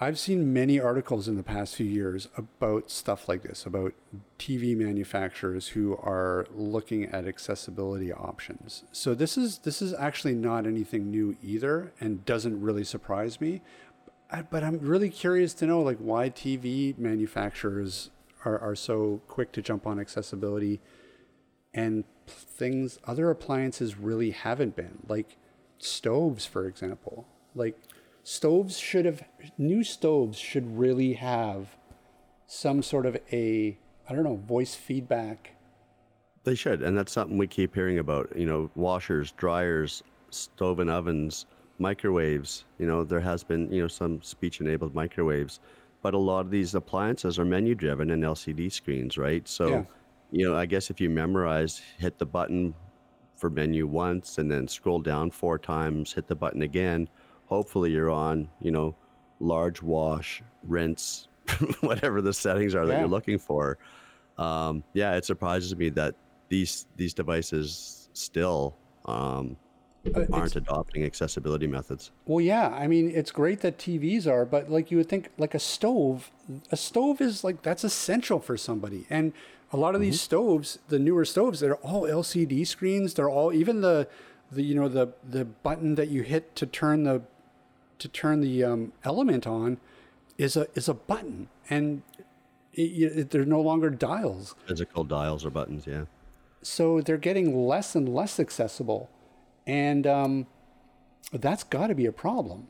I've 0.00 0.18
seen 0.18 0.52
many 0.52 0.78
articles 0.78 1.26
in 1.26 1.36
the 1.36 1.42
past 1.42 1.74
few 1.74 1.86
years 1.86 2.28
about 2.36 2.88
stuff 2.88 3.28
like 3.28 3.42
this, 3.42 3.66
about 3.66 3.94
TV 4.38 4.76
manufacturers 4.76 5.68
who 5.68 5.96
are 5.96 6.46
looking 6.54 7.06
at 7.06 7.26
accessibility 7.26 8.12
options. 8.12 8.84
So 8.92 9.12
this 9.12 9.36
is 9.36 9.58
this 9.58 9.82
is 9.82 9.92
actually 9.94 10.34
not 10.34 10.66
anything 10.66 11.10
new 11.10 11.36
either, 11.42 11.92
and 12.00 12.24
doesn't 12.24 12.60
really 12.60 12.84
surprise 12.84 13.40
me. 13.40 13.60
But 14.50 14.62
I'm 14.62 14.78
really 14.78 15.10
curious 15.10 15.52
to 15.54 15.66
know 15.66 15.80
like 15.80 15.98
why 15.98 16.30
TV 16.30 16.96
manufacturers 16.96 18.10
are, 18.44 18.58
are 18.58 18.76
so 18.76 19.20
quick 19.26 19.50
to 19.52 19.62
jump 19.62 19.84
on 19.84 19.98
accessibility 19.98 20.80
and 21.74 22.04
things 22.26 22.98
other 23.04 23.30
appliances 23.30 23.96
really 23.96 24.30
haven't 24.30 24.76
been 24.76 24.98
like 25.08 25.36
stoves 25.78 26.46
for 26.46 26.66
example. 26.66 27.26
Like 27.54 27.78
stoves 28.22 28.78
should 28.78 29.04
have 29.04 29.22
new 29.56 29.82
stoves 29.82 30.38
should 30.38 30.78
really 30.78 31.14
have 31.14 31.76
some 32.46 32.82
sort 32.82 33.06
of 33.06 33.16
a 33.32 33.78
i 34.08 34.14
don't 34.14 34.24
know 34.24 34.36
voice 34.36 34.74
feedback. 34.74 35.54
They 36.44 36.54
should 36.54 36.82
and 36.82 36.96
that's 36.96 37.12
something 37.12 37.36
we 37.36 37.46
keep 37.46 37.74
hearing 37.74 37.98
about 37.98 38.36
you 38.36 38.46
know 38.46 38.70
washers 38.74 39.32
dryers 39.32 40.02
stove 40.30 40.78
and 40.78 40.90
ovens 40.90 41.46
microwaves 41.78 42.64
you 42.78 42.86
know 42.86 43.04
there 43.04 43.20
has 43.20 43.44
been 43.44 43.70
you 43.70 43.82
know 43.82 43.88
some 43.88 44.20
speech 44.22 44.60
enabled 44.60 44.94
microwaves 44.94 45.60
but 46.02 46.14
a 46.14 46.18
lot 46.18 46.40
of 46.40 46.50
these 46.50 46.74
appliances 46.74 47.38
are 47.38 47.44
menu 47.44 47.74
driven 47.74 48.10
and 48.10 48.22
lcd 48.22 48.70
screens 48.72 49.18
right? 49.18 49.46
So 49.48 49.68
yeah 49.68 49.84
you 50.30 50.48
know, 50.48 50.56
I 50.56 50.66
guess 50.66 50.90
if 50.90 51.00
you 51.00 51.10
memorize, 51.10 51.80
hit 51.98 52.18
the 52.18 52.26
button 52.26 52.74
for 53.36 53.50
menu 53.50 53.86
once 53.86 54.38
and 54.38 54.50
then 54.50 54.68
scroll 54.68 55.00
down 55.00 55.30
four 55.30 55.58
times, 55.58 56.12
hit 56.12 56.26
the 56.26 56.34
button 56.34 56.62
again. 56.62 57.08
Hopefully, 57.46 57.92
you're 57.92 58.10
on, 58.10 58.48
you 58.60 58.70
know, 58.70 58.94
large 59.40 59.82
wash, 59.82 60.42
rinse, 60.64 61.28
whatever 61.80 62.20
the 62.20 62.32
settings 62.32 62.74
are 62.74 62.84
yeah. 62.84 62.90
that 62.90 62.98
you're 63.00 63.08
looking 63.08 63.38
for. 63.38 63.78
Um, 64.36 64.84
yeah, 64.92 65.14
it 65.14 65.24
surprises 65.24 65.74
me 65.74 65.88
that 65.90 66.14
these 66.48 66.86
these 66.96 67.14
devices 67.14 68.10
still 68.12 68.76
um, 69.06 69.56
uh, 70.14 70.24
aren't 70.32 70.56
adopting 70.56 71.04
accessibility 71.04 71.66
methods. 71.66 72.10
Well, 72.26 72.40
yeah, 72.40 72.68
I 72.68 72.86
mean, 72.86 73.10
it's 73.14 73.30
great 73.30 73.60
that 73.60 73.78
TVs 73.78 74.26
are, 74.26 74.44
but 74.44 74.70
like 74.70 74.90
you 74.90 74.98
would 74.98 75.08
think, 75.08 75.30
like 75.38 75.54
a 75.54 75.58
stove, 75.58 76.30
a 76.70 76.76
stove 76.76 77.20
is 77.20 77.42
like 77.42 77.62
that's 77.62 77.84
essential 77.84 78.40
for 78.40 78.56
somebody, 78.56 79.06
and 79.10 79.32
a 79.72 79.76
lot 79.76 79.94
of 79.94 80.00
mm-hmm. 80.00 80.10
these 80.10 80.20
stoves, 80.20 80.78
the 80.88 80.98
newer 80.98 81.24
stoves, 81.24 81.60
they're 81.60 81.76
all 81.76 82.02
LCD 82.02 82.66
screens. 82.66 83.14
They're 83.14 83.28
all 83.28 83.52
even 83.52 83.80
the, 83.80 84.08
the 84.50 84.62
you 84.62 84.74
know 84.74 84.88
the 84.88 85.12
the 85.28 85.44
button 85.44 85.94
that 85.96 86.08
you 86.08 86.22
hit 86.22 86.56
to 86.56 86.66
turn 86.66 87.04
the 87.04 87.22
to 87.98 88.08
turn 88.08 88.40
the 88.40 88.64
um, 88.64 88.92
element 89.04 89.46
on 89.46 89.78
is 90.38 90.56
a 90.56 90.66
is 90.74 90.88
a 90.88 90.94
button, 90.94 91.48
and 91.68 92.02
it, 92.72 92.80
it, 92.80 93.30
they're 93.30 93.44
no 93.44 93.60
longer 93.60 93.90
dials. 93.90 94.54
Physical 94.66 95.04
dials 95.04 95.44
or 95.44 95.50
buttons, 95.50 95.86
yeah. 95.86 96.04
So 96.62 97.00
they're 97.00 97.18
getting 97.18 97.66
less 97.66 97.94
and 97.94 98.08
less 98.08 98.40
accessible, 98.40 99.10
and 99.66 100.06
um, 100.06 100.46
that's 101.32 101.64
got 101.64 101.88
to 101.88 101.94
be 101.94 102.06
a 102.06 102.12
problem. 102.12 102.68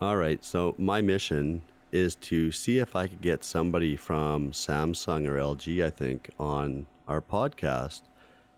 All 0.00 0.16
right. 0.16 0.44
So 0.44 0.74
my 0.78 1.00
mission 1.00 1.62
is 1.92 2.14
to 2.16 2.52
see 2.52 2.78
if 2.78 2.96
I 2.96 3.06
could 3.06 3.20
get 3.20 3.44
somebody 3.44 3.96
from 3.96 4.52
Samsung 4.52 5.26
or 5.26 5.36
LG, 5.36 5.84
I 5.84 5.90
think, 5.90 6.30
on 6.38 6.86
our 7.06 7.22
podcast 7.22 8.02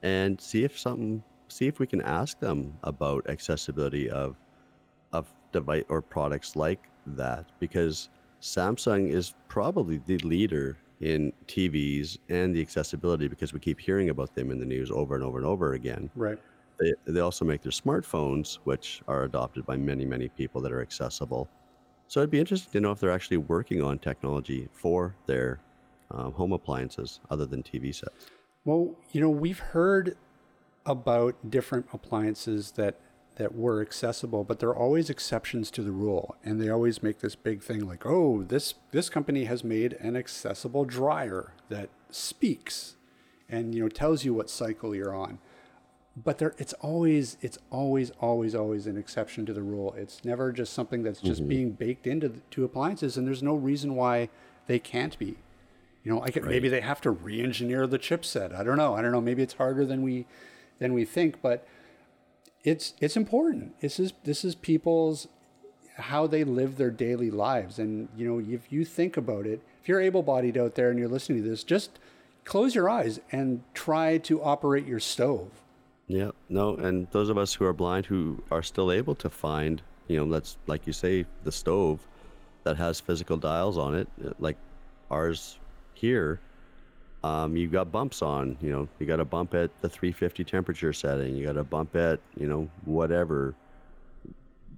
and 0.03 0.41
see 0.41 0.65
if 0.65 0.79
something 0.79 1.23
see 1.49 1.67
if 1.67 1.79
we 1.79 1.87
can 1.87 2.01
ask 2.03 2.39
them 2.39 2.73
about 2.85 3.29
accessibility 3.29 4.09
of 4.09 4.37
of 5.13 5.27
device 5.53 5.85
or 5.89 6.01
products 6.01 6.57
like 6.57 6.89
that 7.07 7.47
because 7.59 8.09
Samsung 8.41 9.11
is 9.11 9.35
probably 9.49 10.01
the 10.07 10.19
leader 10.19 10.79
in 11.01 11.33
TVs 11.47 12.19
and 12.29 12.55
the 12.55 12.61
accessibility 12.61 13.29
because 13.29 13.53
we 13.53 13.61
keep 13.61 13.81
hearing 13.81 14.11
about 14.11 14.35
them 14.35 14.51
in 14.51 14.59
the 14.59 14.65
news 14.65 14.91
over 14.91 15.15
and 15.15 15.25
over 15.25 15.39
and 15.39 15.47
over 15.47 15.75
again. 15.75 16.11
Right. 16.15 16.39
They, 16.79 16.93
they 17.07 17.21
also 17.21 17.45
make 17.45 17.63
their 17.63 17.73
smartphones, 17.73 18.59
which 18.65 19.03
are 19.09 19.25
adopted 19.25 19.67
by 19.67 19.77
many, 19.77 20.05
many 20.05 20.29
people 20.29 20.61
that 20.63 20.73
are 20.73 20.81
accessible. 20.81 21.49
So 22.11 22.19
it'd 22.19 22.31
be 22.31 22.41
interesting 22.41 22.73
to 22.73 22.81
know 22.81 22.91
if 22.91 22.99
they're 22.99 23.13
actually 23.13 23.37
working 23.37 23.81
on 23.81 24.01
technology 24.01 24.69
for 24.73 25.15
their 25.27 25.61
um, 26.11 26.33
home 26.33 26.51
appliances 26.51 27.21
other 27.31 27.47
than 27.47 27.63
TV 27.63 27.95
sets. 27.95 28.27
Well, 28.65 28.97
you 29.13 29.21
know, 29.21 29.31
we've 29.31 29.61
heard 29.61 30.17
about 30.85 31.37
different 31.49 31.87
appliances 31.93 32.73
that 32.73 32.99
that 33.37 33.55
were 33.55 33.81
accessible, 33.81 34.43
but 34.43 34.59
there 34.59 34.71
are 34.71 34.77
always 34.77 35.09
exceptions 35.09 35.71
to 35.71 35.83
the 35.83 35.93
rule, 35.93 36.35
and 36.43 36.61
they 36.61 36.69
always 36.69 37.01
make 37.01 37.21
this 37.21 37.37
big 37.37 37.63
thing 37.63 37.87
like, 37.87 38.05
"Oh, 38.05 38.43
this 38.43 38.75
this 38.91 39.09
company 39.09 39.45
has 39.45 39.63
made 39.63 39.93
an 40.01 40.17
accessible 40.17 40.85
dryer 40.85 41.53
that 41.69 41.91
speaks, 42.11 42.97
and 43.49 43.73
you 43.73 43.83
know 43.83 43.89
tells 43.89 44.25
you 44.25 44.35
what 44.35 44.51
cycle 44.51 44.97
you're 44.97 45.15
on." 45.15 45.39
But 46.17 46.39
there, 46.39 46.55
it's 46.59 46.73
always 46.75 47.37
it's 47.41 47.59
always 47.71 48.11
always 48.21 48.55
always 48.55 48.87
an 48.87 48.97
exception 48.97 49.47
to 49.47 49.53
the 49.53 49.63
rule. 49.63 49.95
It's 49.97 50.25
never 50.25 50.51
just 50.53 50.73
something 50.73 51.03
that's 51.03 51.21
just 51.21 51.41
mm-hmm. 51.41 51.49
being 51.49 51.71
baked 51.71 52.07
into 52.07 52.29
the, 52.29 52.41
to 52.51 52.65
appliances, 52.65 53.17
and 53.17 53.27
there's 53.27 53.43
no 53.43 53.55
reason 53.55 53.95
why 53.95 54.29
they 54.67 54.79
can't 54.79 55.19
be. 55.19 55.37
You 56.03 56.13
know, 56.13 56.23
I 56.23 56.31
could, 56.31 56.45
maybe 56.45 56.69
they 56.69 56.81
have 56.81 57.01
to 57.03 57.11
re-engineer 57.11 57.87
the 57.87 57.99
chipset. 57.99 58.55
I 58.55 58.65
don't 58.65 58.77
know. 58.77 58.95
I 58.95 59.03
don't 59.03 59.13
know. 59.13 59.21
Maybe 59.21 59.43
it's 59.43 59.55
harder 59.55 59.85
than 59.87 60.03
we 60.03 60.27
than 60.79 60.95
we 60.95 61.05
think, 61.05 61.41
but 61.43 61.67
it's 62.65 62.95
it's 63.01 63.17
important. 63.17 63.79
This 63.81 64.01
is 64.01 64.13
this 64.25 64.45
is 64.45 64.55
people's 64.55 65.29
how 65.97 66.27
they 66.27 66.43
live 66.43 66.77
their 66.77 66.91
daily 66.91 67.31
lives, 67.31 67.79
and 67.79 68.09
you 68.17 68.27
know, 68.27 68.53
if 68.53 68.73
you 68.73 68.85
think 68.85 69.17
about 69.17 69.47
it, 69.47 69.63
if 69.83 69.89
you're 69.89 70.01
able-bodied 70.01 70.59
out 70.59 70.75
there 70.75 70.91
and 70.91 70.99
you're 70.99 71.09
listening 71.09 71.43
to 71.43 71.49
this, 71.49 71.63
just 71.63 71.99
close 72.45 72.75
your 72.75 72.89
eyes 72.89 73.21
and 73.31 73.63
try 73.75 74.19
to 74.19 74.43
operate 74.43 74.87
your 74.87 75.01
stove. 75.01 75.60
Yeah, 76.11 76.33
no, 76.49 76.75
and 76.75 77.07
those 77.13 77.29
of 77.29 77.39
us 77.39 77.55
who 77.55 77.65
are 77.65 77.73
blind 77.73 78.05
who 78.05 78.43
are 78.51 78.65
still 78.65 78.91
able 78.91 79.15
to 79.15 79.31
find, 79.31 79.81
you 80.09 80.17
know, 80.17 80.25
let's 80.25 80.59
like 80.67 80.85
you 80.85 80.93
say, 80.93 81.25
the 81.45 81.53
stove 81.53 82.01
that 82.65 82.77
has 82.77 82.99
physical 82.99 83.37
dials 83.37 83.79
on 83.79 83.95
it, 83.95 84.09
uh, 84.27 84.31
like 84.41 84.57
ours 85.09 85.61
here. 85.95 86.41
Um, 87.23 87.57
you 87.57 87.69
got 87.69 87.93
bumps 87.93 88.23
on, 88.23 88.57
you 88.61 88.73
know, 88.73 88.89
you 88.99 89.07
got 89.07 89.21
a 89.21 89.25
bump 89.25 89.55
at 89.55 89.71
the 89.83 89.89
350 89.89 90.43
temperature 90.43 90.93
setting, 90.93 91.37
you 91.37 91.47
got 91.47 91.57
a 91.57 91.63
bump 91.63 91.95
at, 91.95 92.19
you 92.37 92.49
know, 92.49 92.69
whatever 92.87 93.55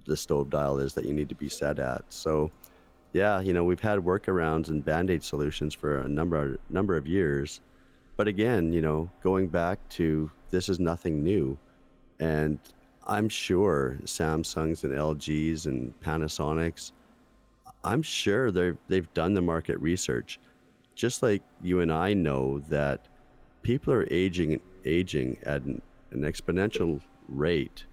the 0.05 0.15
stove 0.15 0.51
dial 0.51 0.77
is 0.77 0.93
that 0.93 1.03
you 1.03 1.13
need 1.15 1.29
to 1.29 1.35
be 1.35 1.49
set 1.49 1.79
at. 1.79 2.03
So, 2.09 2.51
yeah, 3.11 3.39
you 3.39 3.53
know, 3.53 3.63
we've 3.63 3.79
had 3.79 3.97
workarounds 3.97 4.67
and 4.67 4.85
band-aid 4.85 5.23
solutions 5.23 5.73
for 5.73 6.01
a 6.01 6.07
number 6.07 6.59
number 6.69 6.95
of 6.95 7.07
years. 7.07 7.59
But 8.17 8.27
again, 8.27 8.71
you 8.71 8.81
know, 8.81 9.09
going 9.23 9.47
back 9.47 9.79
to 9.97 10.29
this 10.53 10.69
is 10.69 10.79
nothing 10.79 11.23
new. 11.23 11.57
And 12.19 12.59
I'm 13.07 13.27
sure 13.27 13.97
Samsungs 14.05 14.83
and 14.83 14.93
LGs 14.93 15.65
and 15.65 15.99
Panasonics, 15.99 16.91
I'm 17.83 18.03
sure 18.03 18.51
they've 18.51 18.77
they've 18.87 19.13
done 19.15 19.33
the 19.33 19.41
market 19.41 19.77
research. 19.79 20.39
Just 20.95 21.23
like 21.23 21.41
you 21.61 21.81
and 21.81 21.91
I 21.91 22.13
know 22.13 22.59
that 22.69 23.07
people 23.63 23.91
are 23.93 24.07
aging 24.11 24.61
aging 24.85 25.37
at 25.43 25.63
an, 25.63 25.81
an 26.11 26.21
exponential 26.21 27.01
rate 27.27 27.85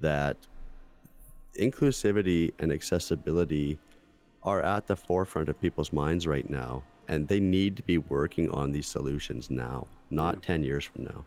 that 0.00 0.36
inclusivity 1.58 2.52
and 2.58 2.72
accessibility 2.72 3.78
are 4.42 4.62
at 4.62 4.88
the 4.88 4.96
forefront 4.96 5.48
of 5.48 5.60
people's 5.60 5.92
minds 5.92 6.26
right 6.26 6.48
now 6.50 6.82
and 7.08 7.28
they 7.28 7.40
need 7.40 7.76
to 7.76 7.82
be 7.82 7.98
working 7.98 8.50
on 8.50 8.72
these 8.72 8.86
solutions 8.86 9.50
now 9.50 9.86
not 10.10 10.42
10 10.42 10.62
years 10.62 10.84
from 10.84 11.04
now 11.04 11.24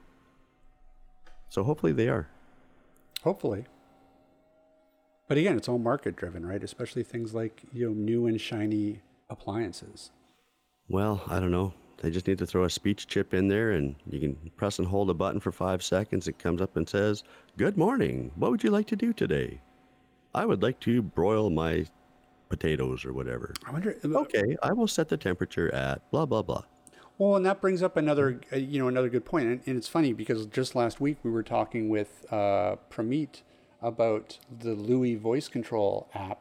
so 1.54 1.64
hopefully 1.64 1.94
they 1.94 2.10
are. 2.10 2.28
Hopefully. 3.22 3.66
But 5.28 5.38
again, 5.38 5.56
it's 5.56 5.70
all 5.70 5.78
market 5.78 6.16
driven, 6.16 6.44
right? 6.44 6.64
Especially 6.64 7.04
things 7.04 7.36
like, 7.36 7.62
you 7.72 7.86
know, 7.86 7.94
new 7.94 8.26
and 8.26 8.42
shiny 8.42 9.02
appliances. 9.30 10.10
well 10.90 11.22
i 11.28 11.40
don't 11.40 11.52
know. 11.52 11.72
They 11.98 12.10
just 12.10 12.28
need 12.28 12.40
to 12.40 12.48
throw 12.48 12.64
a 12.64 12.70
speech 12.72 13.06
chip 13.06 13.36
in 13.36 13.48
there 13.48 13.74
and 13.74 13.96
you 14.10 14.20
can 14.20 14.52
press 14.58 14.80
and 14.80 14.88
hold 14.88 15.12
a 15.12 15.14
button 15.14 15.40
for 15.40 15.52
five 15.52 15.84
seconds. 15.84 16.28
It 16.28 16.40
comes 16.40 16.60
up 16.60 16.76
and 16.76 16.90
says 16.90 17.24
good 17.56 17.78
morning. 17.78 18.32
What 18.36 18.50
would 18.50 18.64
you 18.64 18.72
like 18.72 18.88
to 18.88 18.96
do 18.96 19.14
today? 19.14 19.62
I 20.34 20.46
would 20.48 20.64
like 20.64 20.80
to 20.82 21.04
broil 21.04 21.52
my 21.52 21.86
potatoes 22.50 23.06
or 23.06 23.14
whatever. 23.14 23.54
I 23.68 23.72
wonder 23.72 23.96
uh, 24.04 24.18
okay 24.26 24.58
i 24.64 24.74
will 24.74 24.88
set 24.88 25.08
the 25.08 25.18
temperature 25.18 25.72
at 25.74 26.10
blah 26.10 26.26
blah 26.26 26.42
blah 26.42 26.64
Well, 27.18 27.36
and 27.36 27.46
that 27.46 27.62
brings 27.62 27.84
up 27.84 27.96
another, 27.96 28.42
uh, 28.52 28.56
you 28.58 28.80
know, 28.80 28.88
another 28.88 29.10
good 29.10 29.26
point. 29.26 29.48
And, 29.48 29.62
and 29.66 29.78
it's 29.78 29.88
funny 29.88 30.14
because 30.14 30.46
just 30.48 30.76
last 30.76 31.00
week 31.00 31.18
we 31.24 31.32
were 31.32 31.44
talking 31.44 31.90
with 31.90 32.26
uh, 32.32 32.78
Prameet 32.90 33.42
about 33.82 34.40
the 34.60 34.74
Louis 34.74 35.16
voice 35.16 35.48
control 35.48 36.10
app. 36.14 36.40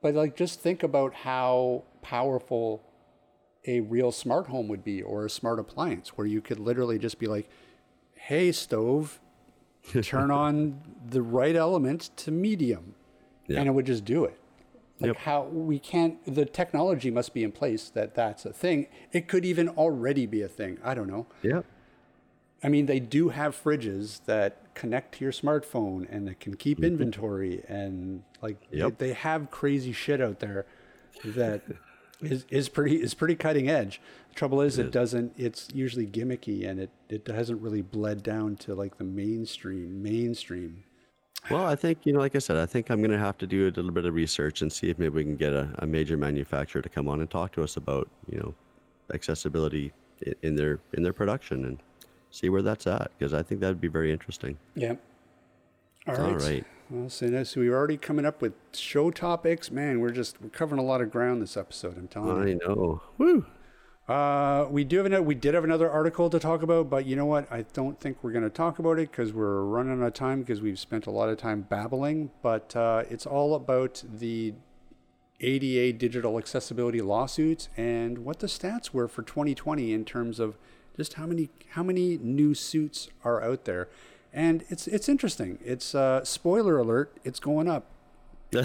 But 0.00 0.14
like, 0.14 0.36
just 0.36 0.60
think 0.60 0.82
about 0.82 1.14
how 1.14 1.84
powerful 2.02 2.82
a 3.64 3.80
real 3.80 4.10
smart 4.10 4.48
home 4.48 4.66
would 4.66 4.82
be, 4.82 5.00
or 5.00 5.24
a 5.24 5.30
smart 5.30 5.60
appliance, 5.60 6.16
where 6.18 6.26
you 6.26 6.40
could 6.40 6.58
literally 6.58 6.98
just 6.98 7.20
be 7.20 7.28
like, 7.28 7.48
"Hey, 8.14 8.50
stove, 8.50 9.20
turn 10.02 10.32
on 10.32 10.80
the 11.08 11.22
right 11.22 11.54
element 11.54 12.10
to 12.16 12.32
medium," 12.32 12.96
Yeah. 13.46 13.60
and 13.60 13.68
it 13.68 13.70
would 13.70 13.86
just 13.86 14.04
do 14.04 14.24
it. 14.24 14.36
Like 15.02 15.08
Yep. 15.08 15.16
how 15.18 15.42
we 15.44 15.78
can't, 15.78 16.24
the 16.24 16.44
technology 16.44 17.10
must 17.10 17.34
be 17.34 17.42
in 17.44 17.52
place 17.52 17.90
that 17.90 18.14
that's 18.14 18.44
a 18.46 18.52
thing. 18.52 18.86
It 19.12 19.28
could 19.28 19.44
even 19.44 19.68
already 19.70 20.26
be 20.26 20.42
a 20.42 20.48
thing. 20.48 20.78
I 20.84 20.94
don't 20.94 21.08
know. 21.08 21.26
yeah 21.42 21.62
I 22.64 22.68
mean, 22.68 22.86
they 22.86 23.00
do 23.00 23.30
have 23.30 23.60
fridges 23.60 24.24
that 24.26 24.72
connect 24.74 25.16
to 25.16 25.24
your 25.24 25.32
smartphone 25.32 26.06
and 26.08 26.28
that 26.28 26.38
can 26.38 26.54
keep 26.54 26.82
inventory 26.84 27.62
and 27.68 28.22
like 28.40 28.60
Mm-hmm. 28.66 28.76
Yep. 28.78 28.98
they, 28.98 29.06
they 29.08 29.12
have 29.14 29.50
crazy 29.50 29.92
shit 29.92 30.20
out 30.20 30.38
there 30.38 30.64
that 31.24 31.62
is, 32.20 32.44
is 32.50 32.68
pretty 32.68 33.02
is 33.02 33.14
pretty 33.14 33.34
cutting 33.34 33.68
edge. 33.68 34.00
The 34.28 34.34
trouble 34.36 34.60
is 34.60 34.78
it, 34.78 34.92
doesn't 34.92 35.32
it's 35.36 35.68
usually 35.74 36.06
gimmicky 36.06 36.66
and 36.68 36.78
it, 36.78 36.90
it 37.08 37.26
hasn't 37.26 37.60
really 37.60 37.82
bled 37.82 38.22
down 38.22 38.54
to 38.58 38.74
like 38.76 38.96
the 38.98 39.04
mainstream 39.04 40.00
mainstream. 40.02 40.84
Well, 41.50 41.66
I 41.66 41.74
think, 41.74 42.06
you 42.06 42.12
know, 42.12 42.20
like 42.20 42.36
I 42.36 42.38
said, 42.38 42.56
I 42.56 42.66
think 42.66 42.88
I'm 42.90 42.98
going 43.00 43.10
to 43.10 43.18
have 43.18 43.36
to 43.38 43.46
do 43.46 43.64
a 43.66 43.70
little 43.70 43.90
bit 43.90 44.04
of 44.04 44.14
research 44.14 44.62
and 44.62 44.72
see 44.72 44.90
if 44.90 44.98
maybe 44.98 45.14
we 45.16 45.24
can 45.24 45.36
get 45.36 45.52
a, 45.52 45.68
a 45.80 45.86
major 45.86 46.16
manufacturer 46.16 46.80
to 46.82 46.88
come 46.88 47.08
on 47.08 47.20
and 47.20 47.28
talk 47.28 47.52
to 47.52 47.62
us 47.62 47.76
about, 47.76 48.08
you 48.30 48.38
know, 48.38 48.54
accessibility 49.12 49.92
i- 50.26 50.34
in 50.42 50.54
their 50.54 50.78
in 50.92 51.02
their 51.02 51.12
production 51.12 51.64
and 51.64 51.78
see 52.30 52.48
where 52.48 52.62
that's 52.62 52.86
at 52.86 53.10
because 53.18 53.34
I 53.34 53.42
think 53.42 53.60
that'd 53.60 53.80
be 53.80 53.88
very 53.88 54.12
interesting. 54.12 54.56
Yeah. 54.76 54.94
All 56.06 56.16
All 56.16 56.32
right. 56.32 56.42
right. 56.42 56.66
Well, 56.90 57.08
so, 57.08 57.42
so 57.44 57.60
we're 57.60 57.74
already 57.74 57.96
coming 57.96 58.24
up 58.24 58.40
with 58.42 58.52
show 58.72 59.10
topics. 59.10 59.70
Man, 59.70 60.00
we're 60.00 60.10
just 60.12 60.40
we're 60.40 60.48
covering 60.50 60.80
a 60.80 60.84
lot 60.84 61.00
of 61.00 61.10
ground 61.10 61.42
this 61.42 61.56
episode. 61.56 61.96
I'm 61.98 62.08
telling 62.08 62.48
you. 62.48 62.54
I 62.62 62.66
know. 62.66 63.02
Woo. 63.18 63.46
Uh, 64.08 64.66
we 64.68 64.82
do 64.82 64.96
have 64.96 65.06
another, 65.06 65.22
we 65.22 65.34
did 65.34 65.54
have 65.54 65.62
another 65.62 65.88
article 65.90 66.28
to 66.28 66.38
talk 66.38 66.62
about, 66.62 66.90
but 66.90 67.06
you 67.06 67.14
know 67.14 67.26
what? 67.26 67.50
I 67.52 67.62
don't 67.72 68.00
think 68.00 68.18
we're 68.22 68.32
going 68.32 68.44
to 68.44 68.50
talk 68.50 68.78
about 68.78 68.98
it 68.98 69.10
because 69.10 69.32
we're 69.32 69.62
running 69.62 70.02
out 70.02 70.06
of 70.06 70.14
time 70.14 70.40
because 70.40 70.60
we've 70.60 70.78
spent 70.78 71.06
a 71.06 71.10
lot 71.10 71.28
of 71.28 71.38
time 71.38 71.62
babbling. 71.62 72.30
But 72.42 72.74
uh, 72.74 73.04
it's 73.08 73.26
all 73.26 73.54
about 73.54 74.02
the 74.12 74.54
ADA 75.40 75.92
digital 75.98 76.36
accessibility 76.38 77.00
lawsuits 77.00 77.68
and 77.76 78.18
what 78.18 78.40
the 78.40 78.48
stats 78.48 78.90
were 78.90 79.08
for 79.08 79.22
2020 79.22 79.92
in 79.92 80.04
terms 80.04 80.40
of 80.40 80.56
just 80.96 81.14
how 81.14 81.26
many 81.26 81.48
how 81.70 81.82
many 81.82 82.18
new 82.18 82.54
suits 82.54 83.08
are 83.24 83.42
out 83.42 83.64
there. 83.64 83.88
And 84.32 84.64
it's 84.68 84.86
it's 84.88 85.08
interesting. 85.08 85.58
It's 85.64 85.94
uh, 85.94 86.24
spoiler 86.24 86.78
alert. 86.78 87.16
It's 87.24 87.40
going 87.40 87.68
up. 87.68 87.86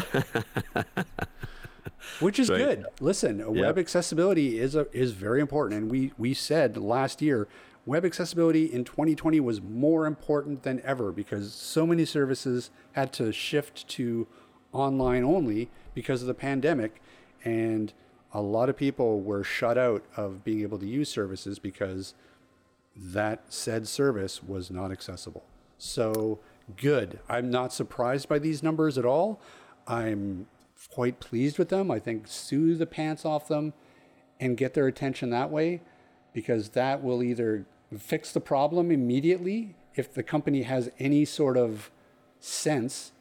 which 2.20 2.40
is 2.40 2.50
Right. 2.50 2.60
good. 2.60 2.86
Listen, 3.00 3.56
web 3.56 3.78
accessibility 3.78 4.60
is 4.60 4.76
a, 4.76 4.88
is 4.92 5.12
very 5.12 5.40
important, 5.42 5.82
and 5.82 5.92
we 5.92 6.12
we 6.18 6.34
said 6.34 6.78
last 6.78 7.22
year 7.22 7.48
web 7.86 8.04
accessibility 8.04 8.66
in 8.66 8.84
2020 8.84 9.40
was 9.40 9.62
more 9.62 10.06
important 10.06 10.64
than 10.64 10.82
ever 10.84 11.12
because 11.12 11.54
so 11.54 11.88
many 11.88 12.04
services 12.04 12.70
had 12.92 13.14
to 13.14 13.32
shift 13.32 13.88
to 13.88 14.28
online 14.74 15.24
only 15.24 15.70
because 15.94 16.22
of 16.22 16.28
the 16.28 16.34
pandemic, 16.34 17.02
and 17.46 17.94
a 18.34 18.42
lot 18.42 18.68
of 18.70 18.76
people 18.76 19.22
were 19.22 19.44
shut 19.44 19.78
out 19.78 20.04
of 20.18 20.44
being 20.44 20.62
able 20.62 20.78
to 20.78 20.86
use 20.86 21.10
services 21.10 21.60
because 21.60 22.14
that 22.96 23.44
said 23.48 23.88
service 23.88 24.44
was 24.44 24.70
not 24.70 24.92
accessible. 24.92 25.46
So 25.78 26.40
good. 26.76 27.20
I'm 27.30 27.50
not 27.50 27.72
surprised 27.72 28.28
by 28.28 28.40
these 28.40 28.62
numbers 28.62 28.98
at 28.98 29.06
all. 29.06 29.40
I'm 29.88 30.48
quite 30.90 31.20
pleased 31.20 31.58
with 31.58 31.70
them. 31.70 31.92
I 31.92 32.00
think 32.00 32.28
sue 32.28 32.76
the 32.76 32.86
pants 32.86 33.26
off 33.26 33.48
them 33.48 33.74
and 34.40 34.58
get 34.58 34.74
their 34.74 34.88
attention 34.88 35.30
that 35.32 35.50
way 35.52 35.82
because 36.34 36.70
that 36.70 37.04
will 37.04 37.24
either 37.24 37.66
fix 37.98 38.32
the 38.32 38.40
problem 38.40 38.92
immediately 38.92 39.76
if 39.96 40.14
the 40.14 40.24
company 40.24 40.64
has 40.64 40.92
any 41.00 41.26
sort 41.26 41.58
of 41.58 41.90
sense, 42.40 43.12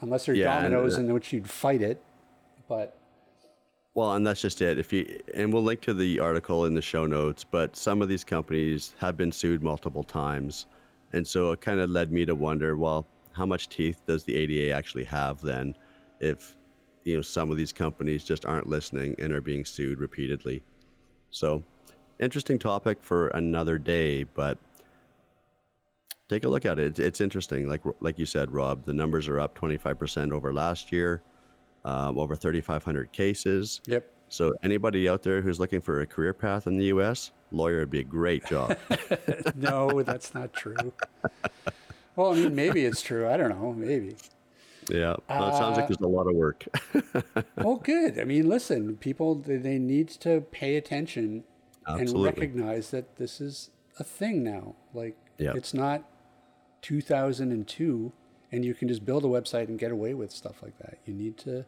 unless 0.00 0.26
they're 0.26 0.34
Yeah, 0.34 0.58
and, 0.58 0.72
Domino's 0.72 0.96
in 0.96 1.12
which 1.12 1.32
you'd 1.32 1.50
fight 1.50 1.82
it. 1.82 2.02
But 2.68 2.96
Well, 3.94 4.14
and 4.14 4.26
that's 4.26 4.40
just 4.40 4.62
it. 4.62 4.78
If 4.78 4.92
you 4.92 5.20
and 5.34 5.52
we'll 5.52 5.64
link 5.64 5.80
to 5.82 5.94
the 5.94 6.20
article 6.20 6.66
in 6.66 6.74
the 6.74 6.82
show 6.82 7.06
notes, 7.06 7.44
but 7.44 7.76
some 7.76 8.00
of 8.00 8.08
these 8.08 8.24
companies 8.24 8.94
have 8.98 9.16
been 9.16 9.32
sued 9.32 9.62
multiple 9.62 10.04
times. 10.04 10.66
And 11.12 11.26
so 11.26 11.52
it 11.52 11.60
kind 11.60 11.80
of 11.80 11.90
led 11.90 12.10
me 12.10 12.24
to 12.24 12.34
wonder, 12.34 12.76
well, 12.76 13.06
how 13.32 13.44
much 13.44 13.68
teeth 13.68 14.00
does 14.06 14.24
the 14.24 14.34
ADA 14.34 14.74
actually 14.74 15.04
have 15.04 15.40
then 15.42 15.74
if 16.20 16.56
you 17.04 17.16
know 17.16 17.22
some 17.22 17.50
of 17.50 17.56
these 17.56 17.72
companies 17.72 18.24
just 18.24 18.46
aren't 18.46 18.68
listening 18.68 19.14
and 19.18 19.32
are 19.32 19.40
being 19.40 19.64
sued 19.64 19.98
repeatedly. 19.98 20.62
So, 21.30 21.62
interesting 22.20 22.58
topic 22.58 22.98
for 23.00 23.28
another 23.28 23.78
day, 23.78 24.24
but 24.24 24.58
take 26.28 26.44
a 26.44 26.48
look 26.48 26.64
at 26.64 26.78
it. 26.78 26.98
It's, 26.98 27.20
interesting. 27.20 27.68
Like 27.68 27.82
like 28.00 28.18
you 28.18 28.26
said, 28.26 28.50
Rob, 28.52 28.84
the 28.84 28.92
numbers 28.92 29.28
are 29.28 29.40
up 29.40 29.58
25% 29.58 30.32
over 30.32 30.52
last 30.52 30.92
year, 30.92 31.22
um, 31.84 32.18
over 32.18 32.36
3,500 32.36 33.12
cases. 33.12 33.80
Yep. 33.86 34.08
So 34.28 34.54
anybody 34.62 35.08
out 35.08 35.22
there 35.22 35.42
who's 35.42 35.60
looking 35.60 35.82
for 35.82 36.00
a 36.00 36.06
career 36.06 36.32
path 36.32 36.66
in 36.66 36.78
the 36.78 36.86
U.S., 36.86 37.32
lawyer 37.50 37.80
would 37.80 37.90
be 37.90 38.00
a 38.00 38.04
great 38.04 38.46
job. 38.46 38.78
no, 39.54 40.02
that's 40.02 40.32
not 40.32 40.54
true. 40.54 40.92
Well, 42.16 42.32
I 42.32 42.36
mean, 42.36 42.54
maybe 42.54 42.84
it's 42.84 43.02
true. 43.02 43.28
I 43.28 43.36
don't 43.36 43.50
know. 43.50 43.72
Maybe. 43.72 44.16
Yeah, 44.90 45.14
well, 45.28 45.48
it 45.48 45.52
sounds 45.56 45.76
like 45.76 45.84
uh, 45.84 45.88
there's 45.88 46.00
a 46.00 46.06
lot 46.08 46.26
of 46.26 46.34
work. 46.34 46.64
Well, 47.56 47.76
good. 47.76 48.18
I 48.18 48.24
mean, 48.24 48.48
listen, 48.48 48.96
people 48.96 49.36
they, 49.36 49.78
need 49.78 50.08
to 50.08 50.40
pay 50.50 50.76
attention 50.76 51.44
Absolutely. 51.86 52.14
and 52.14 52.24
recognize 52.24 52.90
that 52.90 53.16
this 53.16 53.40
is 53.40 53.70
a 54.00 54.04
thing 54.04 54.42
now. 54.42 54.74
Like 54.92 55.16
Yeah. 55.38 55.52
it's 55.54 55.72
not 55.72 56.02
2002 56.82 58.12
and 58.50 58.64
you 58.64 58.74
can 58.74 58.88
just 58.88 59.04
build 59.04 59.24
a 59.24 59.28
website 59.28 59.68
and 59.68 59.78
get 59.78 59.92
away 59.92 60.12
with 60.14 60.30
stuff 60.32 60.62
like 60.62 60.76
that. 60.78 60.98
You 61.06 61.14
need 61.14 61.38
to 61.38 61.64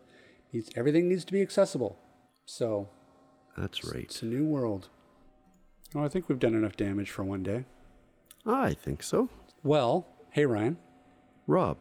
needs 0.52 0.70
everything 0.76 1.08
needs 1.08 1.24
to 1.24 1.32
be 1.32 1.42
accessible. 1.42 1.98
So, 2.46 2.88
That's 3.56 3.84
right. 3.84 4.04
it's 4.04 4.22
a 4.22 4.26
new 4.26 4.44
world. 4.44 4.88
Well, 5.94 6.04
I 6.04 6.08
think 6.08 6.28
we've 6.28 6.38
done 6.38 6.54
enough 6.54 6.76
damage 6.76 7.10
for 7.10 7.24
one 7.24 7.42
day. 7.42 7.64
I 8.44 8.74
think 8.74 9.02
so. 9.02 9.28
Well, 9.62 10.06
hey 10.30 10.44
Ryan, 10.44 10.76
Rob, 11.46 11.78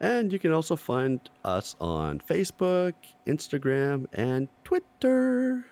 And 0.01 0.32
you 0.32 0.38
can 0.38 0.53
also 0.53 0.76
find 0.76 1.20
us 1.44 1.74
on 1.80 2.20
Facebook, 2.20 2.94
Instagram, 3.26 4.07
and 4.12 4.49
Twitter. 4.62 5.64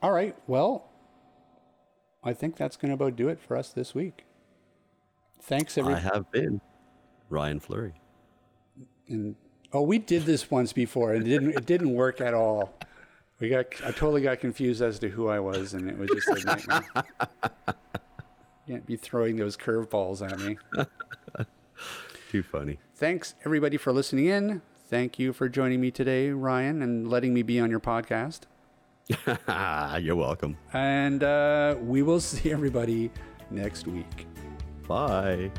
All 0.00 0.12
right. 0.12 0.34
Well, 0.46 0.90
I 2.24 2.32
think 2.32 2.56
that's 2.56 2.76
going 2.76 2.88
to 2.88 2.94
about 2.94 3.16
do 3.16 3.28
it 3.28 3.38
for 3.38 3.56
us 3.56 3.70
this 3.70 3.94
week. 3.94 4.24
Thanks, 5.42 5.76
everyone. 5.76 6.00
I 6.00 6.14
have 6.14 6.30
been 6.30 6.60
Ryan 7.28 7.60
Fleury. 7.60 7.94
And 9.08 9.34
oh, 9.72 9.82
we 9.82 9.98
did 9.98 10.24
this 10.24 10.50
once 10.50 10.72
before, 10.72 11.12
and 11.12 11.26
it 11.26 11.30
didn't 11.30 11.50
it 11.50 11.66
didn't 11.66 11.94
work 11.94 12.20
at 12.20 12.34
all. 12.34 12.74
We 13.40 13.48
got 13.48 13.66
I 13.84 13.90
totally 13.90 14.22
got 14.22 14.40
confused 14.40 14.82
as 14.82 14.98
to 15.00 15.08
who 15.08 15.28
I 15.28 15.40
was, 15.40 15.74
and 15.74 15.88
it 15.88 15.98
was 15.98 16.10
just 16.10 16.28
a 16.28 16.44
nightmare. 16.44 16.84
you 16.94 17.74
can't 18.74 18.86
be 18.86 18.96
throwing 18.96 19.36
those 19.36 19.56
curveballs 19.56 20.20
at 20.26 20.38
me. 20.40 20.58
Too 22.30 22.42
funny. 22.42 22.78
Thanks 23.00 23.34
everybody 23.46 23.78
for 23.78 23.94
listening 23.94 24.26
in. 24.26 24.60
Thank 24.90 25.18
you 25.18 25.32
for 25.32 25.48
joining 25.48 25.80
me 25.80 25.90
today, 25.90 26.32
Ryan, 26.32 26.82
and 26.82 27.08
letting 27.08 27.32
me 27.32 27.40
be 27.40 27.58
on 27.58 27.70
your 27.70 27.80
podcast. 27.80 28.40
You're 30.02 30.16
welcome. 30.16 30.58
And 30.74 31.24
uh, 31.24 31.76
we 31.80 32.02
will 32.02 32.20
see 32.30 32.52
everybody 32.52 33.10
next 33.50 33.86
week. 33.86 34.26
Bye. 34.86 35.50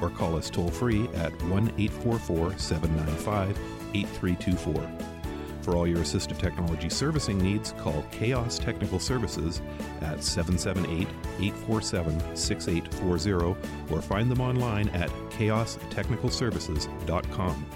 Or 0.00 0.10
call 0.10 0.36
us 0.36 0.50
toll 0.50 0.70
free 0.70 1.08
at 1.14 1.32
1 1.44 1.72
844 1.78 2.58
795 2.58 3.58
8324. 3.94 5.14
For 5.64 5.76
all 5.76 5.86
your 5.86 5.98
assistive 5.98 6.38
technology 6.38 6.88
servicing 6.90 7.38
needs, 7.38 7.72
call 7.78 8.04
Chaos 8.10 8.58
Technical 8.58 8.98
Services 8.98 9.62
at 10.02 10.22
778 10.22 11.08
847 11.40 12.36
6840 12.36 13.56
or 13.90 14.02
find 14.02 14.30
them 14.30 14.42
online 14.42 14.90
at 14.90 15.08
chaostechnicalservices.com. 15.30 17.66